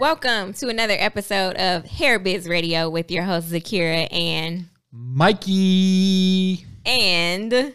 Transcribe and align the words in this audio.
Welcome 0.00 0.52
to 0.54 0.68
another 0.68 0.96
episode 0.98 1.56
of 1.56 1.84
Hair 1.84 2.18
Biz 2.18 2.48
Radio 2.48 2.90
with 2.90 3.10
your 3.10 3.22
host 3.22 3.48
Zakira 3.50 4.12
and 4.12 4.66
Mikey. 4.92 6.66
and 6.84 7.74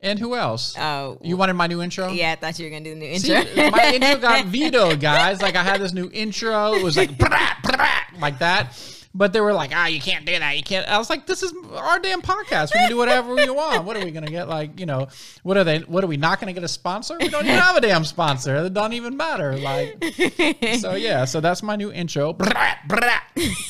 And 0.00 0.18
who 0.18 0.36
else? 0.36 0.76
oh 0.78 1.18
you 1.22 1.36
wanted 1.36 1.54
my 1.54 1.66
new 1.66 1.82
intro? 1.82 2.08
yeah, 2.08 2.32
I 2.32 2.36
thought 2.36 2.58
you 2.58 2.66
were 2.66 2.70
gonna 2.70 2.84
do 2.84 2.94
the 2.94 3.00
new 3.00 3.18
See, 3.18 3.34
intro. 3.34 3.70
my 3.70 3.92
intro 3.94 4.16
got 4.18 4.44
vetoed, 4.46 5.00
guys. 5.00 5.42
Like 5.42 5.56
I 5.56 5.62
had 5.64 5.80
this 5.80 5.92
new 5.92 6.08
intro. 6.12 6.74
It 6.74 6.84
was 6.84 6.96
like 6.96 7.10
like 8.20 8.38
that. 8.38 8.72
But 9.18 9.32
they 9.32 9.40
were 9.40 9.52
like, 9.52 9.72
ah, 9.74 9.86
you 9.86 10.00
can't 10.00 10.24
do 10.24 10.38
that. 10.38 10.56
You 10.56 10.62
can't. 10.62 10.86
I 10.86 10.96
was 10.96 11.10
like, 11.10 11.26
this 11.26 11.42
is 11.42 11.52
our 11.72 11.98
damn 11.98 12.22
podcast. 12.22 12.72
We 12.72 12.78
can 12.78 12.88
do 12.88 12.96
whatever 12.96 13.34
we 13.34 13.50
want. 13.50 13.84
What 13.84 13.96
are 13.96 14.04
we 14.04 14.12
gonna 14.12 14.30
get? 14.30 14.48
Like, 14.48 14.78
you 14.78 14.86
know, 14.86 15.08
what 15.42 15.56
are 15.56 15.64
they? 15.64 15.80
What 15.80 16.04
are 16.04 16.06
we 16.06 16.16
not 16.16 16.38
gonna 16.38 16.52
get 16.52 16.62
a 16.62 16.68
sponsor? 16.68 17.16
We 17.20 17.28
don't 17.28 17.44
even 17.44 17.58
have 17.58 17.76
a 17.76 17.80
damn 17.80 18.04
sponsor. 18.04 18.54
It 18.54 18.72
doesn't 18.72 18.92
even 18.92 19.16
matter. 19.16 19.58
Like, 19.58 20.04
so 20.78 20.94
yeah. 20.94 21.24
So 21.24 21.40
that's 21.40 21.64
my 21.64 21.74
new 21.74 21.90
intro. 21.90 22.36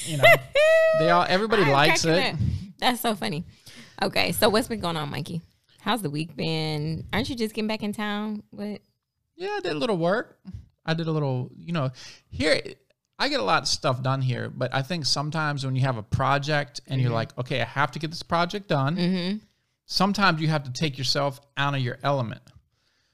You 0.05 0.19
know, 0.19 0.25
they 0.99 1.09
all 1.09 1.25
everybody 1.27 1.63
I'm 1.63 1.71
likes 1.73 2.05
it. 2.05 2.35
up. 2.35 2.41
That's 2.79 3.01
so 3.01 3.15
funny. 3.15 3.47
Okay, 4.03 4.33
so 4.33 4.51
what's 4.51 4.69
been 4.69 4.81
going 4.81 4.99
on, 4.99 5.09
Mikey? 5.09 5.41
How's 5.81 6.03
the 6.03 6.11
week 6.11 6.37
been? 6.37 7.07
Aren't 7.11 7.31
you 7.31 7.37
just 7.37 7.55
getting 7.55 7.69
back 7.69 7.83
in 7.83 7.95
town? 7.95 8.43
What? 8.51 8.83
Yeah, 9.35 9.57
I 9.57 9.61
did 9.61 9.73
a 9.73 9.79
little 9.79 9.97
work. 9.97 10.39
I 10.85 10.93
did 10.93 11.07
a 11.07 11.13
little, 11.13 11.51
you 11.57 11.73
know, 11.73 11.91
here 12.29 12.61
I 13.19 13.29
get 13.29 13.41
a 13.41 13.45
lot 13.45 13.63
of 13.63 13.69
stuff 13.69 14.03
done 14.03 14.23
here, 14.23 14.49
but 14.49 14.73
I 14.75 14.83
think 14.83 15.05
sometimes 15.05 15.65
when 15.65 15.75
you 15.75 15.83
have 15.83 15.97
a 15.97 16.03
project 16.03 16.81
and 16.87 17.01
you're 17.01 17.11
like, 17.11 17.37
okay, 17.37 17.61
I 17.61 17.65
have 17.65 17.91
to 17.93 17.99
get 17.99 18.11
this 18.11 18.23
project 18.23 18.69
done, 18.69 18.97
Mm-hmm. 18.97 19.37
sometimes 19.87 20.41
you 20.41 20.49
have 20.49 20.65
to 20.65 20.73
take 20.73 20.99
yourself 20.99 21.41
out 21.57 21.75
of 21.75 21.81
your 21.81 21.99
element. 22.03 22.43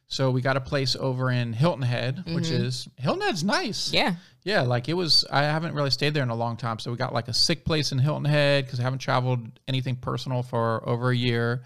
So 0.07 0.31
we 0.31 0.43
got 0.43 0.57
a 0.57 0.61
place 0.61 0.95
over 0.95 1.31
in 1.31 1.53
Hilton 1.55 1.83
Head, 1.83 2.23
which 2.35 2.51
is 2.51 2.87
Hilton 2.99 3.23
Head's 3.23 3.43
nice. 3.43 3.87
Mm-hmm. 3.89 3.95
Yeah. 3.97 4.15
Yeah, 4.45 4.61
like 4.61 4.91
it 4.91 4.95
was. 4.95 5.25
I 5.31 5.45
haven't 5.45 5.75
really 5.75 5.91
stayed 5.91 6.13
there 6.13 6.23
in 6.23 6.29
a 6.29 6.35
long 6.35 6.59
time, 6.59 6.79
so 6.79 6.91
we 6.91 6.99
got 6.99 7.15
like 7.15 7.29
a 7.29 7.33
sick 7.33 7.65
place 7.65 7.93
in 7.93 7.99
Hilton 7.99 8.27
Head 8.27 8.67
because 8.67 8.79
I 8.79 8.83
haven't 8.83 8.99
traveled 8.99 9.59
anything 9.67 9.97
personal 9.97 10.43
for 10.43 10.87
over 10.87 11.11
a 11.11 11.17
year, 11.17 11.63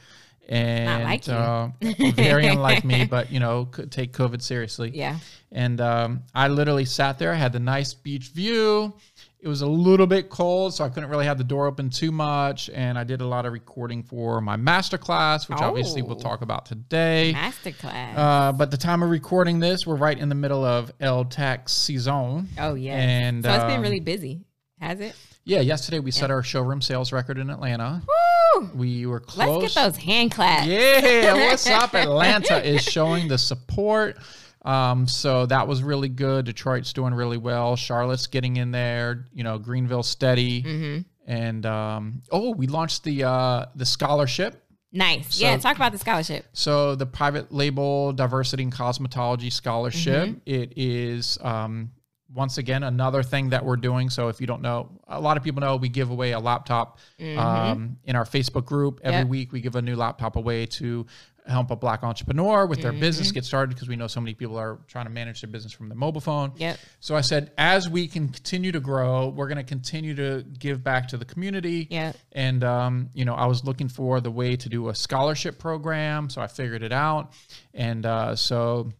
and 0.48 1.04
like 1.04 1.28
uh, 1.28 1.68
very 2.14 2.46
unlike 2.46 2.84
me, 2.84 3.04
but 3.04 3.30
you 3.30 3.40
know, 3.40 3.66
could 3.66 3.92
take 3.92 4.12
COVID 4.12 4.42
seriously. 4.42 4.90
Yeah. 4.94 5.18
And 5.52 5.80
um, 5.80 6.22
I 6.34 6.48
literally 6.48 6.84
sat 6.84 7.18
there. 7.18 7.32
I 7.32 7.36
had 7.36 7.52
the 7.52 7.60
nice 7.60 7.94
beach 7.94 8.28
view. 8.28 8.94
It 9.40 9.46
was 9.46 9.60
a 9.62 9.66
little 9.68 10.08
bit 10.08 10.30
cold, 10.30 10.74
so 10.74 10.84
I 10.84 10.88
couldn't 10.88 11.10
really 11.10 11.26
have 11.26 11.38
the 11.38 11.44
door 11.44 11.66
open 11.66 11.90
too 11.90 12.10
much. 12.10 12.68
And 12.70 12.98
I 12.98 13.04
did 13.04 13.20
a 13.20 13.26
lot 13.26 13.46
of 13.46 13.52
recording 13.52 14.02
for 14.02 14.40
my 14.40 14.56
master 14.56 14.98
class, 14.98 15.48
which 15.48 15.60
obviously 15.60 16.02
we'll 16.02 16.16
Oh. 16.16 16.20
talk 16.20 16.42
about 16.42 16.66
today. 16.66 17.32
Masterclass. 17.36 18.16
Uh, 18.16 18.52
but 18.52 18.72
the 18.72 18.76
time 18.76 19.02
of 19.02 19.10
recording 19.10 19.60
this, 19.60 19.86
we're 19.86 19.94
right 19.94 20.18
in 20.18 20.28
the 20.28 20.34
middle 20.34 20.64
of 20.64 20.90
El 20.98 21.24
Tax 21.24 21.72
season. 21.72 22.48
oh 22.58 22.74
yeah. 22.74 22.96
and, 22.96 23.44
so 23.44 23.50
it's 23.50 23.64
been 23.64 23.76
um, 23.76 23.82
really 23.82 24.00
busy, 24.00 24.40
has 24.80 24.98
it? 24.98 25.14
Yeah, 25.44 25.60
yesterday 25.60 26.00
we 26.00 26.10
set 26.10 26.30
our 26.32 26.42
showroom 26.42 26.82
sales 26.82 27.12
record 27.12 27.38
in 27.38 27.48
Atlanta. 27.48 28.02
Woo! 28.06 28.37
We 28.74 29.06
were 29.06 29.20
close. 29.20 29.62
Let's 29.62 29.74
get 29.74 29.84
those 29.84 29.96
hand 29.96 30.32
claps. 30.32 30.66
Yeah, 30.66 31.34
what's 31.34 31.66
up? 31.68 31.94
Atlanta 31.94 32.64
is 32.66 32.82
showing 32.82 33.28
the 33.28 33.38
support. 33.38 34.16
Um, 34.62 35.06
so 35.06 35.46
that 35.46 35.66
was 35.66 35.82
really 35.82 36.08
good. 36.08 36.44
Detroit's 36.44 36.92
doing 36.92 37.14
really 37.14 37.38
well. 37.38 37.76
Charlotte's 37.76 38.26
getting 38.26 38.56
in 38.56 38.70
there. 38.70 39.26
You 39.32 39.44
know, 39.44 39.58
Greenville 39.58 40.02
steady. 40.02 40.62
Mm-hmm. 40.62 41.32
And 41.32 41.66
um, 41.66 42.22
oh, 42.30 42.50
we 42.54 42.66
launched 42.66 43.04
the 43.04 43.24
uh, 43.24 43.66
the 43.74 43.86
scholarship. 43.86 44.64
Nice. 44.90 45.38
yeah. 45.38 45.56
Talk 45.58 45.76
about 45.76 45.92
the 45.92 45.98
scholarship. 45.98 46.46
So 46.54 46.94
the 46.94 47.04
private 47.04 47.52
label 47.52 48.12
diversity 48.12 48.62
and 48.62 48.72
cosmetology 48.72 49.52
scholarship. 49.52 50.28
Mm-hmm. 50.28 50.38
It 50.46 50.72
is 50.76 51.38
um, 51.42 51.90
once 52.34 52.58
again 52.58 52.82
another 52.82 53.22
thing 53.22 53.50
that 53.50 53.64
we're 53.64 53.76
doing. 53.76 54.10
So 54.10 54.28
if 54.28 54.40
you 54.40 54.46
don't 54.46 54.62
know, 54.62 54.90
a 55.06 55.20
lot 55.20 55.36
of 55.36 55.42
people 55.42 55.60
know 55.60 55.76
we 55.76 55.88
give 55.88 56.10
away 56.10 56.32
a 56.32 56.38
laptop 56.40 56.98
um, 57.36 57.96
in 58.04 58.16
our 58.16 58.24
Facebook 58.24 58.64
group 58.66 59.00
every 59.02 59.18
Mm-hmm. 59.18 59.22
Yep. 59.24 59.28
week. 59.30 59.52
We 59.52 59.60
give 59.60 59.76
a 59.76 59.82
new 59.82 59.96
laptop 59.96 60.36
away 60.36 60.66
to 60.66 61.06
help 61.46 61.70
a 61.70 61.76
black 61.76 62.02
entrepreneur 62.04 62.66
with 62.66 62.82
their 62.82 62.90
Mm-hmm. 62.92 63.00
business 63.00 63.32
get 63.32 63.42
started 63.46 63.74
because 63.74 63.88
we 63.88 63.96
know 63.96 64.06
so 64.06 64.20
many 64.20 64.34
people 64.34 64.58
are 64.58 64.78
trying 64.86 65.06
to 65.06 65.10
manage 65.10 65.40
their 65.40 65.48
business 65.50 65.72
from 65.72 65.88
the 65.88 65.94
mobile 65.94 66.20
phone. 66.20 66.52
Yep. 66.56 66.78
So 67.00 67.16
I 67.16 67.22
said, 67.22 67.52
as 67.56 67.88
we 67.88 68.06
can 68.06 68.28
continue 68.28 68.70
to 68.72 68.80
grow, 68.80 69.28
we're 69.28 69.48
going 69.48 69.56
to 69.56 69.64
continue 69.64 70.14
to 70.16 70.44
give 70.58 70.84
back 70.84 71.08
to 71.08 71.16
the 71.16 71.24
community. 71.24 71.86
Yep. 71.90 72.16
And, 72.32 72.62
um, 72.64 73.08
you 73.14 73.24
know, 73.24 73.32
I 73.34 73.46
was 73.46 73.64
looking 73.64 73.88
for 73.88 74.20
the 74.20 74.30
way 74.30 74.56
to 74.56 74.68
do 74.68 74.90
a 74.90 74.94
scholarship 74.94 75.58
program. 75.58 76.28
So 76.28 76.42
I 76.42 76.46
figured 76.48 76.82
it 76.82 76.92
out. 76.92 77.32
And 77.72 78.04
uh, 78.04 78.36
so 78.36 78.90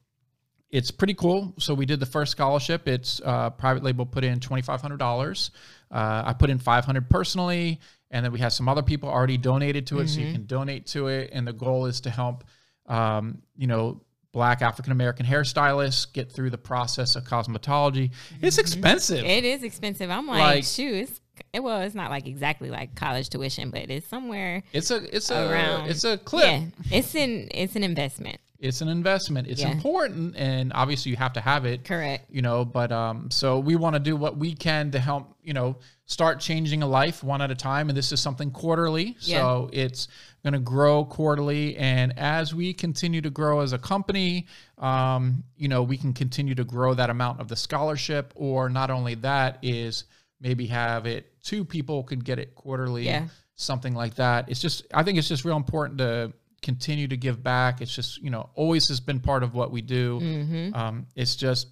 it's 0.70 0.90
pretty 0.90 1.14
cool. 1.14 1.54
So 1.58 1.72
we 1.74 1.86
did 1.86 1.98
the 2.00 2.06
first 2.06 2.32
scholarship. 2.32 2.86
It's 2.88 3.20
uh, 3.24 3.50
private 3.50 3.82
label 3.82 4.04
put 4.06 4.24
in 4.24 4.38
$2,500. 4.40 5.50
Uh, 5.90 6.22
I 6.26 6.32
put 6.34 6.50
in 6.50 6.58
500 6.58 7.08
personally. 7.08 7.80
And 8.10 8.24
then 8.24 8.32
we 8.32 8.38
have 8.40 8.52
some 8.52 8.68
other 8.68 8.82
people 8.82 9.08
already 9.08 9.36
donated 9.36 9.86
to 9.88 10.00
it. 10.00 10.08
So 10.08 10.20
you 10.20 10.32
can 10.32 10.46
donate 10.46 10.86
to 10.88 11.08
it. 11.08 11.30
And 11.32 11.46
the 11.46 11.52
goal 11.52 11.86
is 11.86 12.00
to 12.02 12.10
help, 12.10 12.44
um, 12.86 13.42
you 13.56 13.66
know, 13.66 14.00
black 14.32 14.62
African 14.62 14.92
American 14.92 15.26
hairstylists 15.26 16.10
get 16.12 16.30
through 16.32 16.50
the 16.50 16.58
process 16.58 17.16
of 17.16 17.24
cosmetology. 17.24 18.10
It's 18.40 18.58
expensive. 18.58 19.24
It 19.24 19.44
is 19.44 19.62
expensive. 19.62 20.10
I'm 20.10 20.26
like, 20.26 20.38
Like- 20.40 20.64
shoot, 20.64 20.94
it's 20.94 21.20
it, 21.52 21.62
well, 21.62 21.82
it's 21.82 21.94
not 21.94 22.10
like 22.10 22.26
exactly 22.26 22.68
like 22.68 22.94
college 22.96 23.28
tuition, 23.30 23.70
but 23.70 23.90
it's 23.90 24.08
somewhere 24.08 24.62
It's 24.72 24.90
a 24.90 25.14
it's 25.14 25.30
a 25.30 25.48
around. 25.50 25.88
it's 25.88 26.02
a 26.04 26.18
clip. 26.18 26.44
Yeah, 26.44 26.64
it's 26.90 27.14
an 27.14 27.48
it's 27.52 27.76
an 27.76 27.84
investment. 27.84 28.38
It's 28.60 28.80
an 28.80 28.88
investment. 28.88 29.46
It's 29.46 29.60
Yeah. 29.62 29.70
important, 29.70 30.34
and 30.36 30.72
obviously 30.74 31.10
you 31.10 31.16
have 31.16 31.32
to 31.34 31.40
have 31.40 31.64
it. 31.64 31.84
Correct. 31.84 32.26
You 32.28 32.42
know, 32.42 32.64
but 32.64 32.90
um, 32.90 33.30
so 33.30 33.60
we 33.60 33.76
want 33.76 33.94
to 33.94 34.00
do 34.00 34.16
what 34.16 34.36
we 34.36 34.52
can 34.54 34.90
to 34.90 34.98
help. 34.98 35.36
You 35.42 35.52
know, 35.54 35.76
start 36.06 36.40
changing 36.40 36.82
a 36.82 36.86
life 36.86 37.22
one 37.22 37.40
at 37.40 37.50
a 37.52 37.54
time, 37.54 37.88
and 37.88 37.96
this 37.96 38.10
is 38.10 38.20
something 38.20 38.50
quarterly. 38.50 39.16
So 39.20 39.70
it's 39.72 40.08
going 40.42 40.54
to 40.54 40.58
grow 40.58 41.04
quarterly, 41.04 41.76
and 41.76 42.18
as 42.18 42.52
we 42.54 42.72
continue 42.74 43.20
to 43.20 43.30
grow 43.30 43.60
as 43.60 43.72
a 43.72 43.78
company, 43.78 44.46
um, 44.78 45.44
you 45.56 45.68
know, 45.68 45.82
we 45.84 45.96
can 45.96 46.12
continue 46.12 46.54
to 46.56 46.64
grow 46.64 46.94
that 46.94 47.10
amount 47.10 47.40
of 47.40 47.46
the 47.48 47.56
scholarship, 47.56 48.32
or 48.34 48.68
not 48.68 48.90
only 48.90 49.14
that 49.16 49.58
is 49.62 50.04
maybe 50.40 50.66
have 50.66 51.06
it 51.06 51.32
two 51.42 51.64
people 51.64 52.02
could 52.04 52.24
get 52.24 52.38
it 52.38 52.54
quarterly 52.54 53.04
Yeah. 53.06 53.26
something 53.54 53.94
like 53.94 54.14
that. 54.16 54.48
It's 54.48 54.60
just 54.60 54.84
I 54.92 55.02
think 55.04 55.16
it's 55.18 55.28
just 55.28 55.44
real 55.44 55.56
important 55.56 55.98
to 55.98 56.32
continue 56.62 57.08
to 57.08 57.16
give 57.16 57.42
back. 57.42 57.80
It's 57.80 57.94
just 57.94 58.22
you 58.22 58.30
know 58.30 58.50
always 58.54 58.88
has 58.88 59.00
been 59.00 59.20
part 59.20 59.42
of 59.42 59.54
what 59.54 59.70
we 59.70 59.82
do. 59.82 60.20
Mm-hmm. 60.20 60.74
Um, 60.74 61.06
it's 61.14 61.36
just 61.36 61.68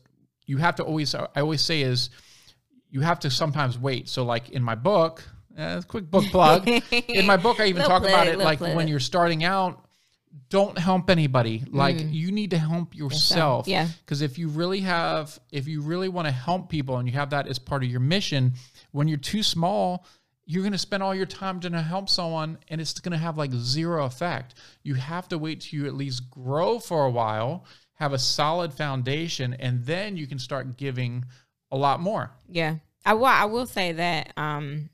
you 0.47 0.59
have 0.59 0.77
to 0.77 0.85
always. 0.85 1.15
I 1.15 1.27
always 1.37 1.65
say 1.65 1.83
is 1.83 2.11
you 2.91 3.01
have 3.01 3.21
to 3.21 3.31
sometimes 3.31 3.79
wait. 3.79 4.09
So 4.09 4.25
like 4.25 4.51
in 4.51 4.63
my 4.63 4.75
book, 4.75 5.23
uh, 5.57 5.83
quick 5.87 6.11
book 6.11 6.25
plug. 6.31 6.69
in 6.69 7.27
my 7.27 7.37
book, 7.37 7.61
I 7.61 7.67
even 7.67 7.83
talk 7.83 8.05
about 8.05 8.27
it 8.27 8.39
like 8.39 8.59
plug. 8.59 8.77
when 8.77 8.89
you're 8.89 9.01
starting 9.01 9.45
out. 9.45 9.83
Don't 10.49 10.79
help 10.79 11.09
anybody. 11.09 11.65
Like 11.71 11.97
you 11.99 12.31
need 12.31 12.51
to 12.51 12.59
help 12.59 12.95
yourself. 12.95 13.67
Mm. 13.67 13.71
Yeah. 13.71 13.89
Because 14.05 14.23
if 14.23 14.39
you 14.39 14.49
really 14.49 14.81
have, 14.81 15.41
if 15.51 15.67
you 15.67 15.81
really 15.81 16.09
want 16.09 16.29
to 16.29 16.33
help 16.33 16.69
people 16.69 16.99
and 16.99 17.09
you 17.09 17.15
have 17.15 17.31
that 17.31 17.49
as 17.49 17.59
part 17.59 17.83
of 17.83 17.91
your 17.91 18.01
mission, 18.01 18.53
when 18.93 19.09
you're 19.09 19.19
too 19.19 19.43
small, 19.43 20.07
you're 20.47 20.63
going 20.63 20.73
to 20.73 20.79
spend 20.79 21.03
all 21.03 21.15
your 21.15 21.27
time 21.27 21.61
trying 21.61 21.73
to 21.73 21.83
help 21.83 22.09
someone 22.09 22.57
and 22.69 22.81
it's 22.81 22.99
going 23.01 23.13
to 23.13 23.19
have 23.19 23.37
like 23.37 23.53
zero 23.53 24.05
effect. 24.07 24.55
You 24.85 24.95
have 24.95 25.29
to 25.29 25.39
wait 25.39 25.61
till 25.61 25.81
you 25.81 25.87
at 25.87 25.95
least 25.95 26.31
grow 26.31 26.79
for 26.79 27.05
a 27.05 27.11
while, 27.11 27.65
have 27.95 28.13
a 28.13 28.19
solid 28.19 28.73
foundation, 28.73 29.55
and 29.55 29.85
then 29.85 30.17
you 30.17 30.27
can 30.27 30.39
start 30.39 30.77
giving 30.77 31.25
a 31.73 31.77
lot 31.77 32.01
more. 32.01 32.31
Yeah. 32.49 32.77
I 33.05 33.15
will 33.15 33.27
I 33.27 33.45
will 33.45 33.67
say 33.67 33.93
that 33.93 34.33
um 34.37 34.89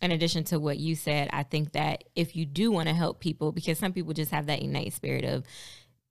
in 0.00 0.12
addition 0.12 0.44
to 0.44 0.60
what 0.60 0.78
you 0.78 0.94
said, 0.94 1.28
I 1.32 1.42
think 1.42 1.72
that 1.72 2.04
if 2.14 2.36
you 2.36 2.46
do 2.46 2.70
want 2.70 2.88
to 2.88 2.94
help 2.94 3.18
people 3.18 3.50
because 3.50 3.78
some 3.78 3.92
people 3.92 4.12
just 4.12 4.30
have 4.30 4.46
that 4.46 4.60
innate 4.60 4.92
spirit 4.92 5.24
of 5.24 5.44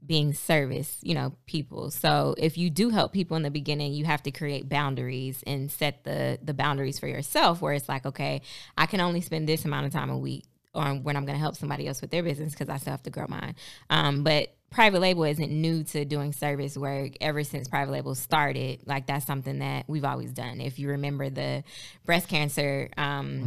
being 0.06 0.34
service, 0.34 0.97
you 1.02 1.16
know, 1.16 1.34
people. 1.46 1.91
So 1.91 2.35
if 2.38 2.58
you 2.58 2.69
do 2.69 2.90
help 2.90 3.13
people 3.13 3.35
in 3.35 3.44
the 3.44 3.52
beginning, 3.52 3.94
you 3.94 4.06
have 4.06 4.24
to 4.24 4.31
create 4.31 4.69
boundaries 4.69 5.44
and 5.46 5.72
set 5.72 6.03
the 6.03 6.40
the 6.41 6.53
boundaries 6.53 6.99
for 6.99 7.08
yourself 7.08 7.61
where 7.61 7.73
it's 7.73 7.90
like, 7.90 8.05
okay, 8.05 8.41
I 8.78 8.85
can 8.85 9.02
only 9.02 9.22
spend 9.22 9.47
this 9.47 9.66
amount 9.66 9.88
of 9.88 9.91
time 9.91 10.09
a 10.09 10.17
week 10.17 10.46
on 10.73 11.03
when 11.03 11.16
I'm 11.16 11.26
going 11.26 11.35
to 11.35 11.41
help 11.41 11.55
somebody 11.55 11.88
else 11.88 12.02
with 12.02 12.11
their 12.11 12.23
business 12.23 12.53
because 12.53 12.70
I 12.70 12.78
still 12.78 12.91
have 12.91 13.03
to 13.03 13.09
grow 13.09 13.26
mine. 13.28 13.55
Um, 13.90 14.23
but 14.23 14.53
private 14.70 14.99
label 14.99 15.23
isn't 15.23 15.52
new 15.52 15.84
to 15.84 16.05
doing 16.05 16.34
service 16.34 16.78
work 16.78 17.14
ever 17.22 17.44
since 17.44 17.67
private 17.67 17.91
label 17.91 18.14
started 18.16 18.82
like 18.85 19.08
that's 19.08 19.26
something 19.26 19.59
that 19.59 19.85
we've 19.88 20.03
always 20.03 20.34
done 20.34 20.59
if 20.59 20.78
you 20.78 20.90
remember 20.90 21.29
the 21.29 21.64
breast 22.05 22.28
cancer 22.28 22.90
um 22.97 23.41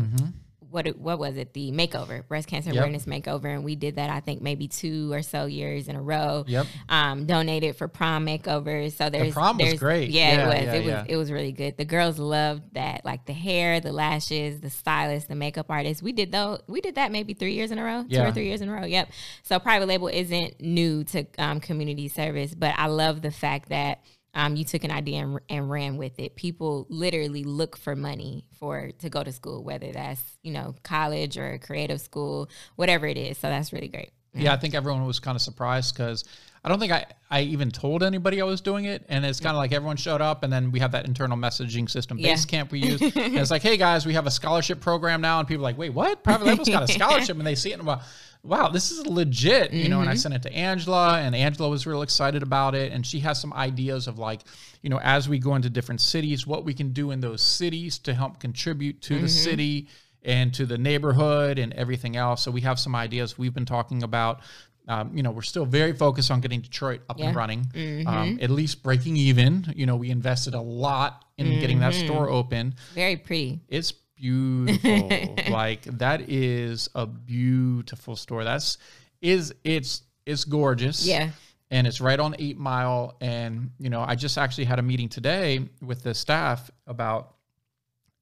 what 0.71 0.87
it, 0.87 0.99
what 0.99 1.19
was 1.19 1.37
it? 1.37 1.53
The 1.55 1.73
makeover 1.73 2.27
breast 2.29 2.49
cancer 2.49 2.71
Yep. 2.71 2.79
awareness 2.79 3.07
makeover. 3.07 3.47
And 3.55 3.65
we 3.65 3.75
did 3.77 3.97
that 3.97 4.11
i 4.11 4.21
think 4.21 4.41
maybe 4.43 4.69
two 4.69 5.13
or 5.13 5.23
so 5.23 5.47
years 5.47 5.89
in 5.89 5.97
a 5.97 6.03
row. 6.03 6.45
Yep. 6.47 6.67
um 6.89 7.27
donated 7.27 7.77
for 7.77 7.89
prom 7.89 8.27
makeovers 8.27 8.93
so 8.93 9.11
there's 9.11 9.33
prom 9.33 9.57
was 9.59 9.65
there's- 9.67 9.79
great. 9.79 10.11
yeah, 10.11 10.33
Yeah, 10.33 10.43
it 10.43 10.47
was. 10.47 10.55
yeah, 10.65 10.73
it 10.75 10.79
was 10.79 10.87
yeah. 10.87 11.05
it 11.09 11.17
was 11.17 11.33
really 11.33 11.53
good. 11.53 11.77
The 11.77 11.85
girls 11.85 12.19
loved 12.19 12.75
that 12.75 13.05
like 13.05 13.27
the 13.27 13.33
hair 13.33 13.81
the 13.81 13.93
lashes 13.93 14.61
the 14.61 14.71
stylist 14.71 15.29
the 15.29 15.35
makeup 15.35 15.67
artist. 15.69 16.03
We 16.03 16.13
did 16.13 16.33
though 16.33 16.61
we 16.67 16.81
did 16.81 16.95
that 16.97 17.13
maybe 17.13 17.35
three 17.35 17.55
years 17.55 17.71
in 17.71 17.79
a 17.79 17.85
row 17.85 18.05
two 18.09 18.21
or 18.21 18.33
three 18.33 18.47
years 18.47 18.61
in 18.61 18.69
a 18.69 18.73
row. 18.73 18.85
Yep. 18.85 19.11
So 19.43 19.59
private 19.59 19.87
label 19.89 20.09
isn't 20.09 20.61
new 20.61 21.05
to 21.05 21.27
um, 21.39 21.61
community 21.61 22.09
service 22.09 22.55
but 22.55 22.75
i 22.77 22.87
love 22.87 23.23
the 23.23 23.31
fact 23.31 23.69
that 23.71 24.01
um, 24.35 24.57
you 24.57 24.65
took 24.65 24.85
an 24.85 24.91
idea 24.91 25.19
and, 25.25 25.41
and 25.49 25.71
ran 25.71 25.97
with 25.97 26.19
it. 26.19 26.37
People 26.37 26.87
literally 26.89 27.45
look 27.45 27.77
for 27.77 27.97
money 27.97 28.47
for 28.59 28.91
to 29.01 29.09
go 29.11 29.23
to 29.25 29.33
school, 29.33 29.65
whether 29.65 29.91
that's 29.93 30.23
you 30.43 30.53
know 30.53 30.75
college 30.83 31.37
or 31.37 31.59
creative 31.59 32.01
school, 32.01 32.49
whatever 32.77 33.07
it 33.07 33.17
is. 33.17 33.39
So 33.39 33.49
that's 33.49 33.73
really 33.73 33.89
great. 33.89 34.11
Yeah, 34.33 34.53
I 34.53 34.57
think 34.57 34.75
everyone 34.75 35.05
was 35.07 35.19
kind 35.19 35.35
of 35.35 35.43
surprised 35.43 35.97
because 35.97 36.25
I 36.63 36.69
don't 36.69 36.79
think 36.79 36.93
I, 36.93 37.07
I 37.31 37.41
even 37.41 37.71
told 37.73 38.05
anybody 38.05 38.41
I 38.41 38.45
was 38.45 38.61
doing 38.61 38.85
it. 38.85 39.05
And 39.09 39.25
it's 39.25 39.41
kind 39.41 39.57
of 39.57 39.59
like 39.59 39.73
everyone 39.73 39.97
showed 39.97 40.21
up 40.21 40.45
and 40.45 40.53
then 40.53 40.71
we 40.71 40.79
have 40.79 40.93
that 40.93 41.07
internal 41.07 41.37
messaging 41.37 41.91
system, 41.91 42.17
Yeah. 42.19 42.35
Basecamp 42.35 42.71
we 42.71 42.81
use. 42.81 43.01
and 43.03 43.37
it's 43.37 43.51
like, 43.51 43.63
hey 43.63 43.77
guys, 43.77 44.07
we 44.07 44.15
have 44.15 44.27
a 44.27 44.31
scholarship 44.31 44.81
program 44.81 45.21
now. 45.21 45.41
And 45.41 45.49
people 45.49 45.63
are 45.63 45.69
like, 45.71 45.79
wait, 45.79 45.91
what? 45.91 46.23
Private 46.23 46.45
Label's 46.47 46.69
got 46.69 46.83
a 46.83 46.89
scholarship. 46.93 47.39
And 47.39 47.47
they 47.47 47.57
see 47.57 47.73
it 47.73 47.79
and 47.79 47.87
wow, 47.87 48.03
wow, 48.43 48.69
this 48.69 48.91
is 48.91 49.07
legit. 49.07 49.73
You 49.73 49.89
know, 49.89 50.01
and 50.01 50.09
I 50.11 50.15
sent 50.15 50.35
it 50.35 50.43
to 50.43 50.53
Angela 50.53 51.19
and 51.21 51.35
Angela 51.35 51.69
was 51.69 51.87
real 51.87 52.03
excited 52.03 52.43
about 52.43 52.75
it. 52.75 52.93
And 52.93 53.07
she 53.07 53.21
has 53.21 53.41
some 53.41 53.53
ideas 53.53 54.07
of 54.07 54.19
like, 54.19 54.41
you 54.83 54.91
know, 54.91 54.99
as 55.01 55.29
we 55.29 55.39
go 55.39 55.55
into 55.55 55.69
different 55.71 56.01
cities, 56.01 56.47
what 56.47 56.65
we 56.65 56.75
can 56.75 56.93
do 56.93 57.11
in 57.11 57.21
those 57.21 57.43
cities 57.43 57.99
to 58.01 58.15
help 58.15 58.41
contribute 58.41 59.01
to 59.03 59.19
the 59.21 59.29
city 59.29 59.89
and 60.23 60.53
to 60.55 60.67
the 60.67 60.79
neighborhood 60.79 61.59
and 61.59 61.73
everything 61.75 62.17
else. 62.17 62.43
So 62.43 62.51
we 62.51 62.61
have 62.63 62.79
some 62.79 62.95
ideas 62.95 63.39
we've 63.39 63.55
been 63.55 63.67
talking 63.67 64.03
about. 64.03 64.41
Um, 64.89 65.17
you 65.17 65.23
know, 65.23 65.31
we're 65.31 65.43
still 65.43 65.67
very 65.67 65.93
focused 65.93 66.31
on 66.33 66.41
getting 66.41 66.63
Detroit 66.63 67.03
up 67.09 67.19
Yeah. 67.19 67.27
and 67.29 67.37
running, 67.37 68.05
um, 68.07 68.39
at 68.43 68.51
least 68.51 68.83
breaking 68.83 69.17
even. 69.17 69.73
You 69.77 69.87
know, 69.87 69.95
we 69.97 70.11
invested 70.11 70.55
a 70.55 70.61
lot 70.61 71.25
in 71.39 71.61
getting 71.61 71.79
that 71.81 71.95
store 71.95 72.29
open. 72.29 72.75
Very 72.95 73.17
pretty. 73.17 73.61
It's 73.69 73.93
beautiful. 74.21 75.37
like 75.51 75.83
that 75.85 76.29
is 76.29 76.89
a 76.95 77.07
beautiful 77.07 78.17
store. 78.17 78.45
That's 78.45 78.79
is 79.21 79.55
it's 79.65 80.03
it's 80.27 80.45
gorgeous. 80.45 81.07
Yeah. 81.07 81.31
And 81.73 81.87
it's 81.87 82.01
right 82.01 82.19
on 82.19 82.35
Eight 82.39 82.59
Mile. 82.59 83.17
And 83.21 83.71
you 83.79 83.91
know, 83.91 84.05
I 84.07 84.17
just 84.17 84.39
actually 84.39 84.65
had 84.65 84.79
a 84.79 84.83
meeting 84.83 85.09
today 85.09 85.69
with 85.81 86.03
the 86.03 86.15
staff 86.15 86.71
about 86.87 87.35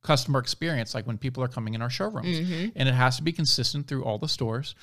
customer 0.02 0.38
experience, 0.38 0.94
like 0.94 1.06
when 1.06 1.18
people 1.18 1.42
are 1.42 1.48
coming 1.48 1.74
in 1.74 1.82
our 1.82 1.90
showrooms, 1.90 2.40
mm-hmm. 2.40 2.68
and 2.76 2.88
it 2.88 2.94
has 2.94 3.16
to 3.16 3.22
be 3.22 3.32
consistent 3.32 3.86
through 3.86 4.04
all 4.04 4.18
the 4.18 4.28
stores. 4.28 4.74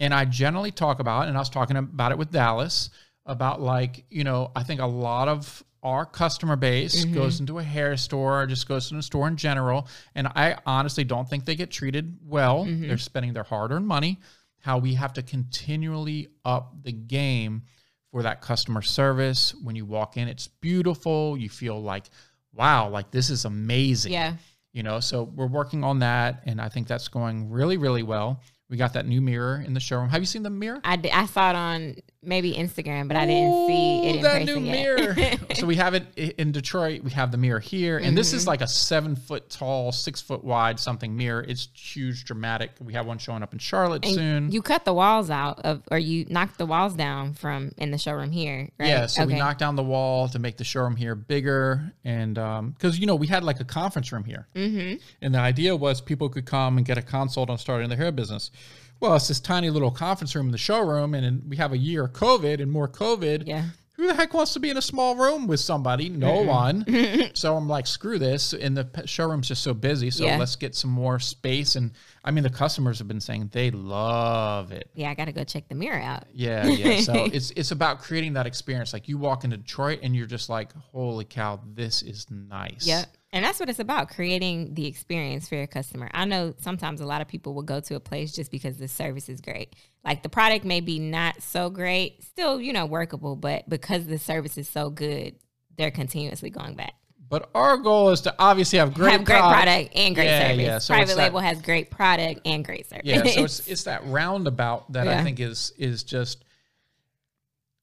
And 0.00 0.12
I 0.12 0.24
generally 0.24 0.70
talk 0.70 0.98
about, 0.98 1.28
and 1.28 1.36
I 1.36 1.40
was 1.40 1.50
talking 1.50 1.76
about 1.76 2.12
it 2.12 2.18
with 2.18 2.30
Dallas 2.30 2.90
about 3.24 3.60
like, 3.60 4.04
you 4.10 4.24
know, 4.24 4.50
I 4.54 4.62
think 4.62 4.80
a 4.80 4.86
lot 4.86 5.28
of 5.28 5.64
our 5.86 6.04
customer 6.04 6.56
base 6.56 7.04
mm-hmm. 7.04 7.14
goes 7.14 7.38
into 7.38 7.60
a 7.60 7.62
hair 7.62 7.96
store, 7.96 8.42
or 8.42 8.46
just 8.46 8.66
goes 8.66 8.88
to 8.88 8.96
a 8.96 9.02
store 9.02 9.28
in 9.28 9.36
general. 9.36 9.86
And 10.16 10.26
I 10.26 10.56
honestly 10.66 11.04
don't 11.04 11.30
think 11.30 11.44
they 11.44 11.54
get 11.54 11.70
treated 11.70 12.18
well. 12.26 12.64
Mm-hmm. 12.64 12.88
They're 12.88 12.98
spending 12.98 13.32
their 13.32 13.44
hard 13.44 13.70
earned 13.70 13.86
money. 13.86 14.18
How 14.58 14.78
we 14.78 14.94
have 14.94 15.12
to 15.12 15.22
continually 15.22 16.26
up 16.44 16.74
the 16.82 16.90
game 16.90 17.62
for 18.10 18.24
that 18.24 18.40
customer 18.40 18.82
service. 18.82 19.54
When 19.62 19.76
you 19.76 19.84
walk 19.84 20.16
in, 20.16 20.26
it's 20.26 20.48
beautiful. 20.48 21.38
You 21.38 21.48
feel 21.48 21.80
like, 21.80 22.10
wow, 22.52 22.88
like 22.88 23.12
this 23.12 23.30
is 23.30 23.44
amazing 23.44 24.12
Yeah. 24.12 24.34
you 24.72 24.82
know 24.82 24.98
so 24.98 25.22
we're 25.22 25.46
working 25.46 25.84
on 25.84 26.00
that 26.00 26.42
and 26.46 26.60
i 26.60 26.68
think 26.68 26.86
that's 26.86 27.08
going 27.08 27.50
really 27.50 27.76
really 27.76 28.02
well 28.02 28.42
we 28.68 28.76
got 28.76 28.94
that 28.94 29.06
new 29.06 29.20
mirror 29.20 29.62
in 29.64 29.74
the 29.74 29.80
showroom. 29.80 30.08
Have 30.08 30.20
you 30.20 30.26
seen 30.26 30.42
the 30.42 30.50
mirror? 30.50 30.80
I 30.84 31.26
saw 31.26 31.50
it 31.50 31.56
on 31.56 31.96
maybe 32.22 32.52
Instagram, 32.54 33.06
but 33.06 33.16
I 33.16 33.24
didn't 33.24 33.66
see 33.68 34.08
it 34.08 34.16
in 34.16 34.22
that 34.22 34.44
new 34.44 34.58
mirror. 34.60 35.14
So 35.54 35.66
we 35.66 35.76
have 35.76 35.94
it 35.94 36.06
in 36.16 36.52
detroit. 36.52 37.02
We 37.02 37.12
have 37.12 37.30
the 37.30 37.38
mirror 37.38 37.60
here 37.60 37.96
and 37.98 38.18
this 38.18 38.28
Mm-hmm. 38.28 38.36
is 38.36 38.46
like 38.46 38.60
a 38.60 38.66
seven 38.66 39.14
foot 39.16 39.48
tall 39.48 39.92
six 39.92 40.20
foot 40.20 40.42
wide 40.42 40.78
something 40.80 41.16
mirror. 41.16 41.44
It's 41.46 41.68
huge 41.72 42.24
dramatic. 42.24 42.72
We 42.80 42.92
have 42.94 43.06
one 43.06 43.18
showing 43.18 43.42
up 43.42 43.52
in 43.52 43.58
charlotte 43.58 44.04
soon. 44.04 44.50
You 44.50 44.60
cut 44.60 44.84
the 44.84 44.92
walls 44.92 45.30
out 45.30 45.60
of, 45.60 45.82
or 45.90 45.98
you 45.98 46.26
knocked 46.28 46.58
the 46.58 46.66
walls 46.66 46.94
down 46.94 47.34
from 47.34 47.72
in 47.78 47.90
the 47.90 47.98
showroom 47.98 48.32
here, 48.32 48.68
right? 48.78 48.88
Yeah, 48.88 49.06
so 49.06 49.24
we 49.24 49.34
knocked 49.34 49.60
down 49.60 49.76
the 49.76 49.82
wall 49.84 50.28
to 50.28 50.38
make 50.38 50.56
the 50.56 50.64
showroom 50.64 50.96
here 50.96 51.14
bigger, 51.14 51.92
and 52.04 52.34
because 52.74 52.98
you 52.98 53.06
know 53.06 53.14
we 53.14 53.28
had 53.28 53.44
like 53.44 53.60
a 53.60 53.64
conference 53.64 54.12
room 54.12 54.24
here, 54.24 54.46
mm-hmm. 54.54 54.96
and 55.22 55.34
the 55.34 55.38
idea 55.38 55.74
was 55.76 56.00
people 56.00 56.28
could 56.28 56.44
come 56.44 56.76
and 56.76 56.84
get 56.84 56.98
a 56.98 57.02
consult 57.02 57.48
on 57.48 57.56
starting 57.58 57.88
their 57.88 57.98
hair 57.98 58.12
business. 58.12 58.50
Well, 59.00 59.14
it's 59.16 59.28
this 59.28 59.40
tiny 59.40 59.70
little 59.70 59.90
conference 59.90 60.34
room 60.34 60.46
in 60.46 60.52
the 60.52 60.58
showroom, 60.58 61.14
and 61.14 61.42
we 61.48 61.56
have 61.56 61.72
a 61.72 61.78
year 61.78 62.04
of 62.04 62.12
COVID 62.12 62.60
and 62.62 62.70
more 62.72 62.88
COVID. 62.88 63.46
Yeah. 63.46 63.64
Who 63.96 64.06
the 64.06 64.14
heck 64.14 64.34
wants 64.34 64.52
to 64.52 64.60
be 64.60 64.68
in 64.68 64.76
a 64.76 64.82
small 64.82 65.16
room 65.16 65.46
with 65.46 65.58
somebody? 65.58 66.10
No 66.10 66.42
one. 66.42 66.84
so 67.34 67.56
I'm 67.56 67.66
like, 67.66 67.86
screw 67.86 68.18
this. 68.18 68.52
And 68.52 68.76
the 68.76 68.86
showroom's 69.06 69.48
just 69.48 69.62
so 69.62 69.72
busy. 69.72 70.10
So 70.10 70.26
Yeah. 70.26 70.36
let's 70.36 70.54
get 70.54 70.74
some 70.74 70.90
more 70.90 71.18
space. 71.18 71.76
And 71.76 71.92
I 72.22 72.30
mean, 72.30 72.44
the 72.44 72.50
customers 72.50 72.98
have 72.98 73.08
been 73.08 73.22
saying 73.22 73.48
they 73.52 73.70
love 73.70 74.70
it. 74.70 74.90
Yeah, 74.94 75.08
I 75.10 75.14
got 75.14 75.26
to 75.26 75.32
go 75.32 75.44
check 75.44 75.68
the 75.68 75.74
mirror 75.74 75.98
out. 75.98 76.24
Yeah, 76.30 76.66
yeah. 76.66 77.00
So 77.00 77.14
it's 77.32 77.52
it's 77.56 77.70
about 77.70 78.00
creating 78.00 78.34
that 78.34 78.46
experience. 78.46 78.92
Like 78.92 79.08
you 79.08 79.16
walk 79.16 79.44
into 79.44 79.56
Detroit 79.56 80.00
and 80.02 80.14
you're 80.14 80.26
just 80.26 80.50
like, 80.50 80.74
holy 80.92 81.24
cow, 81.24 81.60
this 81.74 82.02
is 82.02 82.26
nice. 82.30 82.86
Yep. 82.86 83.06
And 83.36 83.44
that's 83.44 83.60
what 83.60 83.68
it's 83.68 83.78
about 83.78 84.08
creating 84.08 84.72
the 84.72 84.86
experience 84.86 85.46
for 85.46 85.56
your 85.56 85.66
customer. 85.66 86.08
I 86.14 86.24
know 86.24 86.54
sometimes 86.58 87.02
a 87.02 87.06
lot 87.06 87.20
of 87.20 87.28
people 87.28 87.52
will 87.52 87.62
go 87.62 87.80
to 87.80 87.94
a 87.94 88.00
place 88.00 88.32
just 88.32 88.50
because 88.50 88.78
the 88.78 88.88
service 88.88 89.28
is 89.28 89.42
great. 89.42 89.74
Like 90.04 90.22
the 90.22 90.30
product 90.30 90.64
may 90.64 90.80
be 90.80 90.98
not 90.98 91.42
so 91.42 91.68
great, 91.68 92.22
still, 92.24 92.60
you 92.60 92.72
know, 92.72 92.86
workable, 92.86 93.36
but 93.36 93.68
because 93.68 94.06
the 94.06 94.18
service 94.18 94.56
is 94.56 94.68
so 94.68 94.88
good, 94.88 95.34
they're 95.76 95.90
continuously 95.90 96.48
going 96.48 96.76
back. 96.76 96.94
But 97.28 97.50
our 97.54 97.76
goal 97.76 98.08
is 98.10 98.22
to 98.22 98.34
obviously 98.38 98.78
have 98.78 98.94
great 98.94 99.12
have 99.12 99.24
great 99.24 99.38
product. 99.38 99.62
product, 99.64 99.96
and 99.96 100.14
great 100.14 100.24
Yeah, 100.26 100.48
service. 100.48 100.62
yeah. 100.64 100.78
So 100.78 100.94
Private 100.94 101.08
that- 101.08 101.18
label 101.18 101.40
has 101.40 101.60
great 101.60 101.90
product 101.90 102.40
and 102.46 102.64
great 102.64 102.88
service. 102.88 103.04
Yeah. 103.04 103.22
So 103.24 103.44
it's 103.44 103.68
it's 103.68 103.82
that 103.84 104.06
roundabout 104.06 104.90
that 104.92 105.08
I 105.08 105.22
think 105.24 105.40
is 105.40 105.72
is 105.76 106.04
just 106.04 106.44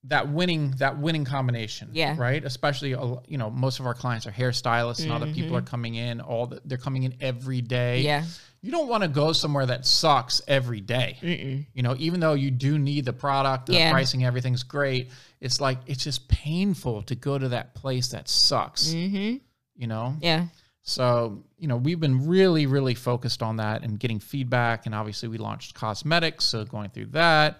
that 0.05 0.27
winning 0.29 0.71
that 0.79 0.97
winning 0.99 1.23
combination. 1.25 1.89
Yeah. 1.93 2.15
Right. 2.17 2.43
Especially 2.43 2.93
uh, 2.93 3.15
you 3.27 3.37
know 3.37 3.49
most 3.49 3.79
of 3.79 3.85
our 3.85 3.93
clients 3.93 4.27
are 4.27 4.31
hairstylists 4.31 5.03
and 5.03 5.11
other 5.11 5.31
people 5.31 5.55
are 5.55 5.61
Mm-hmm. 5.61 5.67
coming 5.69 5.95
in 5.95 6.19
all 6.21 6.47
the, 6.47 6.61
they're 6.65 6.77
coming 6.77 7.03
in 7.03 7.15
every 7.21 7.61
day. 7.61 8.01
yeah. 8.01 8.25
You 8.61 8.71
don't 8.71 8.87
want 8.87 9.03
to 9.03 9.09
go 9.09 9.33
somewhere 9.33 9.65
that 9.65 9.85
sucks 9.85 10.41
every 10.47 10.79
day. 10.79 11.17
Mm-mm. 11.21 11.65
You 11.73 11.83
know, 11.83 11.95
even 11.99 12.21
though 12.21 12.31
you 12.33 12.49
do 12.49 12.79
need 12.79 13.03
the 13.03 13.11
product, 13.11 13.67
Yeah. 13.69 13.89
the 13.89 13.91
pricing, 13.91 14.23
everything's 14.23 14.63
great. 14.63 15.11
It's 15.41 15.59
like 15.59 15.79
it's 15.85 16.01
just 16.03 16.29
painful 16.29 17.01
to 17.03 17.15
go 17.15 17.37
to 17.37 17.49
that 17.49 17.75
place 17.75 18.09
that 18.09 18.29
sucks. 18.29 18.87
Mm-hmm. 18.93 19.37
You 19.75 19.87
know, 19.87 20.15
Yeah. 20.21 20.47
so 20.81 21.43
you 21.57 21.67
know 21.67 21.75
we've 21.77 21.99
been 21.99 22.27
really, 22.27 22.65
really 22.65 22.93
focused 22.95 23.41
on 23.43 23.57
that 23.57 23.83
and 23.83 23.99
getting 23.99 24.19
feedback. 24.19 24.85
And 24.85 24.93
obviously, 24.95 25.27
we 25.29 25.37
launched 25.37 25.73
cosmetics, 25.73 26.45
so 26.45 26.63
going 26.65 26.89
through 26.89 27.07
that. 27.07 27.59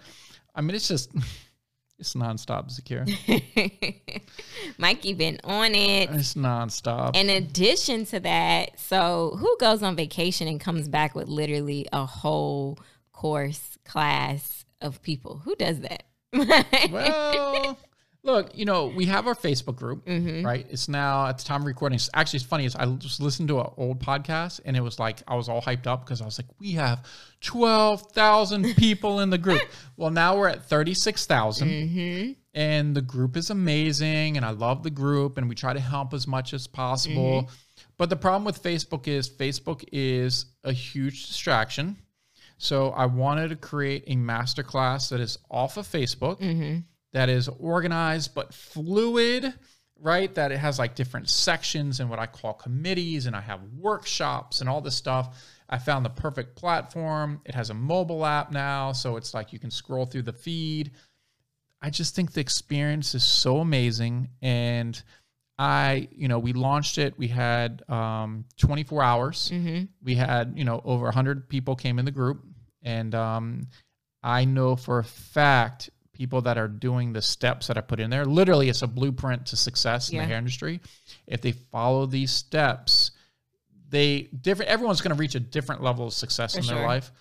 I 0.54 0.60
mean, 0.62 0.74
it's 0.74 0.88
just 0.88 1.10
it's 1.98 2.14
nonstop, 2.14 2.70
Zakira. 2.72 3.06
Mikey 4.78 5.14
been 5.14 5.40
on 5.44 5.74
it. 5.74 6.10
It's 6.10 6.34
nonstop. 6.34 7.16
In 7.16 7.30
addition 7.30 8.04
to 8.06 8.20
that, 8.20 8.78
so 8.78 9.36
who 9.38 9.56
goes 9.58 9.82
on 9.82 9.96
vacation 9.96 10.48
and 10.48 10.60
comes 10.60 10.88
back 10.88 11.14
with 11.14 11.28
literally 11.28 11.86
a 11.92 12.04
whole 12.04 12.78
course 13.12 13.78
class 13.84 14.64
of 14.80 15.02
people? 15.02 15.42
Who 15.44 15.54
does 15.54 15.80
that? 15.80 16.02
well, 16.90 17.78
look, 18.24 18.56
you 18.58 18.64
know, 18.64 18.86
we 18.86 19.04
have 19.06 19.26
our 19.28 19.34
Facebook 19.34 19.76
group, 19.76 20.04
Mm-hmm. 20.06 20.44
right? 20.44 20.66
It's 20.68 20.88
now 20.88 21.26
at 21.28 21.38
the 21.38 21.44
time 21.44 21.60
of 21.60 21.66
recording. 21.66 21.94
It's 21.96 22.10
actually 22.14 22.38
it's 22.38 22.46
funny 22.46 22.64
is 22.64 22.74
I 22.74 22.86
just 22.96 23.20
listened 23.20 23.48
to 23.48 23.60
an 23.60 23.66
old 23.76 24.00
podcast 24.00 24.60
and 24.64 24.76
it 24.76 24.80
was 24.80 24.98
like 24.98 25.22
I 25.28 25.36
was 25.36 25.48
all 25.48 25.60
hyped 25.62 25.86
up 25.86 26.04
because 26.04 26.20
I 26.20 26.24
was 26.24 26.38
like, 26.38 26.48
we 26.58 26.72
have 26.72 27.04
twelve 27.40 28.10
thousand 28.12 28.74
people 28.76 29.20
in 29.20 29.30
the 29.30 29.38
group. 29.38 29.62
well, 29.96 30.10
now 30.10 30.36
we're 30.36 30.48
at 30.48 30.64
thirty 30.68 30.94
six 30.94 31.26
Mm-hmm. 31.26 32.32
and 32.54 32.94
the 32.96 33.02
group 33.02 33.36
is 33.36 33.50
amazing, 33.50 34.36
and 34.36 34.44
I 34.44 34.50
love 34.50 34.82
the 34.82 34.90
group, 34.90 35.38
and 35.38 35.48
we 35.48 35.54
try 35.54 35.72
to 35.72 35.80
help 35.80 36.14
as 36.14 36.26
much 36.26 36.52
as 36.54 36.66
possible. 36.66 37.42
Mm-hmm. 37.42 37.54
But 37.98 38.10
the 38.10 38.16
problem 38.16 38.44
with 38.44 38.60
Facebook 38.62 39.06
is 39.06 39.28
Facebook 39.28 39.84
is 39.92 40.46
a 40.64 40.72
huge 40.72 41.26
distraction. 41.28 41.96
So 42.58 42.90
I 42.90 43.06
wanted 43.06 43.48
to 43.50 43.56
create 43.56 44.04
a 44.06 44.14
masterclass 44.16 45.10
that 45.10 45.20
is 45.20 45.38
off 45.50 45.76
of 45.76 45.86
Facebook, 45.86 46.40
Mm-hmm. 46.40 46.78
That 47.14 47.28
is 47.28 47.48
organized 47.48 48.34
but 48.34 48.52
fluid, 48.52 49.54
right? 50.00 50.34
That 50.34 50.52
it 50.52 50.58
has 50.58 50.78
like 50.78 50.96
different 50.96 51.30
sections 51.30 52.00
and 52.00 52.10
what 52.10 52.18
I 52.18 52.26
call 52.26 52.52
committees, 52.52 53.26
and 53.26 53.34
I 53.34 53.40
have 53.40 53.60
workshops 53.78 54.60
and 54.60 54.68
all 54.68 54.80
this 54.80 54.96
stuff. 54.96 55.38
I 55.68 55.78
found 55.78 56.04
the 56.04 56.10
perfect 56.10 56.56
platform. 56.56 57.40
It 57.46 57.54
has 57.54 57.70
a 57.70 57.74
mobile 57.74 58.26
app 58.26 58.52
now, 58.52 58.92
so 58.92 59.16
it's 59.16 59.32
like 59.32 59.52
you 59.52 59.58
can 59.58 59.70
scroll 59.70 60.04
through 60.04 60.22
the 60.22 60.32
feed. 60.32 60.90
I 61.80 61.90
just 61.90 62.16
think 62.16 62.32
the 62.32 62.40
experience 62.40 63.14
is 63.14 63.22
so 63.22 63.58
amazing. 63.58 64.30
And 64.42 65.00
I, 65.56 66.08
you 66.10 66.26
know, 66.26 66.40
we 66.40 66.52
launched 66.52 66.98
it. 66.98 67.16
We 67.16 67.28
had 67.28 67.82
um, 67.88 68.44
24 68.58 69.02
hours. 69.02 69.50
Mm-hmm. 69.54 69.84
We 70.02 70.16
had, 70.16 70.54
you 70.56 70.64
know, 70.64 70.82
over 70.84 71.04
100 71.04 71.48
people 71.48 71.76
came 71.76 71.98
in 71.98 72.06
the 72.06 72.10
group. 72.10 72.42
And 72.82 73.14
um, 73.14 73.68
I 74.22 74.46
know 74.46 74.74
for 74.76 74.98
a 74.98 75.04
fact 75.04 75.90
people 76.14 76.40
that 76.42 76.56
are 76.56 76.68
doing 76.68 77.12
the 77.12 77.20
steps 77.22 77.66
that 77.66 77.76
I 77.76 77.82
put 77.82 78.00
in 78.00 78.08
there, 78.08 78.24
literally, 78.24 78.68
it's 78.68 78.82
a 78.82 78.86
blueprint 78.86 79.46
to 79.46 79.56
success 79.56 80.08
in 80.08 80.16
Yeah. 80.16 80.22
the 80.22 80.28
hair 80.28 80.38
industry. 80.38 80.80
If 81.26 81.42
they 81.42 81.52
follow 81.52 82.06
these 82.06 82.30
steps, 82.30 83.10
they 83.90 84.22
different, 84.40 84.70
everyone's 84.70 85.00
going 85.00 85.14
to 85.14 85.20
reach 85.20 85.34
a 85.34 85.40
different 85.40 85.82
level 85.82 86.06
of 86.06 86.12
success 86.14 86.54
For 86.54 86.60
in 86.60 86.66
their 86.66 86.86
life, 86.86 87.12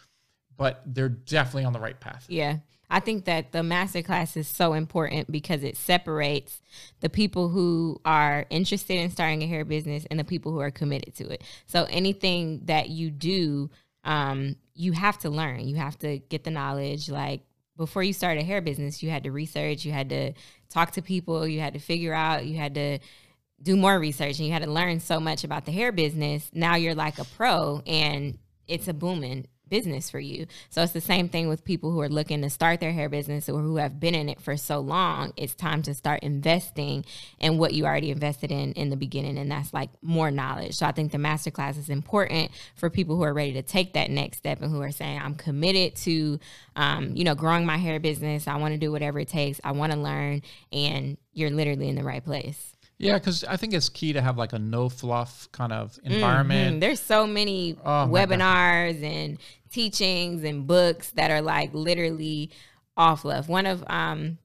but 0.56 0.82
they're 0.86 1.10
definitely 1.10 1.66
on 1.66 1.74
the 1.74 1.80
right 1.80 2.00
path. 2.00 2.26
Yeah. 2.30 2.58
I 2.90 3.00
think 3.00 3.26
that 3.26 3.52
the 3.52 3.60
masterclass 3.60 4.38
is 4.38 4.48
so 4.48 4.74
important 4.74 5.32
because 5.32 5.64
it 5.64 5.78
separates 5.78 6.62
the 7.00 7.10
people 7.10 7.50
who 7.50 8.00
are 8.06 8.46
interested 8.52 8.96
in 8.98 9.10
starting 9.10 9.42
a 9.42 9.48
hair 9.48 9.66
business 9.66 10.06
and 10.12 10.20
the 10.20 10.24
people 10.24 10.52
who 10.52 10.60
are 10.60 10.70
committed 10.70 11.16
to 11.16 11.28
it. 11.28 11.44
So 11.66 11.86
anything 11.90 12.62
that 12.66 12.90
you 12.90 13.10
do, 13.10 13.72
um, 14.04 14.58
you 14.76 14.92
have 14.92 15.18
to 15.20 15.30
learn. 15.32 15.68
You 15.68 15.78
have 15.78 15.98
to 16.00 16.20
get 16.20 16.44
the 16.44 16.52
knowledge. 16.52 17.10
Like 17.10 17.42
before 17.78 18.04
you 18.04 18.14
start 18.14 18.38
a 18.38 18.44
hair 18.44 18.62
business, 18.62 19.02
you 19.02 19.10
had 19.10 19.24
to 19.24 19.32
research, 19.32 19.86
you 19.86 19.92
had 19.92 20.10
to 20.10 20.34
talk 20.70 20.92
to 20.92 21.02
people, 21.02 21.48
you 21.48 21.60
had 21.60 21.74
to 21.74 21.80
figure 21.80 22.14
out, 22.14 22.46
you 22.46 22.58
had 22.58 22.76
to 22.76 23.00
do 23.62 23.76
more 23.76 23.98
research 23.98 24.40
and 24.40 24.48
you 24.48 24.54
had 24.54 24.64
to 24.64 24.72
learn 24.72 25.00
so 25.00 25.20
much 25.20 25.44
about 25.44 25.66
the 25.66 25.72
hair 25.72 25.92
business. 25.92 26.50
Now 26.54 26.76
you're 26.76 26.96
like 26.96 27.20
a 27.20 27.24
pro 27.24 27.82
and 27.88 28.38
it's 28.68 28.88
a 28.88 28.94
booming 28.94 29.48
business 29.74 30.08
for 30.08 30.20
you. 30.20 30.46
So 30.70 30.84
it's 30.84 30.94
the 30.94 31.02
same 31.02 31.30
thing 31.30 31.50
with 31.50 31.66
people 31.66 31.92
who 31.92 32.00
are 32.02 32.08
looking 32.08 32.44
to 32.44 32.50
start 32.52 32.80
their 32.80 32.92
hair 32.92 33.10
business 33.10 33.50
or 33.50 33.60
who 33.60 33.78
have 33.78 34.00
been 34.00 34.14
in 34.14 34.30
it 34.30 34.40
for 34.40 34.56
so 34.56 34.80
long. 34.80 35.34
It's 35.36 35.56
time 35.56 35.82
to 35.82 35.96
start 35.96 36.22
investing 36.22 37.06
in 37.40 37.58
what 37.58 37.74
you 37.74 37.86
already 37.86 38.12
invested 38.12 38.52
in 38.52 38.74
in 38.74 38.92
the 38.92 38.96
beginning, 38.96 39.40
and 39.40 39.50
that's 39.50 39.74
like 39.74 39.90
more 40.04 40.30
knowledge. 40.30 40.76
So 40.76 40.86
I 40.86 40.92
think 40.92 41.12
the 41.12 41.18
masterclass 41.18 41.80
is 41.80 41.90
important 41.90 42.52
for 42.76 42.92
people 42.92 43.16
who 43.16 43.24
are 43.24 43.34
ready 43.34 43.54
to 43.54 43.64
take 43.64 43.94
that 43.94 44.12
next 44.12 44.38
step 44.38 44.62
and 44.62 44.72
who 44.72 44.82
are 44.84 44.92
saying, 44.92 45.20
"I'm 45.20 45.34
committed 45.34 45.96
to, 46.04 46.40
um, 46.76 47.16
you 47.16 47.24
know, 47.24 47.34
growing 47.34 47.66
my 47.66 47.78
hair 47.78 48.00
business. 48.00 48.48
I 48.48 48.58
want 48.58 48.76
to 48.76 48.78
do 48.78 48.92
whatever 48.92 49.20
it 49.20 49.28
takes. 49.28 49.60
I 49.64 49.72
want 49.72 49.92
to 49.92 49.98
learn," 49.98 50.44
and 50.72 51.18
you're 51.34 51.50
literally 51.50 51.90
in 51.90 51.96
the 51.96 52.04
right 52.04 52.24
place. 52.24 52.73
Yeah, 53.00 53.16
because 53.16 53.44
I 53.44 53.58
think 53.58 53.74
it's 53.74 53.90
key 53.90 54.14
to 54.14 54.22
have 54.22 54.38
like 54.38 54.54
a 54.54 54.60
no 54.60 54.88
fluff 54.90 55.50
kind 55.52 55.74
of 55.74 56.00
environment. 56.04 56.78
Mhm. 56.78 56.80
There's 56.80 57.00
so 57.00 57.28
many 57.28 57.76
Oh, 57.84 58.08
webinars 58.10 59.04
and 59.04 59.38
teachings 59.72 60.44
and 60.44 60.68
books 60.68 61.12
that 61.12 61.32
are 61.32 61.42
like 61.42 61.74
literally 61.74 62.52
off 62.96 63.26
love. 63.26 63.50
One 63.50 63.66
of 63.66 63.84
um 63.88 64.38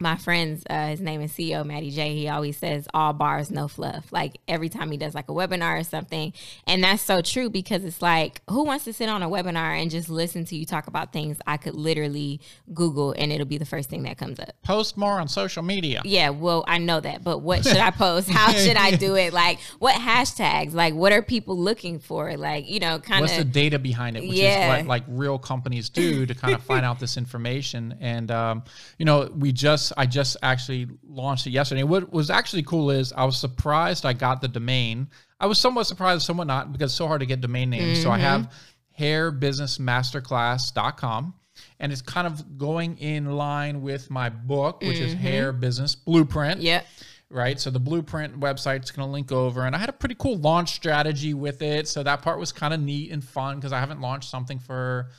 my 0.00 0.16
friends, 0.16 0.64
uh, 0.68 0.88
his 0.88 1.00
name 1.00 1.20
is 1.20 1.32
CEO 1.32 1.64
Maddie 1.64 1.90
J. 1.90 2.14
He 2.14 2.28
always 2.28 2.56
says 2.56 2.88
all 2.92 3.12
bars, 3.12 3.50
no 3.50 3.68
fluff. 3.68 4.12
Like 4.12 4.38
every 4.48 4.68
time 4.68 4.90
he 4.90 4.96
does 4.96 5.14
like 5.14 5.28
a 5.28 5.32
webinar 5.32 5.78
or 5.80 5.84
something, 5.84 6.32
and 6.66 6.82
that's 6.82 7.02
so 7.02 7.20
true 7.20 7.48
because 7.50 7.84
it's 7.84 8.02
like 8.02 8.40
who 8.50 8.64
wants 8.64 8.84
to 8.86 8.92
sit 8.92 9.08
on 9.08 9.22
a 9.22 9.28
webinar 9.28 9.80
and 9.80 9.90
just 9.90 10.08
listen 10.08 10.44
to 10.46 10.56
you 10.56 10.66
talk 10.66 10.86
about 10.88 11.12
things 11.12 11.38
I 11.46 11.56
could 11.56 11.74
literally 11.74 12.40
Google 12.74 13.12
and 13.12 13.30
it'll 13.30 13.46
be 13.46 13.58
the 13.58 13.64
first 13.66 13.90
thing 13.90 14.02
that 14.04 14.18
comes 14.18 14.40
up. 14.40 14.50
Post 14.62 14.96
more 14.96 15.20
on 15.20 15.28
social 15.28 15.62
media. 15.62 16.00
Yeah, 16.04 16.30
well, 16.30 16.64
I 16.66 16.78
know 16.78 16.98
that, 17.00 17.22
but 17.22 17.38
what 17.38 17.64
should 17.64 17.76
I 17.76 17.90
post? 17.90 18.28
How 18.28 18.52
should 18.64 18.76
I 18.76 18.96
do 18.96 19.14
it? 19.14 19.32
Like, 19.32 19.60
what 19.78 19.94
hashtags? 19.94 20.72
Like, 20.72 20.94
what 20.94 21.12
are 21.12 21.22
people 21.22 21.56
looking 21.56 21.98
for? 21.98 22.36
Like, 22.36 22.68
you 22.68 22.80
know, 22.80 22.98
kind 22.98 23.22
of 23.24 23.30
What's 23.30 23.36
the 23.36 23.44
data 23.44 23.78
behind 23.78 24.16
it, 24.16 24.26
which 24.28 24.38
Yeah. 24.38 24.62
is 24.64 24.68
what 24.80 24.86
like 24.88 25.04
real 25.06 25.38
companies 25.38 25.88
do 25.90 26.26
to 26.26 26.34
kind 26.34 26.54
of 26.54 26.62
find 26.62 26.84
out 26.86 26.98
this 26.98 27.16
information. 27.16 27.96
And 28.00 28.30
um, 28.30 28.62
you 28.98 29.04
know, 29.04 29.30
we 29.36 29.52
just 29.52 29.81
I 29.96 30.04
just 30.06 30.36
actually 30.42 30.86
launched 31.02 31.46
it 31.46 31.50
yesterday. 31.50 31.82
What 31.82 32.12
was 32.12 32.28
actually 32.30 32.62
cool 32.62 32.90
is 32.90 33.12
I 33.12 33.24
was 33.24 33.36
surprised 33.38 34.04
I 34.06 34.12
got 34.12 34.40
the 34.42 34.48
domain. 34.48 35.08
I 35.40 35.46
was 35.46 35.58
somewhat 35.58 35.86
surprised, 35.88 36.22
somewhat 36.22 36.46
not, 36.46 36.72
because 36.72 36.90
it's 36.92 36.98
so 36.98 37.06
hard 37.08 37.20
to 37.20 37.26
get 37.26 37.40
domain 37.40 37.70
names. 37.70 38.00
So 38.02 38.10
I 38.10 38.18
have 38.18 38.52
hairbusinessmasterclass.com. 39.00 41.34
And 41.78 41.92
it's 41.92 42.02
kind 42.02 42.26
of 42.26 42.58
going 42.58 42.98
in 42.98 43.36
line 43.36 43.82
with 43.82 44.10
my 44.10 44.28
book, 44.30 44.82
which 44.82 44.98
is 44.98 45.12
Hair 45.14 45.52
Business 45.52 45.94
Blueprint 45.94 46.60
Yeah. 46.60 46.82
right? 47.28 47.60
So 47.60 47.70
the 47.70 47.78
blueprint 47.80 48.40
website's 48.40 48.90
going 48.90 49.06
to 49.06 49.12
link 49.12 49.30
over, 49.32 49.66
and 49.66 49.74
I 49.76 49.78
had 49.78 49.88
a 49.88 49.92
pretty 49.92 50.14
cool 50.18 50.36
launch 50.38 50.70
strategy 50.72 51.34
with 51.34 51.60
it. 51.62 51.88
So 51.88 52.02
that 52.02 52.22
part 52.22 52.38
was 52.38 52.52
kind 52.52 52.72
of 52.72 52.80
neat 52.80 53.10
and 53.12 53.22
fun 53.22 53.56
because 53.56 53.72
I 53.72 53.80
haven't 53.80 54.00
launched 54.00 54.30
something 54.30 54.58
for, 54.60 55.10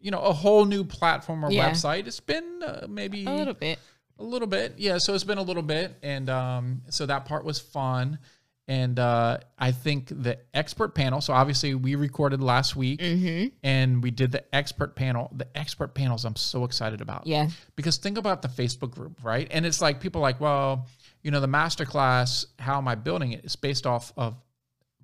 you 0.00 0.10
know, 0.10 0.20
a 0.20 0.32
whole 0.32 0.64
new 0.64 0.84
platform 0.84 1.44
or 1.44 1.50
Yeah. 1.50 1.70
website. 1.70 2.06
It's 2.06 2.20
been 2.20 2.62
uh, 2.64 2.86
maybe 2.88 3.26
A 3.26 3.30
little 3.30 3.54
bit. 3.54 3.78
A 4.18 4.24
little 4.24 4.48
bit, 4.48 4.74
yeah. 4.78 4.98
So 4.98 5.14
it's 5.14 5.24
been 5.24 5.38
a 5.38 5.42
little 5.42 5.62
bit, 5.62 5.96
and 6.02 6.28
um, 6.30 6.82
so 6.90 7.06
that 7.06 7.24
part 7.24 7.44
was 7.44 7.58
fun. 7.58 8.18
And 8.66 8.98
uh, 8.98 9.38
I 9.58 9.72
think 9.72 10.08
the 10.08 10.38
expert 10.54 10.94
panel. 10.94 11.20
So 11.20 11.34
obviously 11.34 11.74
we 11.74 11.96
recorded 11.96 12.40
last 12.42 12.74
week, 12.74 13.00
Mm-hmm. 13.00 13.48
and 13.62 14.02
we 14.02 14.10
did 14.10 14.32
the 14.32 14.42
expert 14.54 14.96
panel. 14.96 15.30
The 15.36 15.46
expert 15.54 15.94
panels, 15.94 16.24
I'm 16.24 16.36
so 16.36 16.64
excited 16.64 17.02
about 17.02 17.26
Yeah. 17.26 17.50
because 17.76 17.98
think 17.98 18.16
about 18.16 18.40
the 18.40 18.48
Facebook 18.48 18.92
group, 18.92 19.22
right? 19.22 19.48
And 19.50 19.66
it's 19.66 19.82
like 19.82 20.00
people 20.00 20.22
like, 20.22 20.40
well, 20.40 20.86
you 21.22 21.30
know, 21.30 21.40
the 21.40 21.46
masterclass, 21.46 22.46
how 22.58 22.78
am 22.78 22.88
I 22.88 22.94
building 22.94 23.32
it? 23.32 23.44
It's 23.44 23.56
based 23.56 23.84
off 23.86 24.12
of 24.16 24.34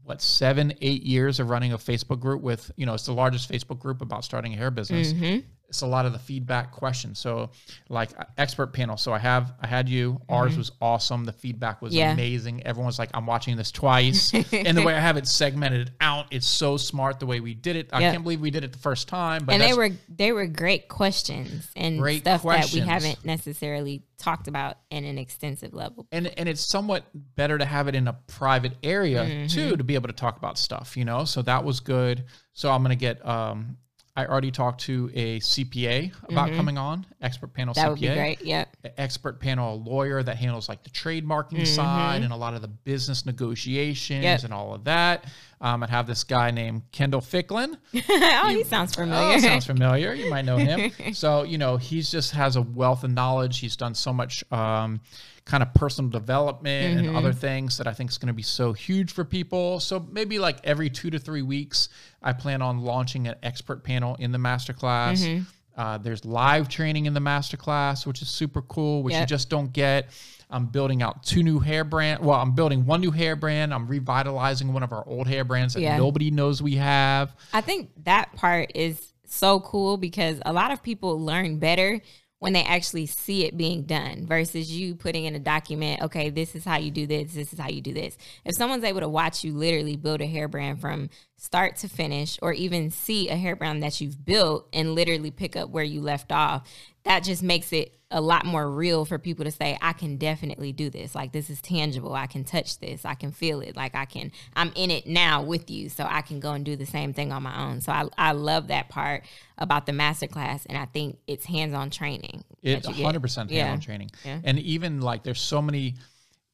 what 0.05 0.23
seven, 0.23 0.73
eight 0.81 1.03
years 1.03 1.39
of 1.39 1.51
running 1.51 1.75
a 1.75 1.79
Facebook 1.79 2.19
group 2.21 2.41
with, 2.41 2.71
you 2.77 2.87
know, 2.87 2.95
it's 2.95 3.05
the 3.05 3.13
largest 3.13 3.51
Facebook 3.53 3.79
group 3.79 4.01
about 4.01 4.25
starting 4.25 4.55
a 4.55 4.57
hair 4.57 4.71
business. 4.71 5.13
Mm-hmm. 5.13 5.41
It's 5.71 5.81
a 5.83 5.87
lot 5.87 6.05
of 6.05 6.13
the 6.13 6.19
feedback 6.19 6.73
questions. 6.73 7.19
So, 7.19 7.51
like 7.89 8.11
uh, 8.19 8.25
expert 8.37 8.73
panel. 8.75 8.97
So 8.99 9.13
I 9.13 9.19
have, 9.19 9.55
I 9.61 9.67
had 9.67 9.89
you. 9.89 10.21
Ours 10.29 10.57
was 10.59 10.71
awesome. 10.83 11.25
The 11.25 11.33
feedback 11.33 11.81
was 11.81 11.93
Mm-hmm. 11.93 11.99
Yeah. 11.99 12.13
amazing. 12.13 12.67
Everyone's 12.67 12.99
like, 12.99 13.11
I'm 13.15 13.25
watching 13.27 13.57
this 13.57 13.71
twice. 13.73 14.33
and 14.53 14.77
the 14.77 14.83
way 14.83 14.95
I 14.95 15.01
have 15.01 15.17
it 15.17 15.27
segmented 15.27 15.93
out, 16.01 16.27
it's 16.31 16.47
so 16.47 16.77
smart 16.77 17.19
the 17.21 17.27
way 17.27 17.41
we 17.41 17.55
did 17.55 17.77
it. 17.77 17.89
I 17.93 18.01
Yep. 18.01 18.13
can't 18.13 18.23
believe 18.25 18.41
we 18.41 18.51
did 18.51 18.65
it 18.65 18.73
the 18.73 18.79
first 18.79 19.09
time. 19.09 19.45
But 19.45 19.55
And 19.55 19.63
they 19.63 19.73
were 19.73 19.91
they 20.09 20.33
were 20.33 20.47
great 20.47 20.89
questions 20.89 21.69
and 21.77 21.99
Great 21.99 22.21
stuff 22.23 22.43
that 22.43 22.73
we 22.73 22.81
haven't 22.81 23.25
necessarily 23.25 24.03
talked 24.19 24.49
about 24.49 24.77
in 24.91 25.05
an 25.05 25.17
extensive 25.17 25.73
level. 25.73 26.07
and 26.13 26.27
and 26.39 26.47
it's 26.49 26.61
somewhat 26.61 27.05
better 27.37 27.57
to 27.57 27.65
have 27.65 27.89
it 27.89 27.95
in 27.95 28.07
a 28.09 28.13
private 28.27 28.73
area 28.83 29.25
Mm-hmm. 29.25 29.47
too 29.47 29.77
to 29.77 29.85
be 29.85 29.95
able 29.95 30.09
to 30.09 30.13
talk 30.15 30.37
about 30.37 30.59
stuff 30.59 30.97
you 30.97 31.05
know 31.07 31.25
so 31.25 31.41
that 31.43 31.65
was 31.65 31.81
good 31.81 32.25
so 32.53 32.71
i'm 32.71 32.83
going 32.83 32.91
to 32.91 33.01
get 33.01 33.25
um 33.27 33.79
i 34.21 34.27
already 34.27 34.51
talked 34.51 34.81
to 34.83 35.11
a 35.15 35.39
cpa 35.41 36.13
about 36.29 36.51
coming 36.53 36.77
on 36.79 37.05
expert 37.23 37.53
panel 37.55 37.75
Mm-hmm. 37.75 37.81
That 37.83 37.87
cpa 37.87 37.91
would 37.91 38.01
be 38.01 38.07
great. 38.15 38.41
Yep. 38.43 38.77
a 38.85 39.01
expert 39.01 39.41
panel 39.41 39.83
lawyer 39.83 40.23
that 40.23 40.37
handles 40.37 40.69
like 40.69 40.83
the 40.85 40.91
trademarking 40.91 41.59
Mm-hmm. 41.61 41.65
side 41.65 42.23
and 42.23 42.33
a 42.33 42.37
lot 42.37 42.55
of 42.55 42.63
the 42.63 42.69
business 42.69 43.27
negotiations 43.27 44.23
Yep. 44.25 44.45
and 44.45 44.53
all 44.55 44.75
of 44.75 44.85
that 44.85 45.25
um, 45.61 45.83
i'd 45.83 45.91
have 45.91 46.07
this 46.07 46.25
guy 46.25 46.51
named 46.51 46.83
kendall 46.93 47.21
ficklin 47.21 47.77
oh, 48.09 48.49
he 48.51 48.65
sounds 48.65 48.95
familiar. 48.95 49.37
Oh, 49.37 49.39
sounds 49.41 49.67
familiar. 49.67 50.13
You 50.15 50.31
might 50.31 50.45
know 50.45 50.57
him. 50.57 50.91
so, 51.15 51.43
you 51.43 51.59
know, 51.59 51.77
he's 51.77 52.11
just 52.11 52.31
has 52.33 52.57
a 52.57 52.63
wealth 52.63 53.05
of 53.05 53.11
knowledge. 53.11 53.59
He's 53.59 53.77
done 53.77 53.95
so 53.95 54.13
much 54.13 54.43
um, 54.53 55.01
kind 55.45 55.63
of 55.63 55.73
personal 55.75 56.11
development 56.11 57.01
and 57.07 57.17
other 57.17 57.33
things 57.33 57.79
that 57.79 57.87
I 57.87 57.93
think 57.93 58.11
is 58.11 58.19
going 58.19 58.29
to 58.29 58.33
be 58.35 58.43
so 58.43 58.73
huge 58.73 59.13
for 59.13 59.25
people. 59.25 59.81
So 59.81 60.07
maybe 60.13 60.39
like 60.39 60.59
every 60.65 60.91
two 60.91 61.11
to 61.11 61.19
three 61.19 61.43
weeks, 61.43 61.89
I 62.23 62.33
plan 62.33 62.63
on 62.63 62.81
launching 62.81 63.27
an 63.27 63.35
expert 63.43 63.83
panel 63.83 64.17
in 64.17 64.33
the 64.33 64.39
masterclass. 64.39 65.45
Uh, 65.77 65.99
there's 65.99 66.25
live 66.25 66.69
training 66.69 67.07
in 67.07 67.15
the 67.15 67.21
masterclass, 67.21 68.07
which 68.07 68.23
is 68.23 68.29
super 68.29 68.63
cool, 68.63 69.03
which 69.03 69.15
you 69.15 69.27
just 69.27 69.49
don't 69.49 69.73
get. 69.73 70.11
I'm 70.51 70.67
building 70.67 71.01
out 71.01 71.23
two 71.23 71.43
new 71.43 71.61
hair 71.61 71.85
brand. 71.85 72.25
Well, 72.25 72.39
I'm 72.39 72.55
building 72.55 72.85
one 72.85 73.01
new 73.01 73.13
hair 73.13 73.37
brand. 73.37 73.73
I'm 73.73 73.87
revitalizing 73.87 74.73
one 74.73 74.83
of 74.83 74.93
our 74.93 75.07
old 75.07 75.29
hair 75.29 75.45
brands 75.45 75.75
that 75.75 75.81
Yeah. 75.81 75.97
nobody 75.97 76.31
knows 76.31 76.61
we 76.61 76.75
have. 76.75 77.35
I 77.53 77.61
think 77.61 77.91
that 78.05 78.35
part 78.35 78.73
is 78.75 79.13
so 79.27 79.61
cool 79.61 79.97
because 79.97 80.41
a 80.45 80.53
lot 80.53 80.73
of 80.73 80.83
people 80.83 81.21
learn 81.21 81.59
better 81.59 82.01
when 82.41 82.55
they 82.55 82.63
actually 82.65 83.05
see 83.07 83.45
it 83.45 83.57
being 83.57 83.83
done 83.83 84.27
versus 84.27 84.73
you 84.73 84.95
putting 84.95 85.27
in 85.27 85.35
a 85.35 85.39
document, 85.39 86.01
okay, 86.03 86.31
this 86.31 86.55
is 86.55 86.65
how 86.65 86.79
you 86.79 86.91
do 86.91 87.07
this, 87.07 87.35
this 87.35 87.53
is 87.53 87.59
how 87.59 87.69
you 87.69 87.83
do 87.83 87.93
this. 87.93 88.17
If 88.47 88.57
someone's 88.57 88.83
able 88.83 89.01
to 89.01 89.09
watch 89.09 89.45
you 89.45 89.53
literally 89.53 89.97
build 89.97 90.23
a 90.23 90.27
hair 90.27 90.49
brand 90.49 90.81
from 90.81 91.11
start 91.37 91.77
to 91.77 91.89
finish 91.89 92.39
or 92.41 92.55
even 92.55 92.91
see 92.91 93.29
a 93.29 93.37
hair 93.37 93.57
brand 93.57 93.83
that 93.83 94.01
you've 94.01 94.25
built 94.25 94.69
and 94.73 94.95
literally 94.95 95.31
pick 95.31 95.55
up 95.55 95.69
where 95.69 95.85
you 95.85 96.01
left 96.01 96.33
off, 96.33 96.67
that 97.05 97.25
just 97.25 97.43
makes 97.43 97.73
it 97.73 97.97
a 98.13 98.21
lot 98.21 98.45
more 98.45 98.69
real 98.69 99.05
for 99.05 99.19
people 99.19 99.45
to 99.45 99.53
say, 99.53 99.79
I 99.81 99.93
can 99.93 100.17
definitely 100.17 100.73
do 100.73 100.91
this. 100.91 101.15
Like 101.15 101.31
this 101.33 101.49
is 101.49 101.63
tangible. 101.63 102.13
I 102.13 102.27
can 102.27 102.43
touch 102.43 102.79
this. 102.81 103.05
I 103.05 103.15
can 103.15 103.31
feel 103.31 103.61
it. 103.61 103.77
Like 103.77 103.95
I 103.95 104.05
can, 104.05 104.33
I'm 104.55 104.73
in 104.75 104.91
it 104.91 105.07
now 105.07 105.43
with 105.43 105.71
you. 105.71 105.89
So 105.89 106.05
I 106.09 106.21
can 106.23 106.41
go 106.41 106.51
and 106.53 106.65
do 106.65 106.75
the 106.75 106.87
same 106.87 107.15
thing 107.15 107.31
on 107.33 107.45
my 107.45 107.57
own. 107.69 107.81
So 107.81 107.93
I, 107.93 108.09
I 108.19 108.33
love 108.33 108.67
that 108.67 108.89
part 108.89 109.25
about 109.59 109.87
the 109.87 109.93
masterclass. 109.93 110.67
And 110.69 110.77
I 110.77 110.87
think 110.87 111.19
it's 111.29 111.47
hands-on 111.47 111.91
training. 111.91 112.43
It 112.63 112.83
that 112.83 112.89
you 112.91 112.97
get. 112.97 113.03
100 113.05 113.21
percent 113.21 113.51
Yeah. 113.51 113.67
hands-on 113.67 113.81
training, 113.81 114.11
Yeah. 114.25 114.41
and 114.43 114.59
even 114.59 115.01
like 115.01 115.23
there's 115.23 115.41
so 115.41 115.63
many, 115.63 115.95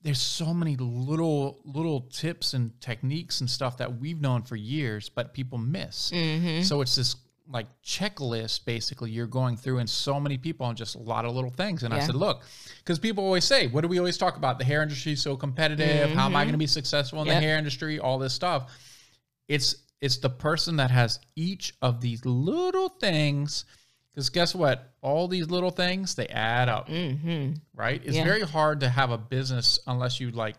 there's 0.03 0.21
so 0.21 0.53
many 0.55 0.77
little 0.77 1.59
little 1.65 2.03
tips 2.03 2.53
and 2.55 2.79
techniques 2.83 3.41
and 3.41 3.49
stuff 3.51 3.79
that 3.79 3.99
we've 3.99 4.21
known 4.21 4.43
for 4.43 4.57
years, 4.57 5.09
but 5.09 5.33
people 5.33 5.57
miss. 5.59 6.11
Mm-hmm. 6.11 6.63
So 6.63 6.83
it's 6.83 6.95
this 6.97 7.17
like 7.49 7.67
checklist 7.85 8.65
basically 8.65 9.11
you're 9.11 9.27
going 9.27 9.57
through, 9.57 9.79
and 9.79 9.89
so 9.89 10.19
many 10.19 10.37
people 10.39 10.67
and 10.69 10.77
just 10.77 10.95
a 10.97 10.99
lot 10.99 11.25
of 11.25 11.35
little 11.35 11.51
things. 11.51 11.83
And 11.85 11.95
I 11.95 12.01
said, 12.01 12.15
look, 12.17 12.43
because 12.79 12.99
people 12.99 13.25
always 13.25 13.45
say, 13.45 13.67
what 13.69 13.83
do 13.83 13.89
we 13.89 13.99
always 13.99 14.19
talk 14.19 14.37
about? 14.37 14.59
The 14.59 14.65
hair 14.65 14.83
industry 14.83 15.13
is 15.13 15.23
so 15.23 15.37
competitive. 15.37 16.11
How 16.11 16.27
am 16.27 16.35
I 16.37 16.43
going 16.45 16.53
to 16.55 16.59
be 16.59 16.67
successful 16.67 17.21
in 17.21 17.27
Mm-hmm. 17.29 17.33
Yep. 17.33 17.41
the 17.43 17.47
hair 17.47 17.59
industry? 17.59 17.99
All 18.01 18.19
this 18.19 18.33
stuff. 18.35 18.71
It's 19.49 19.77
it's 20.01 20.19
the 20.19 20.29
person 20.31 20.77
that 20.77 20.91
has 20.91 21.19
each 21.37 21.75
of 21.81 22.01
these 22.01 22.25
little 22.27 22.89
things. 22.89 23.65
Because 24.13 24.29
guess 24.31 24.55
what? 24.55 24.93
All 25.03 25.29
these 25.29 25.49
little 25.51 25.71
things 25.71 26.15
they 26.15 26.27
add 26.29 26.69
up, 26.69 26.89
Mm-hmm. 26.89 27.55
right? 27.75 28.01
It's 28.05 28.17
Yeah. 28.17 28.25
very 28.25 28.43
hard 28.43 28.81
to 28.81 28.89
have 28.89 29.11
a 29.11 29.19
business 29.19 29.79
unless 29.87 30.21
you 30.21 30.31
like, 30.31 30.57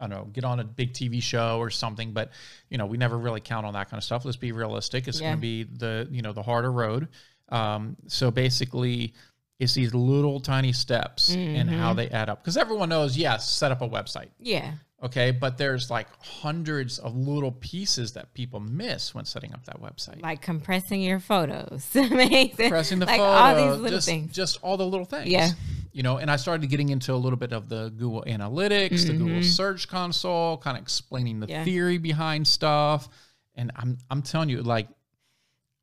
I 0.00 0.06
don't 0.06 0.18
know, 0.18 0.24
get 0.24 0.44
on 0.44 0.60
a 0.60 0.64
big 0.64 0.92
TV 0.92 1.22
show 1.22 1.58
or 1.58 1.70
something. 1.70 2.12
But 2.12 2.30
you 2.68 2.78
know, 2.78 2.86
we 2.86 2.96
never 2.96 3.16
really 3.18 3.40
count 3.40 3.64
on 3.66 3.74
that 3.74 3.90
kind 3.90 3.98
of 3.98 4.04
stuff. 4.04 4.24
Let's 4.24 4.36
be 4.36 4.52
realistic. 4.52 5.06
It's 5.08 5.20
Yeah. 5.20 5.28
going 5.28 5.36
to 5.36 5.40
be 5.40 5.62
the 5.64 6.08
you 6.10 6.22
know 6.22 6.32
the 6.32 6.42
harder 6.42 6.72
road. 6.72 7.08
Um, 7.48 7.96
so 8.08 8.30
basically, 8.30 9.14
it's 9.60 9.74
these 9.74 9.94
little 9.94 10.40
tiny 10.40 10.72
steps 10.72 11.32
and 11.34 11.70
how 11.70 11.90
Mm-hmm. 11.90 11.96
they 11.98 12.08
add 12.10 12.28
up. 12.28 12.42
Because 12.42 12.56
everyone 12.56 12.88
knows, 12.88 13.16
yes, 13.16 13.48
set 13.48 13.70
up 13.70 13.82
a 13.82 13.88
website. 13.88 14.30
Yeah. 14.40 14.72
Okay, 15.02 15.32
but 15.32 15.58
there's 15.58 15.90
like 15.90 16.06
hundreds 16.22 16.98
of 16.98 17.14
little 17.14 17.52
pieces 17.52 18.12
that 18.12 18.32
people 18.32 18.58
miss 18.58 19.14
when 19.14 19.26
setting 19.26 19.52
up 19.52 19.62
that 19.66 19.80
website. 19.80 20.22
Like 20.22 20.40
compressing 20.40 21.02
your 21.02 21.20
photos. 21.20 21.86
Amazing. 21.94 22.70
Pressing 22.70 22.98
the 23.00 23.06
like 23.06 23.18
photo, 23.20 23.30
all 23.30 23.54
these 23.54 23.80
little 23.82 23.98
just, 23.98 24.08
things. 24.08 24.32
just 24.32 24.58
all 24.62 24.76
the 24.78 24.86
little 24.86 25.04
things. 25.04 25.28
Yeah. 25.28 25.50
You 25.94 26.02
know, 26.02 26.18
and 26.18 26.28
I 26.30 26.34
started 26.36 26.68
getting 26.68 26.88
into 26.90 27.14
a 27.14 27.16
little 27.16 27.38
bit 27.38 27.52
of 27.52 27.68
the 27.68 27.90
Google 27.96 28.24
Analytics, 28.26 29.06
the 29.06 29.14
Google 29.14 29.42
Search 29.42 29.86
Console, 29.88 30.58
kind 30.58 30.76
of 30.76 30.82
explaining 30.82 31.38
the 31.40 31.46
Mm-hmm. 31.46 31.54
Yeah. 31.54 31.64
theory 31.64 31.98
behind 31.98 32.46
stuff. 32.46 33.08
And 33.54 33.70
I'm 33.76 33.96
I'm 34.10 34.20
telling 34.20 34.48
you, 34.48 34.60
like, 34.62 34.88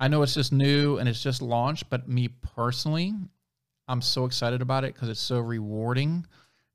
I 0.01 0.09
know 0.09 0.21
it's 0.23 0.33
just 0.33 0.51
new 0.51 0.97
and 0.97 1.07
it's 1.07 1.23
just 1.23 1.41
launched, 1.41 1.89
but 1.89 2.09
me 2.09 2.27
personally, 2.27 3.13
I'm 3.87 4.01
so 4.01 4.25
excited 4.25 4.61
about 4.61 4.83
it 4.83 4.93
because 4.93 5.07
it's 5.07 5.19
so 5.21 5.39
rewarding 5.39 6.25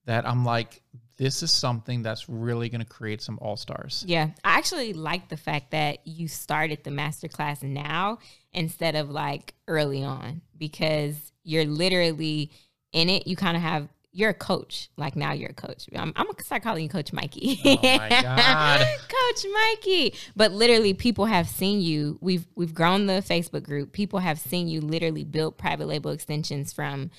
that 0.06 0.26
I'm 0.26 0.44
like, 0.44 0.80
this 1.18 1.42
is 1.42 1.52
something 1.52 2.02
that's 2.02 2.28
really 2.28 2.68
going 2.70 2.80
to 2.80 2.86
create 2.86 3.20
some 3.20 3.38
all 3.42 3.56
stars. 3.56 4.04
Yeah, 4.06 4.30
I 4.44 4.56
actually 4.56 4.92
like 4.94 5.28
the 5.28 5.36
fact 5.36 5.72
that 5.72 5.98
you 6.06 6.28
started 6.28 6.84
the 6.84 6.90
masterclass 6.90 7.62
now 7.62 8.18
instead 8.52 8.94
of 8.94 9.10
like 9.10 9.54
early 9.68 10.02
on 10.04 10.40
because 10.56 11.32
you're 11.42 11.64
literally 11.64 12.50
in 12.96 13.08
it. 13.10 13.26
You 13.26 13.36
kind 13.36 13.56
of 13.56 13.62
have 13.62 13.88
you're 14.12 14.30
a 14.30 14.34
coach. 14.34 14.88
Like 14.96 15.14
now 15.14 15.32
you're 15.34 15.50
a 15.50 15.54
coach. 15.54 15.88
I'm, 15.94 16.12
I'm 16.16 16.24
gonna 16.26 16.42
start 16.42 16.62
calling 16.62 16.82
you 16.82 16.88
Coach 16.88 17.12
Mikey. 17.12 17.60
Oh 17.66 17.98
my 17.98 18.08
God. 18.08 18.80
Coach 19.08 19.44
Mikey. 19.52 20.14
But 20.34 20.52
literally, 20.52 20.94
people 20.94 21.26
have 21.26 21.46
seen 21.48 21.82
you. 21.82 22.16
We've 22.22 22.46
we've 22.54 22.74
grown 22.74 23.06
the 23.06 23.22
Facebook 23.22 23.62
group. 23.64 23.92
People 23.92 24.20
have 24.20 24.38
seen 24.38 24.68
you 24.68 24.80
literally 24.80 25.22
build 25.24 25.58
private 25.58 25.86
label 25.86 26.12
extensions 26.12 26.72
from 26.72 27.10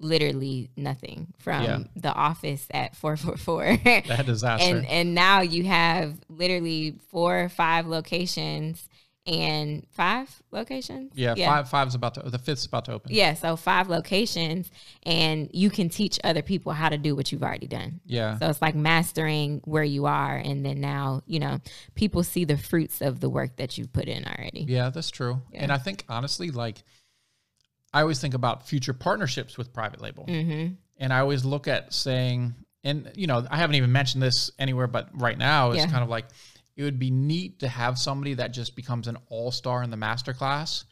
literally 0.00 0.70
nothing 0.76 1.32
from 1.38 1.62
Yeah. 1.64 1.78
the 1.96 2.12
office 2.12 2.66
at 2.72 2.94
444 2.96 3.76
That 4.08 4.26
disaster. 4.26 4.64
and 4.76 4.86
and 4.86 5.14
now 5.14 5.40
you 5.40 5.64
have 5.64 6.18
literally 6.28 6.98
four 7.10 7.40
or 7.44 7.48
five 7.48 7.86
locations 7.86 8.88
and 9.26 9.86
five 9.92 10.42
locations 10.50 11.10
yeah, 11.14 11.34
five 11.34 11.68
five's 11.70 11.94
about 11.94 12.12
to 12.14 12.20
the 12.28 12.38
fifth's 12.38 12.66
about 12.66 12.84
to 12.84 12.92
open. 12.92 13.10
yeah 13.14 13.32
so 13.32 13.56
five 13.56 13.88
locations 13.88 14.70
and 15.04 15.48
you 15.54 15.70
can 15.70 15.88
teach 15.88 16.20
other 16.22 16.42
people 16.42 16.72
how 16.72 16.90
to 16.90 16.98
do 16.98 17.16
what 17.16 17.32
you've 17.32 17.42
already 17.42 17.66
done 17.66 18.00
Yeah. 18.04 18.38
so 18.38 18.48
it's 18.50 18.60
like 18.60 18.74
mastering 18.74 19.62
where 19.64 19.82
you 19.84 20.04
are 20.04 20.36
and 20.36 20.64
then 20.64 20.80
now 20.80 21.22
you 21.26 21.40
know 21.40 21.58
people 21.94 22.22
see 22.22 22.44
the 22.44 22.58
fruits 22.58 23.00
of 23.00 23.20
the 23.20 23.30
work 23.30 23.56
that 23.56 23.78
you've 23.78 23.92
put 23.94 24.04
in 24.08 24.24
already 24.26 24.66
Yeah, 24.68 24.90
that's 24.90 25.10
true. 25.10 25.40
And 25.54 25.72
I 25.72 25.78
think 25.78 26.04
honestly, 26.08 26.50
like 26.50 26.82
I 27.92 28.00
always 28.02 28.20
think 28.20 28.34
about 28.34 28.68
future 28.68 28.92
partnerships 28.92 29.56
with 29.56 29.72
private 29.72 30.00
label. 30.02 30.26
mm-hmm. 30.26 30.74
And 30.98 31.12
I 31.12 31.20
always 31.20 31.44
look 31.44 31.66
at 31.68 31.92
saying, 31.94 32.54
and 32.82 33.10
you 33.14 33.26
know, 33.26 33.46
I 33.50 33.56
haven't 33.56 33.76
even 33.76 33.90
mentioned 33.92 34.22
this 34.22 34.50
anywhere, 34.58 34.86
but 34.86 35.08
right 35.14 35.38
now 35.38 35.70
it's 35.70 35.78
Yeah. 35.84 35.90
kind 35.90 36.02
of 36.02 36.08
like 36.10 36.26
it 36.76 36.82
would 36.82 36.98
be 36.98 37.10
neat 37.10 37.60
to 37.60 37.68
have 37.68 37.98
somebody 37.98 38.34
that 38.34 38.52
just 38.52 38.74
becomes 38.76 39.06
an 39.08 39.16
all-star 39.28 39.82
in 39.82 39.90
the 39.90 39.96
master 39.96 40.32
class 40.32 40.84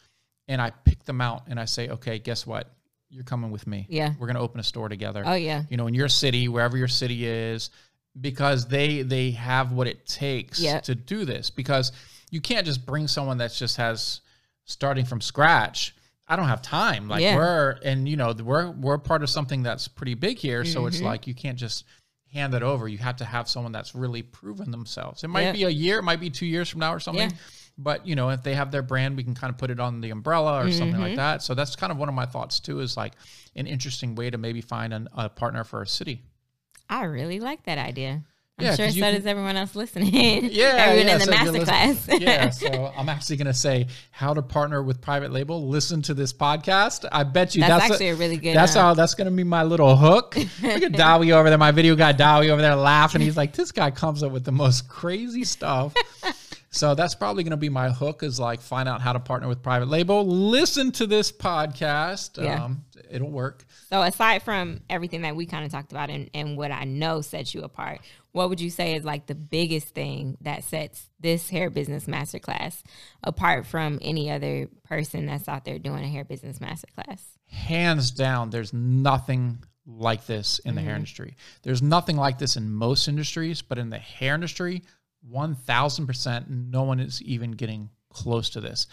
And 0.49 0.61
I 0.61 0.71
pick 0.71 1.05
them 1.05 1.21
out 1.21 1.45
and 1.49 1.59
I 1.59 1.65
say, 1.67 1.89
okay, 1.89 2.19
guess 2.19 2.47
what? 2.47 2.71
You're 3.11 3.25
coming 3.25 3.51
with 3.51 3.67
me. 3.67 3.87
Yeah. 3.89 4.15
We're 4.19 4.27
gonna 4.27 4.41
open 4.41 4.59
a 4.61 4.65
store 4.65 4.89
together. 4.89 5.23
oh 5.27 5.35
yeah 5.35 5.62
You 5.71 5.77
know, 5.77 5.87
in 5.87 5.95
your 5.95 6.09
city, 6.09 6.49
wherever 6.49 6.77
your 6.77 6.89
city 6.89 7.27
is, 7.27 7.71
because 8.21 8.67
they 8.69 9.03
they 9.03 9.31
have 9.33 9.73
what 9.73 9.87
it 9.87 10.07
takes 10.07 10.59
Yeah. 10.61 10.81
to 10.81 10.95
do 10.95 11.25
this. 11.25 11.51
Because 11.51 11.93
you 12.31 12.41
can't 12.41 12.67
just 12.67 12.85
bring 12.87 13.09
someone 13.09 13.39
that 13.39 13.53
just 13.53 13.77
has 13.77 14.21
starting 14.65 15.05
from 15.05 15.21
scratch. 15.21 15.95
I 16.29 16.37
don't 16.37 16.49
have 16.49 16.62
time. 16.62 17.09
Like 17.09 17.21
Yeah. 17.23 17.37
we're 17.37 17.71
and 17.85 18.09
you 18.09 18.17
know 18.17 18.33
we're 18.33 18.71
we're 18.71 18.99
part 18.99 19.23
of 19.23 19.29
something 19.31 19.62
that's 19.62 19.89
pretty 19.89 20.15
big 20.15 20.39
here. 20.39 20.65
So 20.65 20.81
Mm-hmm. 20.81 20.89
it's 20.89 21.01
like 21.01 21.27
you 21.27 21.35
can't 21.35 21.59
just 21.59 21.85
hand 22.33 22.55
it 22.55 22.62
over. 22.62 22.89
You 22.89 22.99
have 22.99 23.17
to 23.17 23.25
have 23.25 23.49
someone 23.49 23.73
that's 23.73 23.95
really 23.95 24.23
proven 24.23 24.71
themselves. 24.71 25.23
It 25.25 25.29
might 25.29 25.43
Yeah. 25.43 25.53
be 25.53 25.65
a 25.65 25.69
year, 25.69 25.99
it 25.99 26.03
might 26.03 26.21
be 26.21 26.31
two 26.31 26.47
years 26.47 26.69
from 26.69 26.81
now 26.81 26.93
or 26.95 27.01
something. 27.01 27.31
Yeah. 27.31 27.37
But 27.79 28.07
you 28.07 28.15
know, 28.17 28.30
if 28.30 28.43
they 28.43 28.54
have 28.54 28.71
their 28.71 28.83
brand, 28.83 29.17
we 29.17 29.25
can 29.25 29.35
kind 29.35 29.50
of 29.52 29.59
put 29.59 29.71
it 29.71 29.80
on 29.80 30.00
the 30.00 30.11
umbrella 30.11 30.65
or 30.65 30.71
something 30.71 30.93
Mm-hmm. 30.95 31.02
like 31.02 31.17
that. 31.17 31.43
So 31.43 31.54
that's 31.54 31.75
kind 31.76 31.91
of 31.91 31.99
one 31.99 32.09
of 32.09 32.15
my 32.15 32.26
thoughts 32.26 32.61
too. 32.61 32.80
Is 32.80 32.97
like 32.97 33.15
an 33.56 33.67
interesting 33.67 34.15
way 34.15 34.30
to 34.30 34.39
maybe 34.39 34.61
find 34.61 34.93
an, 34.93 35.09
a 35.15 35.28
partner 35.28 35.65
for 35.65 35.83
a 35.83 35.87
city. 35.87 36.23
i 36.89 37.04
really 37.04 37.41
like 37.41 37.63
that 37.65 37.78
idea 37.78 38.23
i'm 38.58 38.65
Yeah, 38.67 38.75
sure 38.75 38.91
so 38.91 39.00
can- 39.00 39.15
does 39.15 39.26
everyone 39.26 39.56
else 39.56 39.75
listening 39.75 40.12
Yeah, 40.52 40.65
everyone 40.78 41.06
yeah, 41.06 41.12
in 41.15 41.19
the 41.19 41.25
so 41.25 41.32
masterclass 41.32 42.21
yeah, 42.21 42.50
so 42.50 42.93
I'm 42.97 43.08
actually 43.08 43.36
going 43.36 43.47
to 43.47 43.54
say 43.54 43.86
how 44.10 44.34
to 44.34 44.43
partner 44.43 44.82
with 44.82 45.00
private 45.00 45.32
label. 45.32 45.69
Listen 45.69 46.02
to 46.02 46.15
this 46.15 46.32
podcast. 46.32 47.08
I 47.10 47.25
bet 47.25 47.54
you 47.54 47.62
that's, 47.62 47.71
that's, 47.73 47.93
actually 47.93 48.08
a, 48.10 48.15
a 48.15 48.17
really 48.17 48.36
good 48.36 48.54
that's 48.54 48.76
uh, 48.76 48.80
how 48.82 48.95
that's 48.95 49.15
going 49.15 49.26
to 49.26 49.30
be 49.32 49.45
my 49.45 49.62
little 49.62 49.97
hook. 49.97 50.36
Look 50.62 50.82
at 50.82 50.93
Dowie 50.93 51.32
over 51.32 51.49
there, 51.49 51.58
my 51.58 51.71
video 51.73 51.95
guy 51.97 52.12
Dowie 52.12 52.50
over 52.50 52.60
there 52.60 52.76
laughing. 52.76 53.21
He's 53.21 53.36
like, 53.36 53.52
this 53.54 53.73
guy 53.73 53.91
comes 53.91 54.23
up 54.23 54.32
with 54.32 54.45
the 54.45 54.52
most 54.52 54.88
crazy 54.88 55.45
stuff. 55.45 55.95
So 56.73 56.95
that's 56.95 57.15
probably 57.15 57.45
going 57.45 57.52
to 57.52 57.56
be 57.56 57.69
my 57.69 57.91
hook 57.91 58.23
is 58.23 58.41
like 58.41 58.61
find 58.61 58.89
out 58.89 59.00
how 59.00 59.13
to 59.13 59.21
partner 59.21 59.47
with 59.47 59.63
private 59.63 59.89
label. 59.89 60.26
Listen 60.26 60.91
to 60.93 61.06
this 61.06 61.30
podcast. 61.30 62.43
Yeah. 62.43 62.65
Um, 62.65 62.85
it'll 63.11 63.30
work. 63.30 63.65
So 63.89 64.02
aside 64.02 64.43
from 64.43 64.80
everything 64.91 65.23
that 65.23 65.37
we 65.37 65.47
kind 65.47 65.65
of 65.65 65.71
talked 65.71 65.93
about 65.93 66.11
and, 66.11 66.30
and 66.35 66.56
what 66.56 66.73
I 66.73 66.85
know 66.85 67.21
sets 67.21 67.54
you 67.54 67.63
apart, 67.63 68.00
what 68.32 68.49
would 68.49 68.61
you 68.61 68.71
say 68.71 68.97
is 68.97 69.04
like 69.04 69.26
the 69.26 69.35
biggest 69.35 69.89
thing 69.89 70.39
that 70.41 70.65
sets 70.65 71.08
this 71.21 71.49
hair 71.49 71.71
business 71.71 72.06
masterclass 72.06 72.82
apart 73.23 73.67
from 73.67 73.99
any 74.02 74.30
other 74.30 74.69
person 74.85 75.26
that's 75.26 75.49
out 75.49 75.65
there 75.65 75.78
doing 75.78 76.02
a 76.02 76.08
hair 76.08 76.25
business 76.25 76.58
masterclass? 76.58 77.21
hands 77.52 78.11
down, 78.11 78.50
there's 78.50 78.73
nothing 78.73 79.58
like 79.87 80.26
this 80.26 80.58
in 80.61 80.75
the 80.75 80.80
hair 80.80 80.95
industry. 80.95 81.37
There's 81.63 81.82
nothing 81.82 82.17
like 82.17 82.39
this 82.39 82.56
in 82.56 82.73
most 82.73 83.08
industries, 83.08 83.63
but 83.63 83.78
in 83.78 83.91
the 83.91 83.99
hair 83.99 84.35
industry, 84.35 84.82
1000%, 85.30 86.49
no 86.49 86.82
one 86.82 87.00
is 87.00 87.23
even 87.23 87.52
getting 87.52 87.91
close 88.11 88.50
to 88.50 88.61
this. 88.61 88.87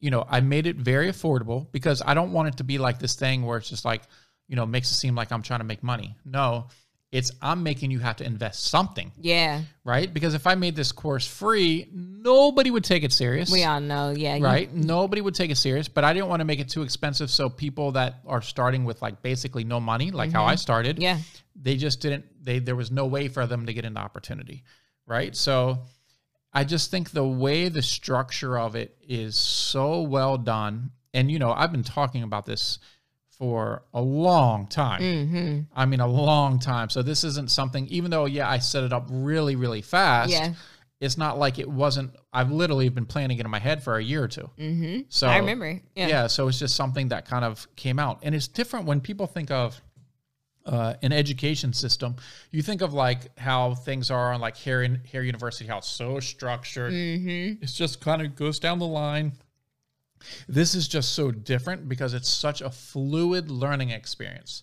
You 0.00 0.10
know, 0.10 0.24
I 0.28 0.40
made 0.40 0.66
it 0.66 0.76
very 0.76 1.08
affordable 1.10 1.70
because 1.72 2.02
I 2.04 2.14
don't 2.14 2.32
want 2.32 2.48
it 2.48 2.56
to 2.58 2.64
be 2.64 2.78
like 2.78 2.98
this 2.98 3.16
thing 3.16 3.44
where 3.44 3.58
it's 3.58 3.68
just 3.68 3.84
like, 3.84 4.02
you 4.46 4.56
know, 4.56 4.64
makes 4.66 4.90
it 4.90 4.94
seem 4.94 5.14
like 5.14 5.32
I'm 5.32 5.42
trying 5.42 5.60
to 5.60 5.64
make 5.64 5.82
money. 5.82 6.16
No, 6.24 6.68
it's 7.10 7.30
I'm 7.42 7.62
making 7.62 7.90
you 7.90 7.98
have 8.00 8.16
to 8.16 8.24
invest 8.24 8.64
something, 8.64 9.10
Yeah, 9.18 9.62
right? 9.82 10.12
Because 10.12 10.34
if 10.34 10.46
I 10.46 10.54
made 10.54 10.76
this 10.76 10.92
course 10.92 11.26
free, 11.26 11.88
nobody 11.92 12.70
would 12.70 12.84
take 12.84 13.02
it 13.02 13.12
serious 13.12 13.50
we 13.50 13.64
all 13.64 13.80
know. 13.80 14.10
Yeah, 14.10 14.36
you- 14.36 14.44
right? 14.44 14.72
Nobody 14.72 15.20
would 15.22 15.34
take 15.34 15.50
it 15.50 15.56
serious, 15.56 15.88
but 15.88 16.04
I 16.04 16.12
didn't 16.12 16.28
want 16.28 16.40
to 16.40 16.44
make 16.44 16.60
it 16.60 16.68
too 16.68 16.82
expensive. 16.82 17.30
So 17.30 17.48
people 17.48 17.92
that 17.92 18.20
are 18.26 18.42
starting 18.42 18.84
with 18.84 19.00
like 19.02 19.22
basically 19.22 19.64
no 19.64 19.80
money, 19.80 20.10
like 20.10 20.32
how 20.32 20.44
I 20.44 20.54
started, 20.54 20.96
Mm-hmm. 20.96 21.02
yeah, 21.02 21.18
they 21.60 21.76
just 21.76 22.00
didn't. 22.00 22.26
They 22.44 22.58
there 22.60 22.76
was 22.76 22.90
no 22.90 23.06
way 23.06 23.28
for 23.28 23.46
them 23.46 23.66
to 23.66 23.72
get 23.72 23.84
an 23.86 23.96
opportunity, 23.96 24.62
right? 25.08 25.34
So 25.34 25.80
I 26.52 26.64
just 26.64 26.90
think 26.90 27.10
the 27.10 27.26
way 27.26 27.68
the 27.68 27.82
structure 27.82 28.58
of 28.58 28.76
it 28.76 28.96
is 29.08 29.36
so 29.36 30.02
well 30.02 30.38
done, 30.38 30.90
and 31.12 31.30
you 31.30 31.38
know 31.38 31.52
I've 31.52 31.72
been 31.72 31.82
talking 31.82 32.22
about 32.22 32.46
this 32.46 32.78
for 33.38 33.84
a 33.94 34.00
long 34.00 34.66
time. 34.66 35.00
mm-hmm. 35.00 35.60
I 35.74 35.86
mean, 35.86 36.00
a 36.00 36.06
long 36.06 36.58
time. 36.58 36.90
So 36.90 37.02
this 37.02 37.22
isn't 37.22 37.50
something, 37.50 37.86
even 37.86 38.10
though, 38.10 38.24
yeah, 38.24 38.50
I 38.50 38.58
set 38.58 38.82
it 38.82 38.92
up 38.92 39.06
really, 39.10 39.54
really 39.56 39.82
fast. 39.82 40.30
yeah. 40.30 40.54
It's 41.00 41.16
not 41.16 41.38
like 41.38 41.60
it 41.60 41.70
wasn't, 41.70 42.16
I've 42.32 42.50
literally 42.50 42.88
been 42.88 43.06
planning 43.06 43.38
it 43.38 43.44
in 43.44 43.50
my 43.52 43.60
head 43.60 43.84
for 43.84 43.96
a 43.96 44.02
year 44.02 44.24
or 44.24 44.26
two. 44.26 44.50
Mm-hmm. 44.58 45.02
So 45.08 45.28
I 45.28 45.38
remember. 45.38 45.80
Yeah. 45.94 46.08
Yeah. 46.08 46.26
So 46.26 46.48
it's 46.48 46.58
just 46.58 46.74
something 46.74 47.08
that 47.08 47.24
kind 47.24 47.44
of 47.44 47.68
came 47.76 48.00
out. 48.00 48.18
And 48.24 48.34
it's 48.34 48.48
different 48.48 48.86
when 48.86 49.00
people 49.00 49.28
think 49.28 49.52
of 49.52 49.80
uh, 50.68 50.94
an 51.02 51.12
education 51.12 51.72
system. 51.72 52.14
You 52.52 52.62
think 52.62 52.82
of 52.82 52.92
like 52.92 53.36
how 53.38 53.74
things 53.74 54.10
are 54.10 54.32
on 54.32 54.40
like 54.40 54.56
hair, 54.58 54.82
in, 54.82 54.96
hair 55.10 55.22
university, 55.22 55.66
how 55.66 55.78
it's 55.78 55.88
so 55.88 56.20
structured. 56.20 56.92
Mm-hmm. 56.92 57.62
It's 57.62 57.72
just 57.72 58.00
kind 58.00 58.22
of 58.22 58.36
goes 58.36 58.58
down 58.60 58.78
the 58.78 58.86
line. 58.86 59.32
This 60.48 60.74
is 60.74 60.86
just 60.88 61.14
so 61.14 61.30
different 61.30 61.88
because 61.88 62.12
it's 62.12 62.28
such 62.28 62.60
a 62.60 62.70
fluid 62.70 63.50
learning 63.50 63.90
experience, 63.90 64.62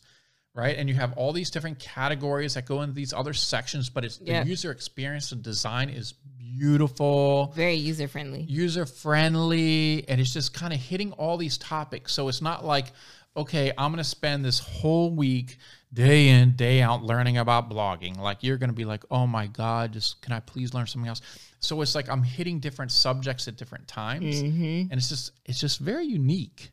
right? 0.53 0.77
And 0.77 0.87
you 0.89 0.95
have 0.95 1.13
all 1.13 1.33
these 1.33 1.49
different 1.49 1.79
categories 1.79 2.53
that 2.53 2.65
go 2.65 2.81
into 2.81 2.93
these 2.93 3.13
other 3.13 3.33
sections, 3.33 3.89
but 3.89 4.05
it's 4.05 4.19
Yeah. 4.23 4.43
the 4.43 4.49
user 4.49 4.71
experience 4.71 5.31
and 5.31 5.41
design 5.41 5.89
is 5.89 6.13
beautiful, 6.57 7.51
Very 7.55 7.75
user 7.75 8.07
friendly. 8.07 8.43
user 8.43 8.85
friendly, 8.85 10.07
and 10.07 10.21
it's 10.21 10.33
just 10.33 10.53
kind 10.53 10.73
of 10.73 10.79
hitting 10.79 11.11
all 11.13 11.37
these 11.37 11.57
topics. 11.57 12.13
So 12.13 12.27
it's 12.27 12.41
not 12.41 12.63
like, 12.65 12.91
okay, 13.37 13.71
I'm 13.77 13.91
going 13.91 13.97
to 14.03 14.09
spend 14.09 14.43
this 14.45 14.59
whole 14.59 15.11
week 15.11 15.57
day 15.95 16.29
in 16.29 16.55
day 16.55 16.81
out 16.81 17.01
learning 17.01 17.37
about 17.37 17.69
blogging. 17.69 18.19
Like 18.19 18.43
you're 18.43 18.57
going 18.57 18.69
to 18.69 18.75
be 18.75 18.85
like 18.85 19.03
oh 19.09 19.25
my 19.25 19.47
god 19.47 19.93
just 19.93 20.21
can 20.21 20.33
i 20.33 20.39
please 20.39 20.73
learn 20.73 20.85
something 20.85 21.09
else? 21.09 21.21
So 21.59 21.81
it's 21.81 21.95
like 21.95 22.09
i'm 22.09 22.21
hitting 22.21 22.59
different 22.59 22.91
subjects 22.91 23.47
at 23.47 23.55
different 23.55 23.87
times. 23.87 24.43
Mm-hmm. 24.43 24.91
and 24.91 24.93
it's 24.93 25.09
just 25.09 25.31
it's 25.45 25.59
just 25.59 25.79
very 25.79 26.05
unique. 26.05 26.71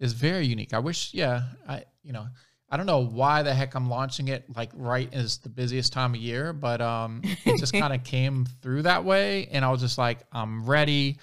It's 0.00 0.12
very 0.12 0.46
unique. 0.46 0.74
I 0.74 0.80
wish 0.80 1.14
yeah 1.14 1.42
i 1.68 1.84
you 2.02 2.12
know 2.12 2.26
i 2.70 2.76
don't 2.76 2.86
know 2.86 3.04
why 3.04 3.42
the 3.42 3.54
heck 3.54 3.74
i'm 3.74 3.88
launching 3.88 4.28
it 4.28 4.44
like 4.56 4.70
right 4.74 5.12
as 5.12 5.38
the 5.38 5.48
busiest 5.48 5.92
time 5.92 6.14
of 6.14 6.20
year 6.20 6.52
but 6.52 6.80
um 6.80 7.20
it 7.44 7.58
just 7.58 7.72
kind 7.82 7.92
of 7.92 8.02
came 8.02 8.46
through 8.62 8.82
that 8.82 9.04
way 9.04 9.46
and 9.52 9.64
i 9.64 9.70
was 9.70 9.80
just 9.80 9.98
like 9.98 10.18
i'm 10.32 10.64
ready 10.64 11.16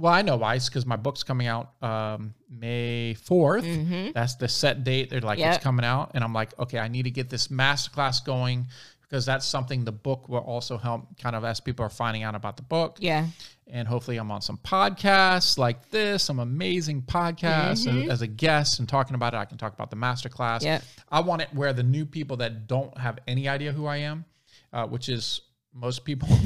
Well, 0.00 0.12
I 0.12 0.22
know 0.22 0.36
why. 0.36 0.54
It's 0.54 0.68
because 0.68 0.86
my 0.86 0.96
book's 0.96 1.22
coming 1.22 1.46
out 1.46 1.72
um, 1.82 2.34
May 2.48 3.14
4th. 3.28 4.14
That's 4.14 4.36
the 4.36 4.48
set 4.48 4.82
date. 4.82 5.10
They're 5.10 5.20
like, 5.20 5.38
Mm-hmm. 5.38 5.44
Yep. 5.46 5.54
it's 5.56 5.62
coming 5.64 5.84
out. 5.84 6.12
And 6.14 6.24
I'm 6.24 6.32
like, 6.32 6.58
okay, 6.58 6.78
I 6.78 6.88
need 6.88 7.02
to 7.04 7.10
get 7.10 7.28
this 7.30 7.48
masterclass 7.48 8.24
going 8.24 8.66
because 9.02 9.26
that's 9.26 9.44
something 9.44 9.84
the 9.84 9.92
book 9.92 10.28
will 10.28 10.38
also 10.38 10.78
help 10.78 11.18
kind 11.18 11.34
of 11.36 11.44
as 11.44 11.60
people 11.60 11.84
are 11.84 11.88
finding 11.90 12.22
out 12.22 12.34
about 12.34 12.56
the 12.56 12.62
book. 12.62 12.96
Yeah. 13.00 13.26
And 13.66 13.86
hopefully 13.86 14.16
I'm 14.16 14.30
on 14.30 14.40
some 14.40 14.56
podcasts 14.58 15.58
like 15.58 15.90
this, 15.90 16.22
some 16.24 16.38
amazing 16.40 17.02
podcasts 17.02 17.86
Mm-hmm. 17.86 18.10
as 18.10 18.22
a 18.22 18.26
guest 18.26 18.78
and 18.80 18.88
talking 18.88 19.14
about 19.14 19.34
it. 19.34 19.36
I 19.36 19.44
can 19.44 19.58
talk 19.58 19.74
about 19.74 19.90
the 19.90 19.96
masterclass. 19.96 20.62
Yep. 20.62 20.82
I 21.10 21.20
want 21.20 21.42
it 21.42 21.48
where 21.52 21.72
the 21.72 21.82
new 21.82 22.06
people 22.06 22.38
that 22.38 22.66
don't 22.68 22.96
have 22.98 23.18
any 23.28 23.48
idea 23.48 23.72
who 23.72 23.86
I 23.86 23.98
am, 23.98 24.24
uh, 24.72 24.86
which 24.86 25.08
is 25.08 25.40
most 25.74 26.04
people. 26.04 26.28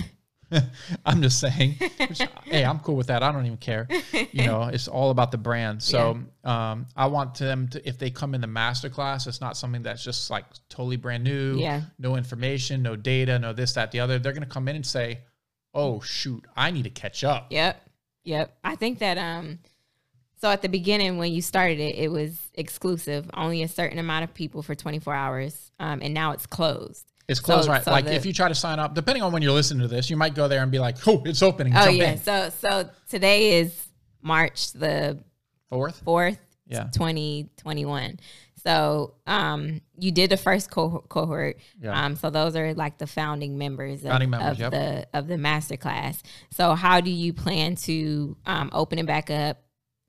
I'm 1.07 1.23
just 1.23 1.41
saying, 1.41 1.77
which, 1.99 2.21
hey, 2.45 2.65
I'm 2.65 2.79
cool 2.81 2.97
with 2.97 3.07
that. 3.09 3.23
I 3.23 3.33
don't 3.33 3.45
even 3.47 3.59
care. 3.59 3.89
You 4.33 4.47
know, 4.47 4.63
it's 4.73 4.89
all 4.89 5.11
about 5.11 5.31
the 5.31 5.39
brand. 5.39 5.83
So 5.83 6.19
um, 6.45 6.87
I 6.97 7.07
want 7.07 7.35
them 7.39 7.69
to, 7.69 7.89
if 7.89 7.99
they 7.99 8.11
come 8.11 8.35
in 8.35 8.41
the 8.41 8.47
masterclass, 8.47 9.27
it's 9.27 9.41
not 9.41 9.57
something 9.57 9.83
that's 9.83 10.03
just 10.05 10.31
like 10.31 10.45
totally 10.69 10.97
brand 10.97 11.25
new, 11.25 11.57
Yeah. 11.59 11.83
no 11.99 12.17
information, 12.17 12.83
no 12.83 12.97
data, 12.97 13.39
no 13.39 13.53
this, 13.53 13.73
that, 13.75 13.91
the 13.93 14.01
other. 14.01 14.19
They're 14.19 14.33
going 14.33 14.43
to 14.43 14.49
come 14.49 14.69
in 14.69 14.77
and 14.77 14.87
say, 14.87 15.21
oh, 15.75 16.01
shoot, 16.01 16.45
I 16.57 16.71
need 16.71 16.85
to 16.85 16.91
catch 16.91 17.25
up. 17.25 17.47
Yep. 17.51 17.81
Yep. 18.25 18.57
I 18.65 18.77
think 18.77 19.01
that 19.01 19.19
um 19.19 19.59
so 20.41 20.51
at 20.51 20.63
the 20.63 20.69
beginning 20.69 21.19
when 21.19 21.33
you 21.33 21.43
started 21.43 21.79
it, 21.81 21.97
it 21.97 22.09
was 22.11 22.39
exclusive, 22.55 23.31
only 23.35 23.63
a 23.63 23.69
certain 23.69 23.99
amount 23.99 24.25
of 24.25 24.35
people 24.35 24.63
for 24.63 24.75
24 24.75 25.15
hours. 25.15 25.73
Um 25.79 26.01
and 26.03 26.15
now 26.15 26.33
it's 26.33 26.47
closed. 26.47 27.07
It's 27.29 27.41
closed, 27.41 27.65
So- 27.67 27.71
right? 27.73 27.83
so 27.85 27.91
like 27.91 28.05
the- 28.05 28.15
if 28.15 28.27
you 28.27 28.33
try 28.33 28.49
to 28.49 28.55
sign 28.55 28.79
up, 28.79 28.95
depending 28.95 29.23
on 29.23 29.33
when 29.33 29.43
you're 29.43 29.53
listening 29.53 29.81
to 29.83 29.89
this, 29.89 30.11
you 30.11 30.17
might 30.17 30.35
go 30.35 30.47
there 30.49 30.63
and 30.63 30.71
be 30.71 30.79
like, 30.79 30.97
oh, 31.09 31.23
it's 31.25 31.43
opening. 31.43 31.75
Oh 31.77 31.85
jump 31.87 31.97
yeah. 31.97 32.13
in. 32.13 32.19
So 32.23 32.51
so 32.61 32.89
today 33.09 33.61
is 33.61 33.87
March 34.23 34.73
the 34.73 35.19
Fourth. 35.71 36.03
4th, 36.05 36.39
Yeah. 36.67 36.85
2021. 36.93 38.19
So 38.63 39.15
um 39.27 39.81
you 39.99 40.11
did 40.13 40.31
the 40.31 40.37
first 40.37 40.71
co- 40.71 41.05
cohort. 41.09 41.59
Yeah. 41.81 42.05
Um 42.05 42.17
so 42.17 42.31
those 42.31 42.57
are 42.57 42.73
like 42.75 42.99
the 42.99 43.07
founding 43.07 43.59
members 43.59 44.05
of, 44.05 44.11
Founding 44.11 44.31
members, 44.31 44.53
of 44.53 44.59
yep. 44.59 44.71
the 44.73 45.07
of 45.13 45.27
the 45.29 45.37
master 45.39 45.77
class. 45.77 46.23
So 46.51 46.75
how 46.75 47.01
do 47.01 47.11
you 47.11 47.33
plan 47.33 47.77
to 47.77 48.37
um 48.47 48.71
open 48.73 48.99
it 48.99 49.07
back 49.07 49.31
up? 49.31 49.63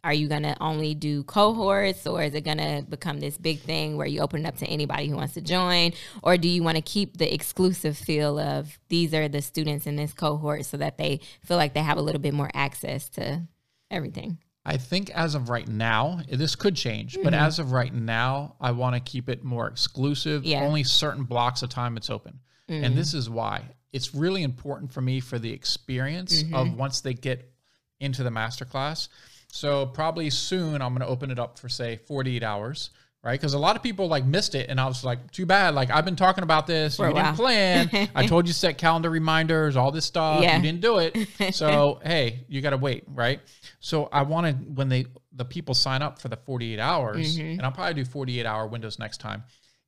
Are 0.06 0.14
you 0.14 0.28
gonna 0.28 0.56
only 0.62 0.94
do 0.94 1.24
cohorts 1.24 2.06
or 2.06 2.22
is 2.22 2.36
it 2.36 2.42
gonna 2.42 2.84
become 2.88 3.20
this 3.20 3.40
big 3.40 3.60
thing 3.60 3.98
where 3.98 4.06
you 4.06 4.22
open 4.22 4.46
it 4.46 4.48
up 4.48 4.56
to 4.58 4.68
anybody 4.68 5.08
who 5.08 5.16
wants 5.16 5.34
to 5.34 5.42
join? 5.42 5.94
Or 6.22 6.38
do 6.38 6.48
you 6.48 6.62
want 6.62 6.76
to 6.78 6.84
keep 6.84 7.18
the 7.18 7.34
exclusive 7.34 7.98
feel 7.98 8.38
of 8.38 8.78
these 8.88 9.16
are 9.16 9.28
the 9.28 9.42
students 9.42 9.88
in 9.88 9.96
this 9.96 10.14
cohort 10.14 10.66
so 10.66 10.78
that 10.78 11.00
they 11.00 11.22
feel 11.44 11.58
like 11.58 11.74
they 11.74 11.82
have 11.82 11.98
a 11.98 12.04
little 12.04 12.22
bit 12.22 12.36
more 12.36 12.52
access 12.54 13.10
to 13.10 13.42
everything? 13.90 14.38
I 14.64 14.78
think 14.78 15.10
as 15.10 15.34
of 15.34 15.50
right 15.50 15.68
now, 15.68 16.22
this 16.30 16.56
could 16.56 16.76
change, 16.76 17.16
but 17.16 17.34
mm-hmm. 17.34 17.44
as 17.44 17.58
of 17.58 17.72
right 17.72 17.94
now, 17.94 18.58
I 18.62 18.72
want 18.72 18.94
to 18.96 19.00
keep 19.00 19.28
it 19.28 19.44
more 19.44 19.68
exclusive. 19.68 20.46
Yeah. 20.46 20.64
Only 20.64 20.84
certain 20.84 21.24
blocks 21.24 21.64
of 21.64 21.70
time 21.70 21.98
it's 21.98 22.12
open. 22.12 22.40
And 22.68 22.84
mm-hmm. 22.84 22.96
this 22.96 23.16
is 23.16 23.28
why 23.28 23.64
it's 23.92 24.14
really 24.14 24.44
important 24.44 24.92
for 24.92 25.02
me 25.02 25.20
for 25.20 25.40
the 25.40 25.52
experience 25.52 26.42
of 26.42 26.48
mm-hmm. 26.48 26.78
once 26.78 27.02
they 27.02 27.14
get 27.16 27.52
into 28.00 28.24
the 28.24 28.30
masterclass. 28.30 29.08
So 29.56 29.86
probably 29.86 30.30
soon 30.30 30.82
I'm 30.82 30.90
going 30.94 31.00
to 31.00 31.08
open 31.08 31.32
it 31.32 31.40
up 31.40 31.58
for 31.58 31.70
say 31.70 31.96
48 32.08 32.44
hours, 32.44 32.90
right? 33.24 33.40
Because 33.40 33.54
a 33.54 33.60
lot 33.60 33.78
of 33.78 33.82
people 33.84 34.10
like 34.10 34.26
missed 34.26 34.54
it, 34.54 34.70
and 34.70 34.82
I 34.82 34.86
was 34.86 35.06
like, 35.06 35.32
too 35.32 35.46
bad. 35.46 35.74
Like 35.76 35.90
I've 35.92 36.04
been 36.04 36.18
talking 36.18 36.44
about 36.44 36.68
this, 36.68 36.98
For 36.98 37.08
you 37.08 37.14
didn't 37.14 37.36
plan. 37.36 38.10
I 38.16 38.28
told 38.28 38.48
you 38.48 38.54
set 38.54 38.78
calendar 38.78 39.10
reminders, 39.10 39.78
all 39.78 39.92
this 39.92 40.04
stuff. 40.06 40.42
Yeah. 40.44 40.58
You 40.58 40.62
didn't 40.62 40.82
do 40.82 40.98
it. 41.00 41.16
So 41.56 42.02
hey, 42.04 42.44
you 42.50 42.62
got 42.62 42.72
to 42.72 42.78
wait, 42.78 43.06
right? 43.08 43.40
So 43.80 44.10
I 44.12 44.24
wanted 44.24 44.76
when 44.78 44.90
they 44.90 45.06
the 45.32 45.46
people 45.46 45.74
sign 45.74 46.02
up 46.02 46.20
for 46.20 46.28
the 46.28 46.36
48 46.38 46.78
hours, 46.80 47.38
Mm-hmm. 47.38 47.52
and 47.52 47.62
I'll 47.62 47.72
probably 47.72 47.94
do 47.94 48.06
48 48.06 48.46
hour 48.46 48.68
windows 48.68 49.00
next 49.00 49.20
time. 49.20 49.44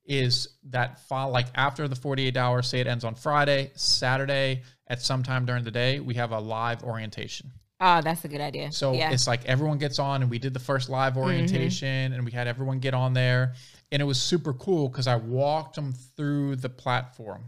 Is 0.06 0.48
that 0.70 0.98
file 1.08 1.28
like 1.30 1.48
after 1.54 1.86
the 1.88 1.96
48 1.96 2.38
hours? 2.38 2.66
Say 2.68 2.80
it 2.80 2.86
ends 2.86 3.04
on 3.04 3.14
Friday, 3.14 3.70
Saturday 3.74 4.62
at 4.86 5.02
some 5.02 5.22
time 5.22 5.44
during 5.44 5.64
the 5.64 5.70
day, 5.70 6.00
we 6.00 6.14
have 6.14 6.32
a 6.32 6.38
live 6.40 6.82
orientation. 6.82 7.50
Oh, 7.80 8.00
that's 8.00 8.24
a 8.24 8.28
good 8.28 8.40
idea. 8.40 8.72
So 8.72 8.92
yeah. 8.92 9.04
Mm-hmm. 9.06 9.14
it's 9.14 9.26
like 9.26 9.44
everyone 9.44 9.78
gets 9.78 9.98
on, 9.98 10.22
and 10.22 10.30
we 10.30 10.38
did 10.38 10.52
the 10.52 10.60
first 10.60 10.88
live 10.88 11.16
orientation, 11.16 12.12
and 12.12 12.24
we 12.24 12.32
had 12.32 12.48
everyone 12.48 12.80
get 12.80 12.94
on 12.94 13.12
there, 13.14 13.54
and 13.92 14.02
it 14.02 14.04
was 14.04 14.20
super 14.20 14.52
cool 14.52 14.88
because 14.88 15.06
I 15.06 15.16
walked 15.16 15.76
them 15.76 15.92
through 16.16 16.56
the 16.56 16.68
platform 16.68 17.44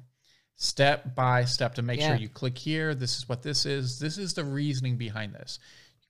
step 0.56 1.14
by 1.14 1.44
step 1.46 1.74
to 1.76 1.82
make 1.82 1.98
Yeah. 2.00 2.08
sure 2.08 2.16
you 2.16 2.28
click 2.28 2.56
here. 2.58 2.94
This 2.94 3.16
is 3.16 3.28
what 3.28 3.42
this 3.42 3.66
is. 3.66 3.98
This 3.98 4.18
is 4.18 4.34
the 4.34 4.44
reasoning 4.44 4.96
behind 4.96 5.34
this. 5.34 5.58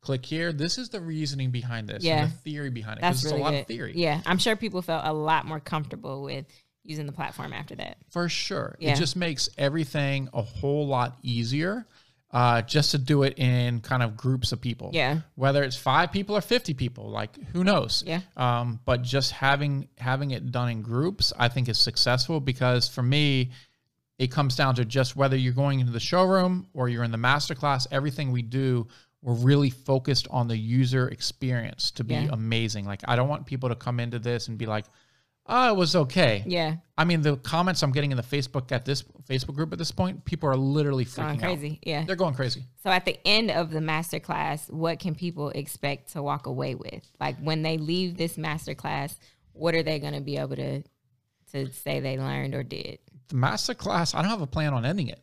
Click 0.03 0.25
here. 0.27 0.53
This 0.53 0.77
is 0.77 0.89
the 0.89 1.01
reasoning 1.01 1.51
behind 1.51 1.89
this. 1.89 2.03
Yeah. 2.03 2.23
And 2.23 2.33
the 2.33 2.37
theory 2.37 2.71
behind 2.71 2.99
it. 2.99 3.03
That's 3.03 3.23
really 3.25 3.37
it's 3.37 3.41
a 3.41 3.45
lot 3.45 3.51
good. 3.53 3.61
of 3.61 3.67
theory. 3.67 3.93
Yeah, 3.95 4.21
I'm 4.27 4.39
sure 4.39 4.57
people 4.57 4.83
felt 4.83 5.05
a 5.05 5.13
lot 5.13 5.47
more 5.47 5.61
comfortable 5.61 6.23
with 6.23 6.47
using 6.85 7.07
the 7.07 7.13
platform 7.13 7.53
after 7.53 7.75
that. 7.77 7.99
For 8.11 8.29
sure. 8.29 8.77
Yeah. 8.81 8.93
It 8.93 8.97
just 8.97 9.15
makes 9.15 9.49
everything 9.57 10.29
a 10.33 10.43
whole 10.43 10.87
lot 10.87 11.19
easier 11.23 11.87
uh, 12.33 12.63
just 12.63 12.93
to 12.93 12.99
do 12.99 13.25
it 13.25 13.37
in 13.39 13.81
kind 13.81 14.03
of 14.03 14.17
groups 14.17 14.53
of 14.53 14.61
people. 14.61 14.91
Yeah. 14.93 15.21
Whether 15.35 15.65
it's 15.65 15.77
five 15.77 16.13
people 16.13 16.37
or 16.37 16.41
50 16.41 16.75
people, 16.75 17.11
like 17.11 17.37
who 17.53 17.65
knows? 17.65 18.05
Yeah. 18.07 18.21
Um, 18.37 18.79
but 18.85 19.03
just 19.03 19.33
having 19.33 19.89
having 19.99 20.31
it 20.31 20.53
done 20.53 20.69
in 20.71 20.83
groups, 20.83 21.33
I 21.39 21.49
think 21.49 21.69
is 21.69 21.79
successful 21.79 22.39
because 22.41 22.89
for 22.89 23.03
me, 23.03 23.51
it 24.19 24.31
comes 24.31 24.55
down 24.55 24.75
to 24.77 24.85
just 24.85 25.17
whether 25.17 25.37
you're 25.37 25.53
going 25.55 25.81
into 25.81 25.93
the 25.93 25.99
showroom 26.01 26.69
or 26.75 26.89
you're 26.89 27.05
in 27.05 27.11
the 27.11 27.19
masterclass, 27.19 27.87
everything 27.91 28.31
we 28.31 28.43
do, 28.43 28.87
we're 29.23 29.35
really 29.35 29.71
focused 29.71 30.29
on 30.31 30.47
the 30.47 30.57
user 30.57 31.09
experience 31.09 31.91
to 31.93 32.05
be 32.05 32.15
Yeah. 32.15 32.29
amazing. 32.31 32.85
Like 32.85 33.01
I 33.09 33.17
don't 33.17 33.29
want 33.29 33.47
people 33.47 33.71
to 33.71 33.75
come 33.75 33.99
into 33.99 34.19
this 34.19 34.47
and 34.49 34.57
be 34.59 34.67
like, 34.67 34.85
oh, 35.51 35.71
it 35.71 35.77
was 35.77 35.95
okay. 35.97 36.43
Yeah, 36.47 36.77
I 36.97 37.05
mean, 37.05 37.23
the 37.23 37.37
comments 37.39 37.83
I'm 37.83 37.93
getting 37.93 38.11
in 38.11 38.17
the 38.17 38.23
Facebook 38.23 38.73
at 38.73 38.85
this 38.85 39.03
Facebook 39.29 39.55
group 39.55 39.73
at 39.73 39.79
this 39.79 39.91
point, 39.91 40.25
people 40.25 40.49
are 40.49 40.57
literally 40.57 41.05
freaking 41.05 41.17
going 41.17 41.31
out. 41.37 41.41
crazy. 41.41 41.81
Yeah. 41.83 42.05
They're 42.05 42.17
going 42.17 42.35
crazy. 42.35 42.65
So 42.83 42.91
at 42.91 43.05
the 43.05 43.19
end 43.27 43.51
of 43.51 43.71
the 43.71 43.81
master 43.81 44.21
class, 44.21 44.69
what 44.69 44.99
can 44.99 45.15
people 45.15 45.51
expect 45.51 46.13
to 46.13 46.23
walk 46.23 46.47
away 46.47 46.75
with? 46.75 47.07
Like 47.21 47.39
when 47.41 47.63
they 47.63 47.79
leave 47.79 48.17
this 48.17 48.37
master 48.39 48.75
class, 48.75 49.19
what 49.53 49.75
are 49.75 49.83
they 49.83 49.99
going 49.99 50.15
to 50.15 50.21
be 50.21 50.37
able 50.39 50.57
to 50.57 50.83
to 51.53 51.73
say 51.73 52.01
they 52.01 52.17
learned 52.19 52.55
or 52.55 52.63
did? 52.63 52.99
The 53.29 53.37
master 53.37 53.75
class, 53.75 54.15
I 54.15 54.23
don't 54.23 54.31
have 54.31 54.41
a 54.41 54.47
plan 54.47 54.73
on 54.75 54.85
ending 54.85 55.09
it. 55.09 55.21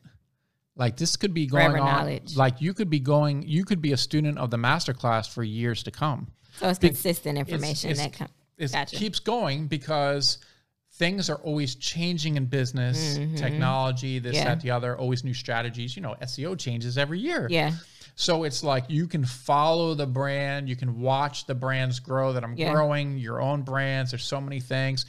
Like 0.76 0.98
this 0.98 1.16
could 1.16 1.34
be 1.34 1.48
going 1.48 1.72
Forever 1.72 1.80
on. 1.84 1.86
knowledge. 1.86 2.36
Like 2.36 2.62
you 2.62 2.74
could 2.74 2.90
be 2.90 3.00
going, 3.00 3.44
you 3.44 3.66
could 3.66 3.82
be 3.82 3.94
a 3.94 3.98
student 3.98 4.38
of 4.38 4.52
the 4.52 4.58
master 4.58 4.94
class 4.94 5.28
for 5.28 5.44
years 5.44 5.84
to 5.84 5.92
come. 5.92 6.28
So 6.60 6.70
it's 6.70 6.80
consistent 6.80 7.38
information 7.38 7.92
it's- 7.92 8.06
that 8.06 8.14
comes. 8.18 8.32
It 8.58 8.72
Gotcha. 8.72 8.96
keeps 8.96 9.20
going 9.20 9.68
because 9.68 10.40
things 10.94 11.30
are 11.30 11.36
always 11.38 11.76
changing 11.76 12.38
in 12.38 12.46
business, 12.46 13.18
technology, 13.36 14.18
this, 14.20 14.36
Mm-hmm. 14.38 14.48
Yeah. 14.48 14.56
that, 14.56 14.62
the 14.62 14.72
other, 14.72 14.98
always 14.98 15.24
new 15.24 15.34
strategies. 15.34 15.96
You 15.96 16.02
know, 16.02 16.16
SEO 16.22 16.58
changes 16.58 16.98
every 16.98 17.20
year. 17.20 17.48
Yeah, 17.52 17.74
So 18.16 18.46
it's 18.46 18.64
like 18.64 18.86
you 18.90 19.08
can 19.08 19.24
follow 19.24 19.94
the 19.94 20.08
brand, 20.08 20.68
you 20.68 20.76
can 20.76 21.00
watch 21.00 21.46
the 21.46 21.54
brands 21.54 22.00
grow 22.00 22.34
that 22.34 22.44
I'm 22.44 22.56
Yeah. 22.58 22.72
growing, 22.74 23.18
your 23.20 23.40
own 23.40 23.62
brands. 23.62 24.10
There's 24.12 24.24
so 24.26 24.42
many 24.42 24.60
things. 24.60 25.06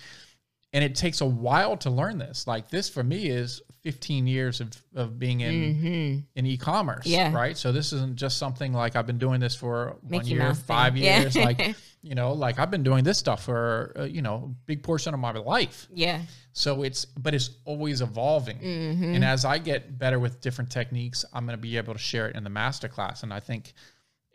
And 0.74 0.84
it 0.84 0.94
takes 0.94 1.22
a 1.22 1.26
while 1.26 1.78
to 1.78 1.88
learn 1.90 2.18
this. 2.18 2.46
Like 2.46 2.68
this 2.68 2.90
for 2.90 3.02
me 3.02 3.28
is 3.28 3.62
15 3.82 4.26
years 4.26 4.60
of, 4.60 4.70
of 4.94 5.18
being 5.18 5.40
in 5.40 6.24
in 6.34 6.46
e-commerce. 6.46 7.04
Mm-hmm. 7.06 7.10
Yeah. 7.10 7.32
Right. 7.34 7.56
So 7.56 7.72
this 7.72 7.92
isn't 7.92 8.16
just 8.16 8.38
something 8.38 8.72
like 8.72 8.96
I've 8.96 9.06
been 9.06 9.18
doing 9.18 9.40
this 9.40 9.54
for 9.54 9.96
one 10.02 10.26
year, 10.26 10.40
Mouse 10.40 10.56
thing. 10.58 10.64
five 10.66 10.96
Yeah. 10.96 11.20
years. 11.20 11.36
like, 11.36 11.74
you 12.02 12.14
know, 12.14 12.32
like 12.32 12.58
I've 12.58 12.70
been 12.70 12.82
doing 12.82 13.04
this 13.04 13.18
stuff 13.18 13.44
for, 13.44 13.92
uh, 13.98 14.04
you 14.04 14.22
know, 14.22 14.34
a 14.50 14.54
big 14.66 14.82
portion 14.82 15.14
of 15.14 15.20
my 15.20 15.32
life. 15.32 15.88
yeah, 15.92 16.20
So 16.52 16.82
it's, 16.82 17.04
but 17.04 17.34
it's 17.34 17.50
always 17.64 18.00
evolving. 18.00 18.58
Mm-hmm. 18.58 19.14
And 19.14 19.24
as 19.24 19.44
I 19.44 19.58
get 19.58 19.98
better 19.98 20.18
with 20.18 20.40
different 20.40 20.70
techniques, 20.70 21.24
I'm 21.32 21.44
going 21.46 21.56
to 21.56 21.62
be 21.62 21.76
able 21.76 21.92
to 21.94 21.98
share 22.00 22.28
it 22.28 22.36
in 22.36 22.44
the 22.44 22.50
masterclass. 22.50 23.22
And 23.22 23.32
I 23.32 23.40
think 23.40 23.72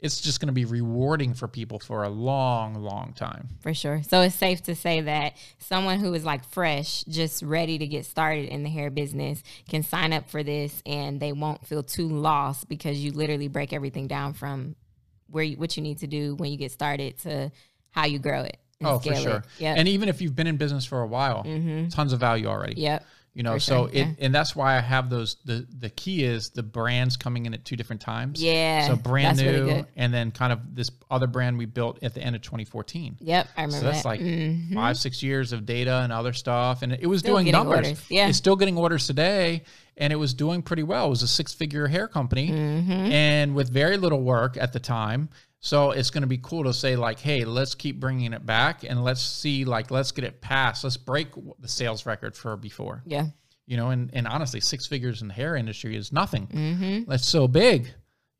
it's 0.04 0.20
just 0.20 0.42
going 0.42 0.48
to 0.48 0.54
be 0.54 0.66
rewarding 0.66 1.34
for 1.34 1.48
people 1.48 1.80
for 1.80 2.04
a 2.04 2.10
long, 2.10 2.76
long 2.76 3.14
time. 3.14 3.48
for 3.62 3.74
sure. 3.74 4.04
So 4.04 4.22
it's 4.22 4.36
safe 4.36 4.62
to 4.64 4.76
say 4.76 5.00
that 5.02 5.38
someone 5.60 6.00
who 6.00 6.14
is 6.14 6.26
like 6.26 6.44
fresh, 6.44 7.06
just 7.06 7.42
ready 7.42 7.78
to 7.78 7.88
get 7.88 8.06
started 8.06 8.50
in 8.50 8.64
the 8.64 8.70
hair 8.70 8.92
business, 8.92 9.42
can 9.70 9.82
sign 9.82 10.12
up 10.12 10.30
for 10.30 10.44
this 10.44 10.84
and 10.86 11.22
they 11.22 11.32
won't 11.32 11.66
feel 11.66 11.84
too 11.84 12.10
lost 12.10 12.68
because 12.68 13.00
you 13.00 13.14
literally 13.14 13.48
break 13.48 13.72
everything 13.72 14.08
down 14.08 14.34
from 14.34 14.76
where 15.28 15.46
you, 15.46 15.56
what 15.56 15.78
you 15.78 15.82
need 15.82 16.00
to 16.00 16.08
do 16.08 16.36
when 16.36 16.52
you 16.52 16.58
get 16.58 16.74
started 16.74 17.18
to 17.20 17.50
how 17.92 18.06
you 18.06 18.20
grow 18.20 18.42
it. 18.42 18.58
and 18.82 18.90
Oh, 18.90 19.00
for 19.00 19.16
sure. 19.16 19.44
Yep. 19.60 19.78
And 19.78 19.88
even 19.88 20.10
if 20.10 20.22
you've 20.22 20.36
been 20.36 20.48
in 20.48 20.58
business 20.58 20.86
for 20.86 21.02
a 21.02 21.08
while, 21.08 21.46
mm-hmm. 21.46 21.88
tons 21.88 22.12
of 22.12 22.20
value 22.20 22.48
already. 22.48 22.82
yep. 22.82 23.06
You 23.36 23.42
know, 23.42 23.54
For 23.54 23.60
so 23.60 23.86
it 23.86 23.96
yeah. 23.96 24.12
and 24.20 24.36
that's 24.36 24.56
why 24.56 24.78
I 24.78 24.80
have 24.82 25.10
those. 25.10 25.38
The 25.44 25.66
the 25.80 25.90
key 25.90 26.24
is 26.24 26.52
the 26.52 26.62
brands 26.62 27.18
coming 27.18 27.48
in 27.48 27.56
at 27.56 27.66
two 27.66 27.76
different 27.76 28.02
times. 28.04 28.42
Yeah, 28.44 28.86
So 28.88 28.96
brand 28.96 29.40
new, 29.40 29.46
really 29.66 29.86
and 29.96 30.14
then 30.14 30.30
kind 30.30 30.54
of 30.54 30.60
this 30.76 30.92
other 31.10 31.26
brand 31.26 31.58
we 31.58 31.66
built 31.66 32.04
at 32.04 32.14
the 32.14 32.22
end 32.22 32.36
of 32.36 32.44
2014. 32.44 33.18
Yep, 33.22 33.48
I 33.58 33.62
remember 33.64 33.80
So 33.80 33.86
that's 33.86 34.04
that. 34.04 34.08
like 34.08 34.20
Mhm. 34.20 34.76
five, 34.76 34.98
six 34.98 35.24
years 35.24 35.52
of 35.52 35.66
data 35.66 36.02
and 36.04 36.14
other 36.14 36.32
stuff, 36.34 36.84
and 36.84 36.94
it 36.94 37.08
was 37.08 37.22
Still 37.22 37.36
doing 37.36 37.52
numbers. 37.52 37.78
orders, 37.88 38.04
yeah. 38.10 38.28
It's 38.28 38.38
still 38.38 38.56
getting 38.56 38.78
orders 38.78 39.08
today, 39.08 39.64
and 39.98 40.14
it 40.14 40.18
was 40.18 40.36
doing 40.36 40.62
pretty 40.62 40.84
well. 40.84 41.08
It 41.08 41.10
was 41.10 41.24
a 41.24 41.28
six-figure 41.28 41.88
hair 41.88 42.08
company, 42.08 42.50
Mm-hmm. 42.52 42.92
and 42.92 43.56
with 43.56 43.70
very 43.72 43.98
little 43.98 44.22
work 44.22 44.58
at 44.58 44.74
the 44.74 44.80
time. 44.80 45.30
So 45.66 45.92
it's 45.92 46.10
going 46.10 46.24
to 46.24 46.28
be 46.28 46.40
cool 46.40 46.66
to 46.66 46.74
say 46.74 46.98
like, 46.98 47.20
hey, 47.22 47.46
let's 47.46 47.74
keep 47.74 47.98
bringing 47.98 48.34
it 48.34 48.46
back, 48.46 48.84
and 48.84 49.02
let's 49.02 49.22
see 49.22 49.64
like, 49.64 49.92
let's 49.92 50.12
get 50.12 50.26
it 50.26 50.42
past. 50.42 50.84
Let's 50.84 50.98
break 50.98 51.30
the 51.60 51.70
sales 51.70 52.06
record 52.06 52.36
for 52.36 52.58
before. 52.58 53.02
Yeah. 53.06 53.28
You 53.66 53.78
know, 53.78 53.90
and 53.92 54.10
and 54.14 54.28
honestly, 54.28 54.60
six 54.60 54.86
figures 54.86 55.22
in 55.22 55.30
the 55.30 55.34
hair 55.34 55.56
industry 55.56 55.96
is 55.96 56.12
nothing. 56.12 56.48
Mm-hmm. 56.48 57.10
That's 57.10 57.26
so 57.26 57.48
big. 57.48 57.88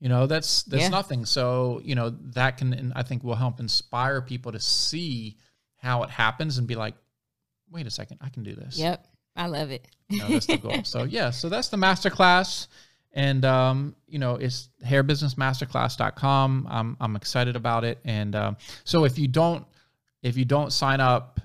You 0.02 0.10
know, 0.10 0.28
that's 0.28 0.64
that's 0.64 0.84
Yeah. 0.84 0.90
nothing. 0.90 1.24
So, 1.24 1.80
you 1.86 1.96
know, 1.96 2.10
that 2.10 2.58
can 2.58 2.74
and 2.74 2.92
I 2.94 3.04
think 3.04 3.24
will 3.24 3.36
help 3.36 3.62
inspire 3.62 4.22
people 4.22 4.52
to 4.52 4.60
see 4.60 5.38
how 5.78 6.04
it 6.04 6.10
happens 6.10 6.58
and 6.58 6.68
be 6.68 6.76
like, 6.76 6.96
wait 7.72 7.88
a 7.88 7.90
second, 7.90 8.18
I 8.20 8.28
can 8.28 8.44
do 8.44 8.54
this. 8.54 8.78
Yep. 8.78 9.08
I 9.38 9.48
love 9.48 9.72
it. 9.72 9.88
You 10.10 10.20
know, 10.20 10.28
that's 10.28 10.46
the 10.46 10.58
goal. 10.58 10.76
So 10.84 11.04
yeah, 11.06 11.30
so 11.30 11.48
that's 11.48 11.70
the 11.70 11.78
masterclass. 11.78 12.68
And 13.14 13.46
um, 13.46 13.96
you 14.08 14.20
know, 14.20 14.36
it's 14.36 14.70
hairbusinessmasterclass.com. 14.86 16.68
I'm 16.70 16.98
I'm 17.00 17.16
excited 17.16 17.56
about 17.56 17.84
it. 17.84 18.00
And 18.06 18.36
um, 18.36 18.58
so 18.84 19.06
if 19.06 19.20
you 19.20 19.28
don't 19.28 19.66
if 20.24 20.38
you 20.38 20.46
don't 20.46 20.72
sign 20.72 21.00
up 21.00 21.40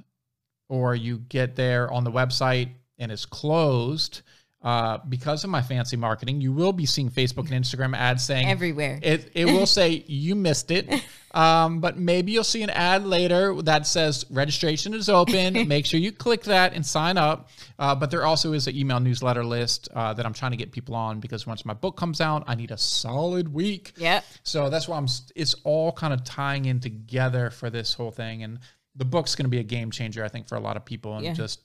or 0.68 0.94
you 0.94 1.18
get 1.18 1.56
there 1.56 1.92
on 1.92 2.04
the 2.04 2.12
website 2.12 2.70
and 2.98 3.12
it's 3.12 3.26
closed, 3.26 4.22
uh, 4.62 4.98
because 5.08 5.44
of 5.44 5.50
my 5.50 5.62
fancy 5.62 5.96
marketing, 5.96 6.40
you 6.40 6.52
will 6.52 6.72
be 6.72 6.84
seeing 6.84 7.10
Facebook 7.10 7.50
and 7.52 7.64
Instagram 7.64 7.96
ads 7.96 8.24
saying 8.24 8.48
Everywhere. 8.48 8.98
it, 9.02 9.30
it 9.34 9.44
will 9.44 9.66
say 9.78 10.02
you 10.08 10.34
missed 10.34 10.70
it. 10.72 10.92
Um, 11.32 11.78
but 11.80 11.96
maybe 11.98 12.32
you'll 12.32 12.42
see 12.42 12.62
an 12.62 12.70
ad 12.70 13.04
later 13.04 13.54
that 13.62 13.86
says 13.86 14.24
registration 14.30 14.94
is 14.94 15.08
open. 15.08 15.68
Make 15.68 15.86
sure 15.86 16.00
you 16.00 16.10
click 16.10 16.42
that 16.44 16.72
and 16.72 16.84
sign 16.84 17.18
up. 17.18 17.50
Uh, 17.78 17.94
but 17.94 18.10
there 18.10 18.24
also 18.24 18.52
is 18.52 18.66
an 18.66 18.74
email 18.74 18.98
newsletter 18.98 19.44
list 19.44 19.88
uh, 19.94 20.12
that 20.14 20.26
I'm 20.26 20.32
trying 20.32 20.50
to 20.52 20.56
get 20.56 20.72
people 20.72 20.96
on 20.96 21.20
because 21.20 21.46
once 21.46 21.64
my 21.64 21.74
book 21.74 21.96
comes 21.96 22.20
out, 22.20 22.42
I 22.48 22.54
need 22.56 22.70
a 22.72 22.78
solid 22.78 23.52
week. 23.52 23.92
Yeah. 23.96 24.22
So 24.42 24.70
that's 24.70 24.88
why 24.88 24.96
I'm. 24.96 25.06
It's 25.36 25.54
all 25.64 25.92
kind 25.92 26.12
of 26.12 26.24
tying 26.24 26.64
in 26.64 26.80
together 26.80 27.50
for 27.50 27.70
this 27.70 27.94
whole 27.94 28.10
thing, 28.10 28.42
and 28.42 28.58
the 28.96 29.04
book's 29.04 29.36
going 29.36 29.44
to 29.44 29.50
be 29.50 29.60
a 29.60 29.62
game 29.64 29.92
changer, 29.92 30.24
I 30.24 30.28
think, 30.28 30.48
for 30.48 30.56
a 30.56 30.60
lot 30.60 30.76
of 30.76 30.84
people, 30.84 31.14
and 31.14 31.24
Yeah. 31.24 31.34
just 31.34 31.60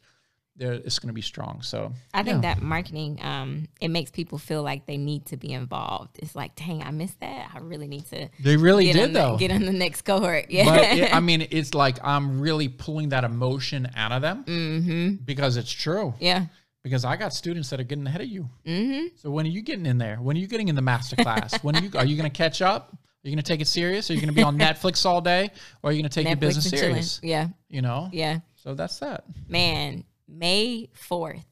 there, 0.55 0.73
it's 0.73 0.99
going 0.99 1.07
to 1.07 1.13
be 1.13 1.21
strong. 1.21 1.61
So 1.61 1.93
I 2.13 2.23
think 2.23 2.43
yeah. 2.43 2.53
that 2.53 2.61
marketing, 2.61 3.19
um, 3.21 3.67
it 3.81 3.87
makes 3.87 4.11
people 4.11 4.37
feel 4.37 4.61
like 4.61 4.85
they 4.85 4.97
need 4.97 5.25
to 5.27 5.37
be 5.37 5.51
involved. 5.51 6.19
It's 6.19 6.35
like, 6.35 6.55
dang, 6.55 6.83
I 6.83 6.91
missed 6.91 7.19
that. 7.21 7.49
I 7.53 7.59
really 7.59 7.87
need 7.87 8.05
to 8.09 8.29
they 8.39 8.55
really 8.55 8.91
did 8.91 9.01
on 9.01 9.13
the, 9.13 9.19
though. 9.19 9.37
get 9.37 9.51
on 9.51 9.65
the 9.65 9.73
next 9.73 10.03
cohort. 10.03 10.45
Yeah. 10.53 10.65
but 10.65 10.97
it, 10.97 11.15
I 11.15 11.19
mean, 11.19 11.47
it's 11.49 11.73
like 11.73 11.97
I'm 12.03 12.39
really 12.39 12.67
pulling 12.67 13.09
that 13.09 13.23
emotion 13.23 13.89
out 13.95 14.11
of 14.11 14.21
them 14.21 14.43
mm-hmm. 14.43 15.23
because 15.23 15.57
it's 15.57 15.71
true. 15.71 16.13
Yeah. 16.19 16.45
Because 16.83 17.05
I 17.05 17.15
got 17.15 17.33
students 17.33 17.69
that 17.71 17.79
are 17.79 17.83
getting 17.83 18.05
ahead 18.05 18.21
of 18.21 18.27
you. 18.27 18.49
Mm-hmm. 18.65 19.15
So 19.15 19.31
when 19.31 19.45
are 19.47 19.49
you 19.49 19.61
getting 19.61 19.87
in 19.87 19.97
there? 19.97 20.17
When 20.17 20.35
are 20.35 20.39
you 20.39 20.47
getting 20.47 20.67
in 20.67 20.75
the 20.75 20.81
master 20.81 21.15
class? 21.15 21.57
when 21.63 21.75
are 21.75 21.81
you 21.81 21.89
are 21.95 22.05
you 22.05 22.15
going 22.15 22.29
to 22.29 22.37
catch 22.37 22.61
up? 22.61 22.91
Are 22.91 23.29
you 23.29 23.35
going 23.35 23.43
to 23.43 23.47
take 23.47 23.61
it 23.61 23.67
serious? 23.67 24.11
Are 24.11 24.13
you 24.13 24.19
going 24.19 24.29
to 24.29 24.35
be 24.35 24.43
on 24.43 24.59
Netflix 24.59 25.05
all 25.05 25.21
day, 25.21 25.49
or 25.81 25.89
are 25.89 25.93
you 25.93 26.01
going 26.01 26.09
to 26.09 26.13
take 26.13 26.27
your 26.27 26.35
business 26.35 26.65
and 26.65 26.73
chilling. 26.73 26.93
serious? 26.95 27.19
Yeah. 27.23 27.47
You 27.69 27.81
know. 27.81 28.09
Yeah. 28.11 28.39
So 28.55 28.75
that's 28.75 28.99
that. 28.99 29.23
Man, 29.47 30.03
May 30.27 30.89
4th, 31.09 31.45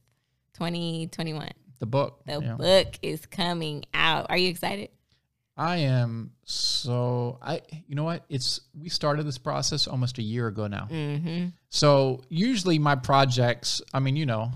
2021. 0.53 1.49
The 1.79 1.85
book. 1.85 2.21
The 2.25 2.41
yeah. 2.41 2.55
book 2.55 2.99
is 3.01 3.25
coming 3.25 3.83
out. 3.93 4.27
Are 4.29 4.37
you 4.37 4.49
excited? 4.49 4.89
I 5.57 5.77
am 5.77 6.31
so 6.45 7.37
I. 7.41 7.61
You 7.87 7.95
know 7.95 8.03
what? 8.03 8.23
It's 8.29 8.61
we 8.79 8.89
started 8.89 9.27
this 9.27 9.37
process 9.37 9.85
almost 9.87 10.17
a 10.17 10.21
year 10.21 10.47
ago 10.47 10.67
now. 10.67 10.87
Mm-hmm. 10.89 11.47
So 11.69 12.21
usually 12.29 12.79
my 12.79 12.95
projects, 12.95 13.81
I 13.93 13.99
mean, 13.99 14.15
you 14.15 14.25
know, 14.25 14.51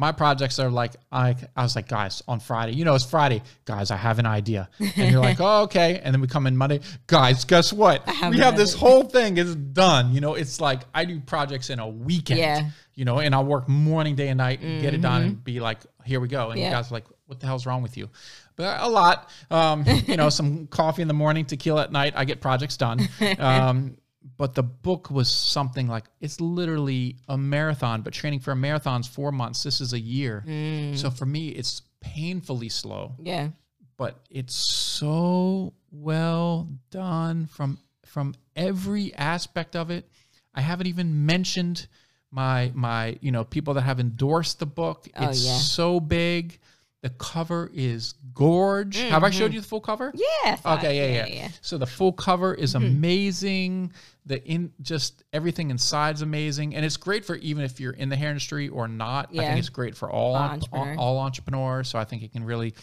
my 0.00 0.12
projects 0.12 0.58
are 0.58 0.70
like 0.70 0.96
I 1.12 1.36
I 1.54 1.62
was 1.62 1.76
like, 1.76 1.86
guys, 1.86 2.22
on 2.26 2.40
Friday, 2.40 2.72
you 2.72 2.86
know, 2.86 2.94
it's 2.94 3.04
Friday, 3.04 3.42
guys, 3.66 3.90
I 3.90 3.96
have 3.96 4.18
an 4.18 4.24
idea. 4.24 4.70
And 4.78 5.12
you're 5.12 5.20
like, 5.20 5.40
oh, 5.40 5.64
okay. 5.64 6.00
And 6.02 6.14
then 6.14 6.22
we 6.22 6.26
come 6.26 6.46
in 6.46 6.56
Monday, 6.56 6.80
guys, 7.06 7.44
guess 7.44 7.70
what? 7.70 8.08
have 8.08 8.32
We 8.32 8.38
have 8.38 8.56
this 8.56 8.74
idea. 8.74 8.80
whole 8.88 9.04
thing 9.04 9.36
is 9.36 9.54
done. 9.54 10.14
You 10.14 10.22
know, 10.22 10.34
it's 10.34 10.58
like 10.58 10.80
I 10.94 11.04
do 11.04 11.20
projects 11.20 11.68
in 11.68 11.78
a 11.78 11.86
weekend. 11.86 12.40
Yeah. 12.40 12.70
You 12.94 13.04
know, 13.04 13.18
and 13.18 13.34
I'll 13.34 13.44
work 13.44 13.68
morning, 13.68 14.14
day, 14.14 14.28
and 14.28 14.38
night, 14.38 14.60
and 14.62 14.80
get 14.82 14.94
it 14.94 15.00
done 15.02 15.22
and 15.22 15.44
be 15.44 15.60
like, 15.60 15.78
here 16.04 16.18
we 16.20 16.28
go. 16.28 16.50
And 16.50 16.60
you 16.60 16.70
guys 16.70 16.90
are 16.90 16.94
like, 16.94 17.04
what 17.26 17.38
the 17.40 17.46
hell's 17.46 17.66
wrong 17.66 17.82
with 17.82 17.96
you? 17.96 18.08
But 18.56 18.80
a 18.80 18.88
lot. 18.88 19.30
Um, 19.50 19.84
you 20.06 20.16
know, 20.16 20.28
some 20.40 20.66
coffee 20.66 21.02
in 21.02 21.08
the 21.08 21.14
morning, 21.14 21.44
tequila 21.44 21.82
at 21.84 21.92
night, 21.92 22.14
I 22.16 22.24
get 22.24 22.40
projects 22.40 22.76
done. 22.76 23.06
Um, 23.38 23.96
but 24.36 24.54
the 24.54 24.62
book 24.62 25.10
was 25.10 25.30
something 25.30 25.86
like 25.88 26.04
it's 26.20 26.40
literally 26.40 27.16
a 27.28 27.38
marathon, 27.38 28.02
but 28.02 28.12
training 28.12 28.40
for 28.40 28.52
a 28.52 28.56
marathon's 28.56 29.08
four 29.08 29.32
months. 29.32 29.62
This 29.62 29.80
is 29.80 29.92
a 29.92 30.00
year. 30.00 30.44
Mm. 30.46 30.96
So 30.96 31.10
for 31.10 31.26
me, 31.26 31.48
it's 31.48 31.82
painfully 32.00 32.68
slow, 32.68 33.14
Yeah. 33.18 33.48
but 33.96 34.20
it's 34.30 34.54
so 34.54 35.74
well 35.90 36.68
done 36.90 37.46
from 37.46 37.78
from 38.04 38.34
every 38.56 39.14
aspect 39.14 39.76
of 39.76 39.90
it. 39.90 40.08
I 40.54 40.60
haven't 40.60 40.86
even 40.88 41.26
mentioned 41.26 41.86
my 42.30 42.72
my 42.74 43.18
you 43.20 43.32
know 43.32 43.44
people 43.44 43.74
that 43.74 43.82
have 43.82 44.00
endorsed 44.00 44.58
the 44.58 44.66
book. 44.66 45.08
Oh, 45.16 45.28
it's 45.28 45.44
yeah. 45.44 45.56
so 45.56 46.00
big. 46.00 46.58
The 47.02 47.10
cover 47.10 47.70
is 47.72 48.12
gorge. 48.34 48.96
Have 48.98 49.24
I 49.24 49.30
showed 49.30 49.54
you 49.54 49.60
the 49.62 49.66
full 49.66 49.80
cover? 49.80 50.12
Yeah. 50.14 50.52
I 50.52 50.56
thought- 50.56 50.78
Okay, 50.80 51.14
yeah, 51.14 51.26
yeah, 51.26 51.48
So 51.62 51.78
the 51.78 51.86
full 51.86 52.12
cover 52.12 52.52
is 52.54 52.74
Mm-hmm. 52.74 52.84
amazing. 52.86 53.92
The 54.26 54.46
in 54.46 54.70
just 54.82 55.24
everything 55.32 55.70
inside's 55.70 56.20
amazing, 56.20 56.74
and 56.74 56.84
it's 56.84 56.98
great 56.98 57.24
for 57.24 57.36
even 57.36 57.64
if 57.64 57.80
you're 57.80 57.94
in 57.94 58.10
the 58.10 58.16
hair 58.16 58.28
industry 58.28 58.68
or 58.68 58.86
not. 58.86 59.32
Yeah. 59.32 59.42
I 59.42 59.44
think 59.46 59.58
it's 59.60 59.70
great 59.70 59.96
for 59.96 60.10
all 60.10 60.34
All 60.36 60.42
all, 60.42 60.50
entrepreneurs. 60.50 60.96
all 60.98 61.18
entrepreneurs. 61.20 61.88
So 61.88 61.98
I 61.98 62.04
think 62.04 62.22
it 62.22 62.32
can 62.32 62.44
really, 62.44 62.74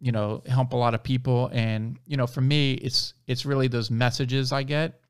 you 0.00 0.10
know, 0.10 0.42
help 0.48 0.72
a 0.72 0.76
lot 0.76 0.94
of 0.94 1.04
people. 1.04 1.48
And 1.52 1.98
you 2.04 2.16
know, 2.16 2.26
for 2.26 2.40
me, 2.40 2.72
it's 2.74 3.14
it's 3.28 3.46
really 3.46 3.68
those 3.68 3.92
messages 3.92 4.50
I 4.50 4.64
get 4.64 5.00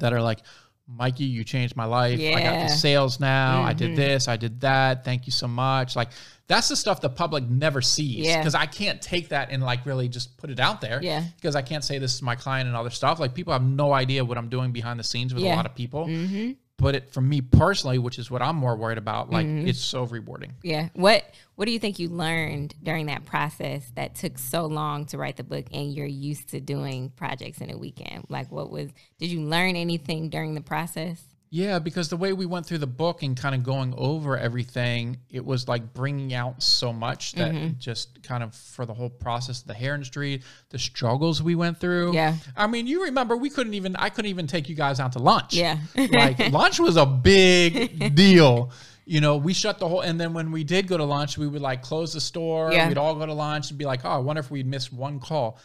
that 0.00 0.12
are 0.12 0.20
like, 0.20 0.40
Mikey, 0.88 1.24
you 1.24 1.44
changed 1.44 1.76
my 1.76 1.84
life. 1.84 2.18
I 2.18 2.42
got 2.42 2.68
the 2.68 2.74
sales 2.74 3.20
now. 3.20 3.62
I 3.62 3.72
Mhm. 3.72 3.76
did 3.78 3.96
this. 3.96 4.26
I 4.26 4.36
did 4.36 4.60
that. 4.62 5.04
Thank 5.04 5.26
you 5.26 5.32
so 5.32 5.46
much. 5.46 5.94
Like 5.94 6.10
that's 6.52 6.68
the 6.68 6.76
stuff 6.76 7.00
the 7.00 7.08
public 7.08 7.44
never 7.48 7.80
sees 7.80 8.26
Yeah. 8.26 8.38
because 8.38 8.54
I 8.54 8.66
can't 8.66 9.00
take 9.00 9.30
that 9.30 9.50
and 9.50 9.62
like 9.62 9.86
really 9.86 10.08
just 10.08 10.36
put 10.36 10.50
it 10.50 10.60
out 10.60 10.80
there. 10.80 11.00
Yeah. 11.02 11.24
Because 11.36 11.56
I 11.56 11.62
can't 11.62 11.82
say 11.82 11.98
this 11.98 12.14
is 12.14 12.22
my 12.22 12.36
client 12.36 12.66
and 12.68 12.76
other 12.76 12.90
stuff. 12.90 13.18
Like 13.18 13.34
people 13.34 13.52
have 13.54 13.62
no 13.64 13.92
idea 13.92 14.24
what 14.24 14.36
I'm 14.38 14.48
doing 14.48 14.70
behind 14.72 15.00
the 15.00 15.04
scenes 15.04 15.32
with 15.32 15.42
a 15.42 15.48
lot 15.48 15.66
of 15.66 15.74
people. 15.74 16.06
Mm-hmm. 16.06 16.52
But 16.78 16.94
it 16.96 17.12
for 17.12 17.20
me 17.20 17.40
personally, 17.42 17.98
which 17.98 18.18
is 18.18 18.28
what 18.30 18.42
I'm 18.42 18.56
more 18.56 18.74
worried 18.76 18.98
about, 18.98 19.30
like 19.30 19.46
Mhm. 19.46 19.68
it's 19.68 19.78
so 19.78 20.02
rewarding. 20.04 20.54
Yeah. 20.62 20.88
What 20.94 21.24
What 21.54 21.66
do 21.66 21.72
you 21.72 21.78
think 21.78 21.98
you 22.00 22.08
learned 22.08 22.74
during 22.82 23.06
that 23.06 23.24
process 23.24 23.90
that 23.94 24.14
took 24.16 24.36
so 24.38 24.66
long 24.66 25.06
to 25.06 25.18
write 25.18 25.36
the 25.36 25.44
book, 25.44 25.66
and 25.72 25.92
you're 25.94 26.06
used 26.06 26.48
to 26.48 26.60
doing 26.60 27.10
projects 27.10 27.60
in 27.60 27.70
a 27.70 27.78
weekend? 27.78 28.24
Like, 28.28 28.50
what 28.50 28.70
was? 28.70 28.90
Did 29.20 29.30
you 29.30 29.42
learn 29.42 29.76
anything 29.76 30.28
during 30.28 30.54
the 30.54 30.60
process? 30.60 31.22
Yeah, 31.54 31.80
because 31.80 32.08
the 32.08 32.16
way 32.16 32.32
we 32.32 32.46
went 32.46 32.64
through 32.64 32.78
the 32.78 32.86
book 32.86 33.22
and 33.22 33.36
kind 33.36 33.54
of 33.54 33.62
going 33.62 33.92
over 33.98 34.38
everything, 34.38 35.18
it 35.28 35.44
was 35.44 35.68
like 35.68 35.92
bringing 35.92 36.32
out 36.32 36.62
so 36.62 36.94
much 36.94 37.32
that 37.34 37.52
Mm-hmm. 37.52 37.78
just 37.78 38.22
kind 38.22 38.42
of 38.42 38.54
for 38.54 38.86
the 38.86 38.94
whole 38.94 39.10
process 39.10 39.60
of 39.60 39.66
the 39.66 39.74
hair 39.74 39.92
industry, 39.94 40.40
the 40.70 40.78
struggles 40.78 41.42
we 41.42 41.54
went 41.54 41.78
through. 41.78 42.14
Yeah. 42.14 42.36
I 42.56 42.68
mean, 42.68 42.86
you 42.86 43.04
remember 43.04 43.36
we 43.36 43.50
couldn't 43.50 43.74
even, 43.74 43.96
I 43.96 44.08
couldn't 44.08 44.30
even 44.30 44.46
take 44.46 44.70
you 44.70 44.74
guys 44.74 44.98
out 44.98 45.12
to 45.12 45.18
lunch. 45.18 45.52
Yeah. 45.52 45.76
like 45.94 46.38
lunch 46.50 46.80
was 46.80 46.96
a 46.96 47.04
big 47.04 48.14
deal. 48.14 48.70
You 49.04 49.20
know, 49.20 49.36
we 49.36 49.52
shut 49.52 49.78
the 49.78 49.86
whole, 49.86 50.00
and 50.00 50.18
then 50.18 50.32
when 50.32 50.52
we 50.52 50.64
did 50.64 50.86
go 50.88 50.96
to 50.96 51.04
lunch, 51.04 51.36
we 51.36 51.46
would 51.46 51.60
like 51.60 51.82
close 51.82 52.14
the 52.14 52.20
store. 52.22 52.72
Yeah. 52.72 52.88
We'd 52.88 52.96
all 52.96 53.14
go 53.14 53.26
to 53.26 53.34
lunch 53.34 53.68
and 53.68 53.76
be 53.78 53.84
like, 53.84 54.06
oh, 54.06 54.10
I 54.10 54.18
wonder 54.18 54.40
if 54.40 54.50
we'd 54.50 54.66
missed 54.66 54.90
one 54.90 55.20
call. 55.20 55.58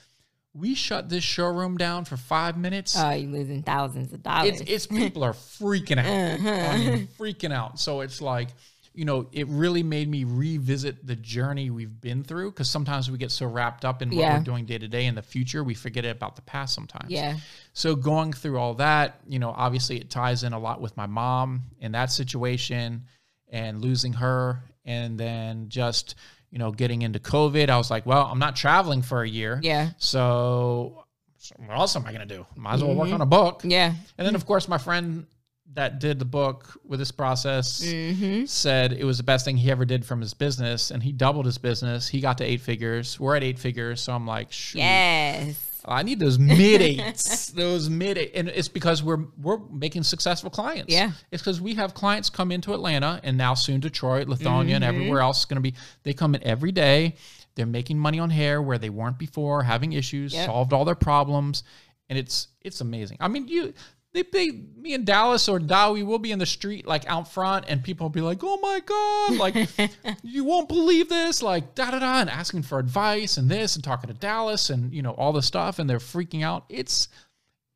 We 0.57 0.73
shut 0.75 1.09
this 1.09 1.23
showroom 1.23 1.77
down 1.77 2.05
for 2.05 2.17
five 2.17 2.57
minutes 2.57 2.95
Oh, 2.97 3.11
you're 3.11 3.29
losing 3.31 3.61
thousands 3.63 4.11
of 4.13 4.23
dollars. 4.23 4.61
it's 4.61 4.71
it's 4.71 4.87
people 4.87 5.23
are 5.23 5.33
freaking 5.33 5.97
out. 5.99 6.05
I 6.05 6.33
Uh-huh. 6.35 6.77
mean, 6.77 7.07
freaking 7.19 7.53
out. 7.53 7.79
So 7.79 8.01
it's 8.01 8.21
like, 8.21 8.49
you 8.93 9.05
know, 9.05 9.27
it 9.31 9.47
really 9.49 9.83
made 9.83 10.09
me 10.09 10.23
revisit 10.23 11.05
the 11.05 11.15
journey 11.15 11.69
we've 11.69 12.01
been 12.01 12.23
through 12.23 12.49
because 12.51 12.67
sometimes 12.69 13.11
we 13.11 13.19
get 13.19 13.29
so 13.29 13.45
wrapped 13.45 13.85
up 13.85 14.01
in 14.01 14.09
what 14.09 14.17
Yeah. 14.17 14.37
we're 14.37 14.43
doing 14.43 14.65
day 14.65 14.79
to 14.79 14.87
day 14.87 15.05
in 15.05 15.13
the 15.13 15.21
future, 15.21 15.63
we 15.63 15.75
forget 15.75 16.03
about 16.05 16.35
the 16.35 16.41
past 16.41 16.73
sometimes. 16.73 17.11
yeah. 17.11 17.37
So 17.73 17.95
going 17.95 18.33
through 18.33 18.57
all 18.57 18.73
that, 18.75 19.19
you 19.27 19.37
know, 19.37 19.51
obviously 19.55 19.97
it 19.97 20.09
ties 20.09 20.43
in 20.43 20.53
a 20.53 20.59
lot 20.59 20.81
with 20.81 20.97
my 20.97 21.05
mom 21.05 21.65
in 21.79 21.91
that 21.91 22.11
situation 22.11 23.03
and 23.49 23.81
losing 23.81 24.13
her 24.13 24.63
and 24.83 25.19
then 25.19 25.69
just, 25.69 26.15
you 26.51 26.59
know, 26.59 26.71
getting 26.71 27.01
into 27.01 27.19
COVID. 27.19 27.69
I 27.69 27.77
was 27.77 27.91
like, 27.91 28.05
well, 28.05 28.25
I'm 28.25 28.39
not 28.39 28.55
traveling 28.55 29.01
for 29.01 29.21
a 29.23 29.27
year. 29.29 29.59
Yeah. 29.61 29.89
So, 29.97 31.03
so 31.37 31.55
what 31.65 31.77
else 31.77 31.95
am 31.95 32.05
I 32.05 32.13
going 32.13 32.27
to 32.27 32.35
do? 32.35 32.45
Might 32.55 32.75
as 32.75 32.83
well 32.83 32.95
work 32.95 33.09
on 33.11 33.21
a 33.21 33.25
book. 33.25 33.61
Yeah. 33.63 33.93
And 34.17 34.25
then, 34.27 34.35
of 34.35 34.45
course, 34.45 34.67
my 34.67 34.77
friend 34.77 35.25
that 35.73 35.99
did 35.99 36.17
the 36.17 36.25
book 36.25 36.79
with 36.85 36.97
this 36.99 37.11
process 37.11 37.81
Mm-hmm. 37.83 38.45
said 38.45 38.93
it 38.93 39.03
was 39.03 39.17
the 39.17 39.23
best 39.23 39.45
thing 39.45 39.57
he 39.57 39.69
ever 39.69 39.85
did 39.85 40.03
from 40.05 40.21
his 40.21 40.33
business, 40.33 40.89
and 40.91 41.03
he 41.03 41.11
doubled 41.11 41.45
his 41.45 41.57
business. 41.57 42.07
He 42.07 42.19
got 42.21 42.37
to 42.39 42.43
eight 42.45 42.61
figures. 42.61 43.19
We're 43.19 43.35
at 43.35 43.43
eight 43.43 43.59
figures, 43.59 44.01
so 44.01 44.13
I'm 44.13 44.25
like, 44.25 44.51
shoot, 44.51 44.79
Yes. 44.79 45.66
Oh, 45.87 45.93
I 45.93 46.03
need 46.03 46.19
those 46.19 46.37
mid 46.37 46.81
eights, 46.81 47.47
those 47.55 47.89
mid 47.89 48.17
eight, 48.17 48.31
and 48.35 48.49
it's 48.49 48.67
because 48.67 49.01
we're 49.01 49.23
we're 49.41 49.59
making 49.71 50.03
successful 50.03 50.49
clients. 50.49 50.91
Yeah. 50.91 51.11
it's 51.31 51.41
because 51.41 51.61
we 51.61 51.75
have 51.75 51.93
clients 51.93 52.29
come 52.29 52.51
into 52.51 52.73
Atlanta 52.73 53.21
and 53.23 53.37
now 53.37 53.53
soon 53.53 53.79
Detroit, 53.79 54.27
Lithonia, 54.27 54.75
and 54.75 54.83
mm-hmm. 54.83 54.83
everywhere 54.83 55.21
else 55.21 55.39
is 55.39 55.45
going 55.45 55.55
to 55.55 55.61
be. 55.61 55.75
They 56.03 56.13
come 56.13 56.35
in 56.35 56.43
every 56.43 56.73
day. 56.73 57.15
They're 57.55 57.65
making 57.65 57.97
money 57.97 58.19
on 58.19 58.29
hair 58.29 58.61
where 58.61 58.77
they 58.77 58.89
weren't 58.89 59.17
before, 59.17 59.63
having 59.63 59.93
issues, 59.93 60.33
Yep. 60.33 60.45
solved 60.45 60.73
all 60.73 60.85
their 60.85 60.93
problems, 60.93 61.63
and 62.09 62.19
it's 62.19 62.49
it's 62.61 62.81
amazing. 62.81 63.17
I 63.19 63.29
mean, 63.29 63.47
you. 63.47 63.73
They, 64.13 64.23
they, 64.23 64.51
me 64.51 64.93
and 64.93 65.05
Dallas 65.05 65.47
or 65.49 65.59
Dowie 65.59 66.03
will 66.03 66.19
be 66.19 66.31
in 66.31 66.39
the 66.39 66.45
street 66.45 66.87
like 66.87 67.05
out 67.07 67.31
front, 67.31 67.65
and 67.67 67.83
people 67.83 68.05
will 68.05 68.09
be 68.09 68.21
like, 68.21 68.39
"Oh 68.41 68.57
my 68.57 68.79
god!" 68.79 69.37
Like, 69.37 69.91
you 70.23 70.43
won't 70.43 70.69
believe 70.69 71.09
this, 71.09 71.43
like 71.43 71.75
da 71.75 71.91
da 71.91 71.99
da, 71.99 72.21
and 72.21 72.29
asking 72.29 72.63
for 72.63 72.79
advice 72.79 73.37
and 73.37 73.49
this, 73.49 73.75
and 73.75 73.83
talking 73.83 74.07
to 74.07 74.13
Dallas, 74.13 74.69
and 74.69 74.93
you 74.93 75.01
know 75.01 75.11
all 75.11 75.33
the 75.33 75.41
stuff, 75.41 75.77
and 75.77 75.89
they're 75.89 75.99
freaking 75.99 76.43
out. 76.43 76.65
It's 76.69 77.09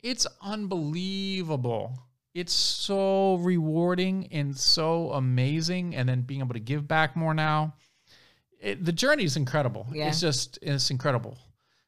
it's 0.01 0.25
unbelievable. 0.41 1.99
It's 2.33 2.53
so 2.53 3.35
rewarding 3.35 4.29
and 4.31 4.57
so 4.57 5.11
amazing, 5.11 5.95
and 5.95 6.07
then 6.07 6.21
being 6.21 6.39
able 6.39 6.53
to 6.53 6.59
give 6.59 6.87
back 6.87 7.15
more 7.15 7.33
now. 7.33 7.75
It, 8.59 8.85
the 8.85 8.93
journey 8.93 9.25
is 9.25 9.37
incredible. 9.37 9.87
Yeah. 9.91 10.07
It's 10.07 10.21
just 10.21 10.59
it's 10.61 10.91
incredible. 10.91 11.37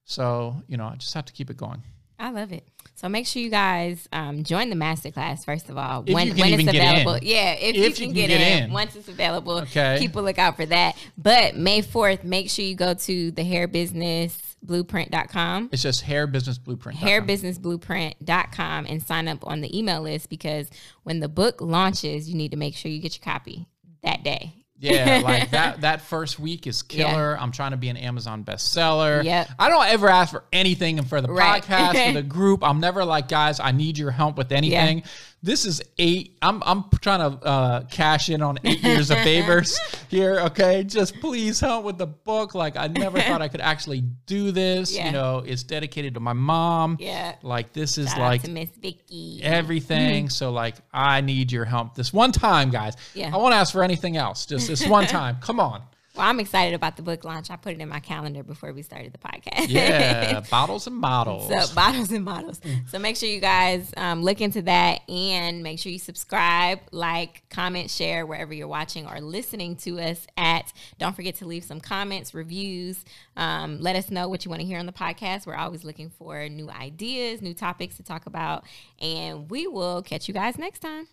So 0.04 0.62
you 0.68 0.78
know, 0.78 0.86
I 0.86 0.96
just 0.96 1.14
have 1.14 1.26
to 1.26 1.34
keep 1.34 1.50
it 1.50 1.58
going. 1.58 1.82
I 2.24 2.30
love 2.30 2.54
it. 2.54 2.66
So 2.96 3.10
make 3.10 3.28
sure 3.28 3.42
you 3.42 3.50
guys 3.50 4.08
um, 4.14 4.46
join 4.46 4.70
the 4.70 4.78
masterclass 4.78 5.44
first 5.44 5.68
of 5.68 5.78
all. 5.78 6.06
If 6.08 6.14
when 6.14 6.28
you 6.28 6.34
can 6.34 6.52
when 6.52 6.54
it's 6.54 6.64
get 6.64 6.76
in. 6.76 6.82
available. 6.82 7.20
Yeah, 7.22 7.52
if, 7.52 7.76
you 7.76 7.92
can, 7.92 8.14
get, 8.14 8.30
in, 8.30 8.72
once 8.72 8.96
it's 8.96 9.10
available. 9.10 9.58
Okay. 9.58 9.98
Keep 10.00 10.16
a 10.16 10.22
lookout 10.22 10.56
for 10.56 10.66
that. 10.68 10.96
But 11.18 11.58
May 11.58 11.82
4th, 11.82 12.24
make 12.24 12.50
sure 12.50 12.64
you 12.64 12.76
go 12.76 12.94
to 12.94 13.32
the 13.32 13.42
hairbusinessblueprint.com. 13.42 15.70
It's 15.74 15.84
just 15.84 16.04
hair 16.04 16.26
business 16.26 16.58
blueprint. 16.58 16.98
hairbusinessblueprint.com 16.98 18.86
and 18.88 19.04
sign 19.04 19.28
up 19.28 19.46
on 19.46 19.60
the 19.60 19.78
email 19.78 20.02
list 20.02 20.30
because 20.30 20.70
when 21.04 21.20
the 21.20 21.28
book 21.28 21.60
launches, 21.60 22.30
you 22.30 22.36
need 22.36 22.52
to 22.52 22.58
make 22.58 22.78
sure 22.78 22.90
you 22.90 23.02
get 23.02 23.18
your 23.18 23.26
copy 23.26 23.68
that 24.02 24.24
day. 24.24 24.63
Yeah, 24.80 25.22
like 25.24 25.52
that 25.52 25.82
that 25.82 26.02
first 26.02 26.40
week 26.40 26.68
is 26.68 26.82
killer. 26.82 27.38
I'm 27.40 27.52
trying 27.52 27.72
to 27.72 27.78
be 27.78 27.90
an 27.90 27.98
Amazon 27.98 28.44
bestseller. 28.44 29.24
Yeah. 29.24 29.48
I 29.58 29.70
don't 29.70 29.86
ever 29.88 30.10
ask 30.10 30.32
for 30.32 30.44
anything 30.52 31.00
and 31.00 31.08
for 31.08 31.22
the 31.22 31.32
Right. 31.32 31.64
podcast, 31.64 32.08
for 32.08 32.14
the 32.14 32.24
group. 32.28 32.64
I'm 32.64 32.80
never 32.80 33.06
like, 33.06 33.28
guys, 33.28 33.60
I 33.60 33.72
need 33.72 33.98
your 33.98 34.12
help 34.12 34.38
with 34.38 34.52
anything. 34.52 35.04
This 35.46 35.66
is 35.66 35.82
eight. 35.98 36.38
I'm 36.42 36.64
I'm 36.66 36.86
trying 37.02 37.20
to 37.20 37.46
uh, 37.46 37.82
cash 37.88 38.30
in 38.30 38.42
on 38.42 38.58
eight 38.64 38.82
years 38.82 39.12
of 39.12 39.18
favors 39.20 39.78
here. 40.10 40.40
Okay, 40.40 40.86
just 40.86 41.20
please 41.20 41.60
help 41.60 41.84
with 41.84 41.98
the 41.98 42.08
book. 42.08 42.56
Like 42.56 42.78
I 42.78 42.88
never 42.88 43.20
thought 43.20 43.42
I 43.42 43.50
could 43.50 43.60
actually 43.60 44.02
do 44.26 44.52
this. 44.52 44.96
Yeah. 44.96 45.08
You 45.08 45.12
know, 45.12 45.44
it's 45.46 45.64
dedicated 45.64 46.14
to 46.14 46.22
my 46.22 46.32
mom. 46.32 46.96
Yeah. 46.98 47.36
Like 47.44 47.74
this 47.74 47.98
is 47.98 48.10
Shout 48.10 48.20
like 48.20 48.48
Miss 48.48 48.70
Vicky. 48.80 49.42
everything. 49.44 50.30
So 50.30 50.52
like 50.52 50.76
I 50.94 51.20
need 51.20 51.52
your 51.52 51.66
help 51.66 51.94
this 51.94 52.14
one 52.14 52.32
time, 52.32 52.70
guys. 52.70 52.96
Yeah. 53.14 53.34
I 53.34 53.38
won't 53.38 53.54
ask 53.54 53.74
for 53.74 53.84
anything 53.84 54.16
else. 54.16 54.46
Just 54.46 54.70
this 54.70 54.88
one 54.88 55.08
time. 55.08 55.38
Come 55.42 55.60
on. 55.60 55.82
Well, 56.16 56.28
I'm 56.28 56.40
excited 56.40 56.76
about 56.76 56.96
the 56.96 57.02
book 57.02 57.24
launch. 57.24 57.50
I 57.50 57.56
put 57.56 57.74
it 57.74 57.82
in 57.82 57.90
my 57.90 58.00
calendar 58.00 58.44
before 58.44 58.72
we 58.72 58.84
started 58.84 59.14
the 59.14 59.18
podcast. 59.18 59.68
Yeah, 59.70 60.42
bottles 60.52 60.86
and 60.86 60.96
models. 60.96 61.48
So 61.48 61.74
bottles 61.74 62.12
and 62.12 62.24
bottles. 62.24 62.62
So 62.88 63.00
make 63.00 63.18
sure 63.18 63.28
you 63.28 63.40
guys 63.40 63.92
um, 63.98 64.22
look 64.22 64.40
into 64.40 64.62
that 64.62 65.10
and 65.10 65.64
make 65.64 65.80
sure 65.80 65.92
you 65.92 65.98
subscribe, 65.98 66.82
like, 66.92 67.42
comment, 67.50 67.90
share 67.90 68.28
wherever 68.28 68.54
you're 68.54 68.68
watching 68.68 69.08
or 69.08 69.22
listening 69.22 69.76
to 69.78 70.00
us 70.00 70.28
at. 70.38 70.72
Don't 71.00 71.16
forget 71.16 71.34
to 71.36 71.48
leave 71.48 71.64
some 71.64 71.80
comments, 71.80 72.36
reviews. 72.36 73.04
Um, 73.36 73.80
let 73.80 73.96
us 73.96 74.12
know 74.12 74.30
what 74.30 74.46
you 74.46 74.50
want 74.50 74.62
to 74.62 74.68
hear 74.68 74.78
on 74.78 74.86
the 74.86 74.94
podcast. 74.94 75.48
We're 75.48 75.56
always 75.56 75.84
looking 75.84 76.12
for 76.12 76.48
new 76.48 76.70
ideas, 76.70 77.42
new 77.42 77.56
topics 77.56 77.98
to 77.98 78.04
talk 78.04 78.28
about, 78.28 78.66
and 79.02 79.50
we 79.50 79.66
will 79.66 80.04
catch 80.04 80.28
you 80.28 80.36
guys 80.36 80.60
next 80.60 80.82
time. 80.82 81.08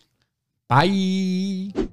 Bye. 0.69 1.89